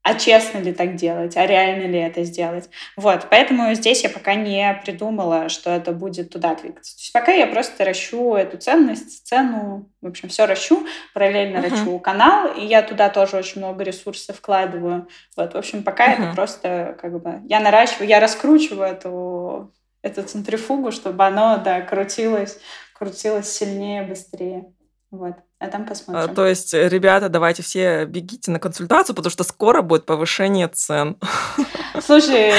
а 0.02 0.14
честно 0.14 0.58
ли 0.58 0.72
так 0.72 0.94
делать, 0.94 1.36
а 1.36 1.46
реально 1.46 1.86
ли 1.90 1.98
это 1.98 2.24
сделать. 2.24 2.70
Вот, 2.96 3.26
поэтому 3.30 3.74
здесь 3.74 4.02
я 4.04 4.10
пока 4.10 4.34
не 4.34 4.80
придумала, 4.84 5.48
что 5.48 5.70
это 5.70 5.92
будет 5.92 6.30
туда 6.30 6.54
двигаться. 6.54 6.96
То 6.96 7.00
есть 7.00 7.12
пока 7.12 7.32
я 7.32 7.46
просто 7.46 7.84
ращу 7.84 8.34
эту 8.34 8.56
ценность, 8.56 9.26
цену, 9.26 9.90
в 10.00 10.06
общем, 10.06 10.28
все 10.28 10.46
ращу, 10.46 10.86
параллельно 11.14 11.58
uh-huh. 11.58 11.70
ращу 11.70 11.98
канал, 11.98 12.52
и 12.56 12.64
я 12.64 12.82
туда 12.82 13.10
тоже 13.10 13.36
очень 13.36 13.60
много 13.60 13.84
ресурсов 13.84 14.36
вкладываю. 14.36 15.08
Вот, 15.36 15.52
в 15.52 15.56
общем, 15.56 15.82
пока 15.82 16.08
uh-huh. 16.08 16.24
это 16.24 16.34
просто 16.34 16.96
как 17.00 17.20
бы 17.20 17.40
я 17.44 17.60
наращиваю, 17.60 18.08
я 18.08 18.20
раскручиваю 18.20 18.90
эту 18.90 19.72
эту 20.02 20.22
центрифугу, 20.22 20.92
чтобы 20.92 21.24
оно, 21.24 21.60
да, 21.62 21.80
крутилось, 21.80 22.58
крутилось 22.94 23.50
сильнее, 23.50 24.02
быстрее. 24.02 24.72
Вот. 25.10 25.36
А 25.58 25.68
там 25.68 25.86
посмотрим. 25.86 26.30
А, 26.30 26.34
то 26.34 26.46
есть, 26.46 26.74
э, 26.74 26.86
ребята, 26.88 27.30
давайте 27.30 27.62
все 27.62 28.04
бегите 28.04 28.50
на 28.50 28.60
консультацию, 28.60 29.16
потому 29.16 29.30
что 29.30 29.42
скоро 29.42 29.80
будет 29.80 30.04
повышение 30.04 30.68
цен. 30.68 31.16
Слушай, 32.00 32.52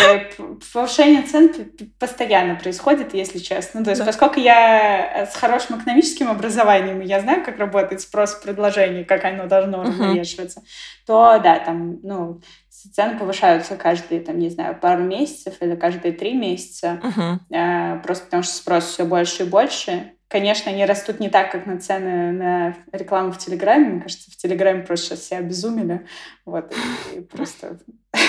повышение 0.74 1.22
цен 1.22 1.54
постоянно 2.00 2.56
происходит, 2.56 3.14
если 3.14 3.38
честно. 3.38 3.84
То 3.84 3.91
есть, 3.91 4.02
да. 4.02 4.08
поскольку 4.08 4.39
я 4.39 5.28
с 5.32 5.36
хорошим 5.36 5.80
экономическим 5.80 6.30
образованием, 6.30 7.02
я 7.02 7.22
знаю, 7.22 7.45
как 7.45 7.60
работает 7.60 8.02
спрос 8.02 8.36
и 8.39 8.43
предложение, 8.43 9.06
как 9.06 9.24
оно 9.26 9.45
должно 9.45 9.82
уравновешиваться, 9.82 10.60
uh-huh. 10.60 11.06
то 11.06 11.39
да, 11.43 11.60
там, 11.60 12.00
ну, 12.02 12.41
цены 12.70 13.18
повышаются 13.20 13.76
каждые, 13.76 14.22
там, 14.22 14.39
не 14.39 14.50
знаю, 14.50 14.76
пару 14.80 15.04
месяцев 15.04 15.54
или 15.62 15.76
каждые 15.76 16.14
три 16.14 16.34
месяца, 16.34 17.00
uh-huh. 17.04 18.02
просто 18.02 18.26
потому 18.26 18.41
что 18.41 18.54
спрос 18.56 18.86
все 18.86 19.06
больше 19.06 19.43
и 19.43 19.45
больше. 19.45 20.14
Конечно, 20.30 20.72
они 20.72 20.86
растут 20.86 21.20
не 21.20 21.28
так, 21.28 21.52
как 21.52 21.66
на 21.66 21.80
цены 21.80 22.32
на 22.32 22.78
рекламу 22.92 23.32
в 23.32 23.40
Телеграме. 23.40 23.90
Мне 23.90 24.02
кажется, 24.02 24.30
в 24.30 24.38
Телеграме 24.38 24.84
просто 24.84 25.08
сейчас 25.08 25.20
все 25.22 25.38
обезумели. 25.38 26.08
Вот, 26.46 26.74
и 27.16 27.20
просто... 27.22 27.80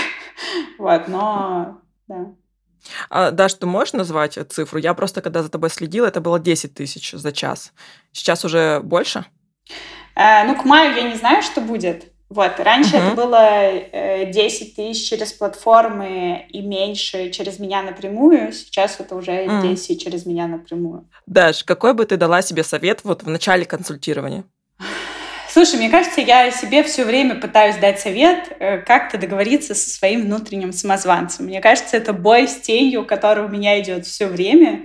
Вот, 0.79 1.07
но... 1.07 1.83
Да. 2.09 2.35
А, 3.11 3.31
Даш, 3.31 3.53
ты 3.55 3.67
можешь 3.67 3.93
назвать 3.93 4.39
цифру? 4.49 4.79
Я 4.79 4.95
просто, 4.95 5.21
когда 5.21 5.43
за 5.43 5.51
тобой 5.51 5.69
следила, 5.69 6.07
это 6.07 6.23
было 6.23 6.41
10 6.41 6.75
тысяч 6.75 7.13
за 7.13 7.33
час. 7.33 7.75
Сейчас 8.13 8.47
уже 8.47 8.81
больше? 8.81 9.27
А, 10.17 10.45
ну, 10.45 10.57
к 10.57 10.65
маю 10.65 10.97
я 10.97 11.03
не 11.03 11.17
знаю, 11.17 11.43
что 11.43 11.61
будет. 11.61 12.11
Вот, 12.31 12.61
раньше 12.61 12.97
uh-huh. 12.97 13.07
это 13.09 13.17
было 13.17 14.25
10 14.33 14.33
э, 14.33 14.75
тысяч 14.77 15.09
через 15.09 15.33
платформы 15.33 16.47
и 16.49 16.63
меньше 16.63 17.31
через 17.31 17.59
меня 17.59 17.83
напрямую, 17.83 18.53
сейчас 18.53 19.01
это 19.01 19.17
уже 19.17 19.33
uh-huh. 19.33 19.63
10 19.63 20.01
через 20.01 20.27
меня 20.27 20.47
напрямую. 20.47 21.09
Даш, 21.27 21.65
какой 21.65 21.93
бы 21.93 22.07
ты 22.07 22.17
дала 22.17 22.41
себе 22.43 22.63
совет 22.63 23.01
вот 23.03 23.25
в 23.25 23.29
начале 23.29 23.65
консультирования? 23.65 24.45
Слушай, 25.53 25.79
мне 25.79 25.91
кажется, 25.91 26.21
я 26.21 26.53
себе 26.53 26.85
все 26.85 27.05
время 27.05 27.35
пытаюсь 27.35 27.75
дать 27.79 27.99
совет, 27.99 28.57
э, 28.61 28.79
как-то 28.79 29.19
договориться 29.19 29.75
со 29.75 29.91
своим 29.91 30.23
внутренним 30.23 30.73
самозванцем. 30.73 31.47
Мне 31.47 31.61
кажется, 31.61 31.97
это 31.97 32.13
бой 32.13 32.47
с 32.47 32.61
тенью, 32.61 33.05
который 33.05 33.45
у 33.45 33.49
меня 33.49 33.81
идет 33.81 34.07
все 34.07 34.29
время. 34.29 34.83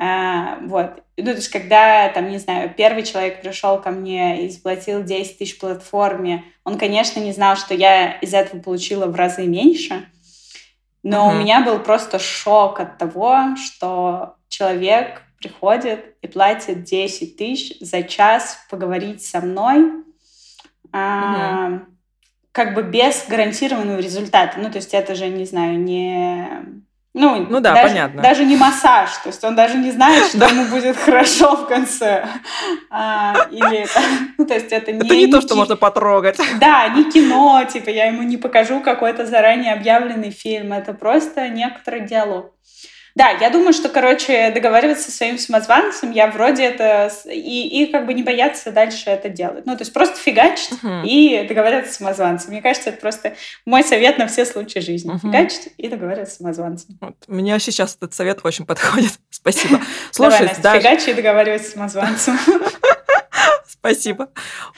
А, 0.00 0.58
вот. 0.62 1.02
Ну, 1.16 1.24
то 1.24 1.32
есть, 1.32 1.48
когда, 1.48 2.08
там, 2.10 2.30
не 2.30 2.38
знаю, 2.38 2.72
первый 2.74 3.02
человек 3.02 3.42
пришел 3.42 3.80
ко 3.80 3.90
мне 3.90 4.46
и 4.46 4.48
заплатил 4.48 5.02
10 5.02 5.38
тысяч 5.38 5.58
платформе, 5.58 6.44
он, 6.62 6.78
конечно, 6.78 7.18
не 7.18 7.32
знал, 7.32 7.56
что 7.56 7.74
я 7.74 8.12
из 8.12 8.32
этого 8.32 8.60
получила 8.60 9.06
в 9.06 9.16
разы 9.16 9.46
меньше, 9.46 10.08
но 11.02 11.28
uh-huh. 11.28 11.34
у 11.34 11.38
меня 11.40 11.62
был 11.62 11.80
просто 11.80 12.20
шок 12.20 12.78
от 12.78 12.98
того, 12.98 13.56
что 13.56 14.36
человек 14.48 15.22
приходит 15.38 16.16
и 16.22 16.28
платит 16.28 16.84
10 16.84 17.36
тысяч 17.36 17.78
за 17.80 18.02
час 18.02 18.64
поговорить 18.70 19.24
со 19.24 19.40
мной, 19.40 20.04
а, 20.92 21.80
как 22.52 22.74
бы 22.74 22.82
без 22.82 23.26
гарантированного 23.28 23.98
результата. 23.98 24.58
Ну, 24.58 24.70
то 24.70 24.76
есть 24.76 24.94
это 24.94 25.14
же, 25.14 25.28
не 25.28 25.44
знаю, 25.44 25.78
не... 25.78 26.48
Ну, 27.18 27.46
ну 27.50 27.60
да, 27.60 27.74
даже, 27.74 27.88
понятно. 27.88 28.22
Даже 28.22 28.44
не 28.44 28.56
массаж, 28.56 29.10
то 29.24 29.28
есть 29.28 29.42
он 29.42 29.56
даже 29.56 29.76
не 29.76 29.90
знает, 29.90 30.24
что 30.26 30.46
ему 30.46 30.66
будет 30.66 30.96
хорошо 30.96 31.56
в 31.56 31.66
конце. 31.66 32.28
А, 32.90 33.34
или, 33.50 33.86
ну, 34.38 34.46
то 34.46 34.54
есть 34.54 34.70
это 34.70 34.92
не... 34.92 34.98
Это 34.98 35.16
не, 35.16 35.26
не 35.26 35.32
то, 35.32 35.40
что 35.40 35.56
можно 35.56 35.74
потрогать. 35.74 36.38
Да, 36.60 36.88
не 36.88 37.10
кино, 37.10 37.64
типа 37.64 37.90
я 37.90 38.06
ему 38.06 38.22
не 38.22 38.36
покажу 38.36 38.80
какой-то 38.80 39.26
заранее 39.26 39.72
объявленный 39.72 40.30
фильм, 40.30 40.72
это 40.72 40.94
просто 40.94 41.48
некоторый 41.48 42.02
диалог. 42.02 42.54
Да, 43.18 43.30
я 43.30 43.50
думаю, 43.50 43.72
что, 43.72 43.88
короче, 43.88 44.52
договариваться 44.52 45.10
со 45.10 45.16
своим 45.16 45.38
самозванцем, 45.38 46.12
я 46.12 46.28
вроде 46.28 46.62
это... 46.62 47.12
И, 47.26 47.82
и 47.82 47.86
как 47.90 48.06
бы 48.06 48.14
не 48.14 48.22
бояться 48.22 48.70
дальше 48.70 49.10
это 49.10 49.28
делать. 49.28 49.66
Ну, 49.66 49.76
то 49.76 49.82
есть 49.82 49.92
просто 49.92 50.20
фигачить 50.20 50.70
uh-huh. 50.80 51.04
и 51.04 51.44
договариваться 51.48 51.94
с 51.94 51.96
самозванцем. 51.96 52.52
Мне 52.52 52.62
кажется, 52.62 52.90
это 52.90 53.00
просто 53.00 53.34
мой 53.66 53.82
совет 53.82 54.18
на 54.18 54.28
все 54.28 54.44
случаи 54.44 54.78
жизни. 54.78 55.12
Uh-huh. 55.12 55.20
Фигачить 55.20 55.72
и 55.76 55.88
договариваться 55.88 56.36
с 56.36 56.38
самозванцем. 56.38 56.96
Вот. 57.00 57.16
Мне 57.26 57.58
сейчас 57.58 57.96
этот 57.96 58.14
совет 58.14 58.38
очень 58.44 58.64
подходит. 58.66 59.14
Спасибо. 59.30 59.80
Слушай, 60.12 60.48
Давай, 60.62 60.78
Настя, 60.78 60.80
фигачи 60.80 61.10
и 61.10 61.14
договаривайся 61.14 61.64
с 61.64 61.72
самозванцем. 61.72 62.38
Спасибо. 63.80 64.28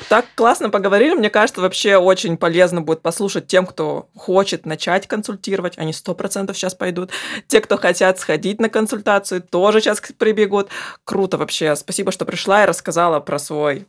Так 0.08 0.26
классно 0.34 0.68
поговорили. 0.68 1.14
Мне 1.14 1.30
кажется, 1.30 1.62
вообще 1.62 1.96
очень 1.96 2.36
полезно 2.36 2.82
будет 2.82 3.00
послушать 3.00 3.46
тем, 3.46 3.64
кто 3.64 4.10
хочет 4.14 4.66
начать 4.66 5.06
консультировать. 5.06 5.78
Они 5.78 5.92
сто 5.92 6.14
процентов 6.14 6.56
сейчас 6.58 6.74
пойдут. 6.74 7.10
Те, 7.46 7.60
кто 7.60 7.78
хотят 7.78 8.18
сходить 8.18 8.60
на 8.60 8.68
консультацию, 8.68 9.42
тоже 9.42 9.80
сейчас 9.80 10.02
прибегут. 10.18 10.68
Круто 11.04 11.38
вообще. 11.38 11.76
Спасибо, 11.76 12.12
что 12.12 12.26
пришла 12.26 12.62
и 12.62 12.66
рассказала 12.66 13.20
про 13.20 13.38
свой 13.38 13.86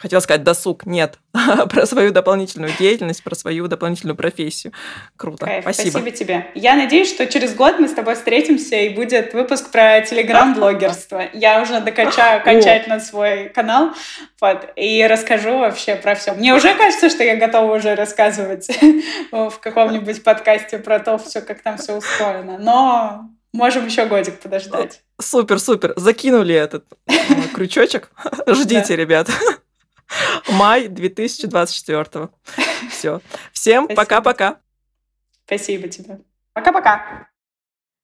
хотела 0.00 0.20
сказать 0.20 0.42
досуг, 0.42 0.86
нет, 0.86 1.18
про 1.70 1.86
свою 1.86 2.10
дополнительную 2.10 2.72
деятельность, 2.78 3.22
про 3.22 3.34
свою 3.34 3.68
дополнительную 3.68 4.16
профессию. 4.16 4.72
Круто, 5.16 5.44
Кайф, 5.44 5.62
спасибо. 5.62 5.90
Спасибо 5.90 6.10
тебе. 6.10 6.46
Я 6.54 6.74
надеюсь, 6.74 7.08
что 7.08 7.26
через 7.26 7.54
год 7.54 7.78
мы 7.78 7.88
с 7.88 7.92
тобой 7.92 8.14
встретимся 8.14 8.76
и 8.76 8.88
будет 8.88 9.34
выпуск 9.34 9.70
про 9.70 10.00
телеграм-блогерство. 10.00 11.24
Я 11.34 11.60
уже 11.60 11.80
докачаю 11.80 12.40
окончательно 12.40 12.98
свой 13.00 13.50
канал 13.50 13.92
вот, 14.40 14.68
и 14.76 15.06
расскажу 15.06 15.58
вообще 15.58 15.96
про 15.96 16.14
все. 16.14 16.32
Мне 16.32 16.54
уже 16.54 16.74
кажется, 16.74 17.10
что 17.10 17.22
я 17.22 17.36
готова 17.36 17.76
уже 17.76 17.94
рассказывать 17.94 18.68
в 19.30 19.58
каком-нибудь 19.60 20.24
подкасте 20.24 20.78
про 20.78 20.98
то, 20.98 21.18
все, 21.18 21.42
как 21.42 21.62
там 21.62 21.76
все 21.76 21.96
устроено. 21.96 22.56
Но 22.58 23.30
Можем 23.52 23.86
еще 23.86 24.06
годик 24.06 24.38
подождать. 24.38 25.02
Супер, 25.20 25.58
супер. 25.58 25.92
Закинули 25.96 26.54
этот 26.54 26.84
э, 27.08 27.12
крючочек. 27.52 28.10
Ждите, 28.46 28.94
ребят. 28.94 29.28
Май 30.52 30.88
2024. 30.88 32.28
Все. 32.90 33.20
Всем 33.52 33.88
пока-пока. 33.88 34.58
Спасибо 35.46 35.88
тебе. 35.88 36.20
Пока-пока. 36.52 37.28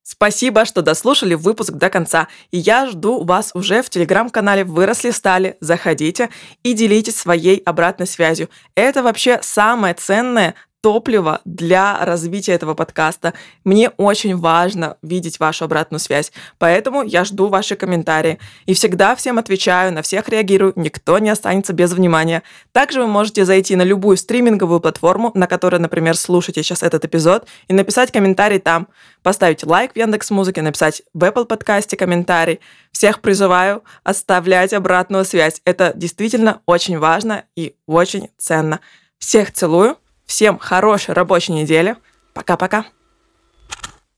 Спасибо, 0.02 0.64
что 0.64 0.82
дослушали 0.82 1.34
выпуск 1.34 1.72
до 1.72 1.90
конца. 1.90 2.28
И 2.52 2.58
я 2.58 2.86
жду 2.86 3.24
вас 3.24 3.50
уже 3.54 3.82
в 3.82 3.90
телеграм-канале 3.90 4.62
«Выросли 4.62 5.10
стали». 5.10 5.56
Заходите 5.60 6.30
и 6.62 6.74
делитесь 6.74 7.16
своей 7.16 7.58
обратной 7.58 8.06
связью. 8.06 8.48
Это 8.76 9.02
вообще 9.02 9.40
самое 9.42 9.94
ценное 9.94 10.54
топливо 10.86 11.40
для 11.44 11.98
развития 12.04 12.52
этого 12.52 12.74
подкаста. 12.74 13.34
Мне 13.64 13.90
очень 13.96 14.36
важно 14.36 14.98
видеть 15.02 15.40
вашу 15.40 15.64
обратную 15.64 15.98
связь, 15.98 16.30
поэтому 16.58 17.02
я 17.02 17.24
жду 17.24 17.48
ваши 17.48 17.74
комментарии. 17.74 18.38
И 18.66 18.72
всегда 18.72 19.16
всем 19.16 19.38
отвечаю, 19.38 19.92
на 19.92 20.02
всех 20.02 20.28
реагирую, 20.28 20.74
никто 20.76 21.18
не 21.18 21.28
останется 21.28 21.72
без 21.72 21.92
внимания. 21.92 22.44
Также 22.70 23.00
вы 23.00 23.08
можете 23.08 23.44
зайти 23.44 23.74
на 23.74 23.82
любую 23.82 24.16
стриминговую 24.16 24.78
платформу, 24.78 25.32
на 25.34 25.48
которой, 25.48 25.80
например, 25.80 26.16
слушаете 26.16 26.62
сейчас 26.62 26.84
этот 26.84 27.04
эпизод, 27.04 27.48
и 27.66 27.72
написать 27.72 28.12
комментарий 28.12 28.60
там. 28.60 28.86
Поставить 29.24 29.66
лайк 29.66 29.94
в 29.94 29.96
Яндекс 29.96 30.30
Музыке, 30.30 30.62
написать 30.62 31.02
в 31.12 31.24
Apple 31.24 31.46
подкасте 31.46 31.96
комментарий. 31.96 32.60
Всех 32.92 33.22
призываю 33.22 33.82
оставлять 34.04 34.72
обратную 34.72 35.24
связь. 35.24 35.60
Это 35.64 35.92
действительно 35.96 36.60
очень 36.64 36.96
важно 36.96 37.42
и 37.56 37.74
очень 37.88 38.28
ценно. 38.38 38.78
Всех 39.18 39.50
целую. 39.50 39.96
Всем 40.26 40.58
хорошей 40.58 41.14
рабочей 41.14 41.52
недели. 41.52 41.96
Пока-пока. 42.34 42.86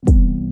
thank 0.05 0.15
you 0.15 0.48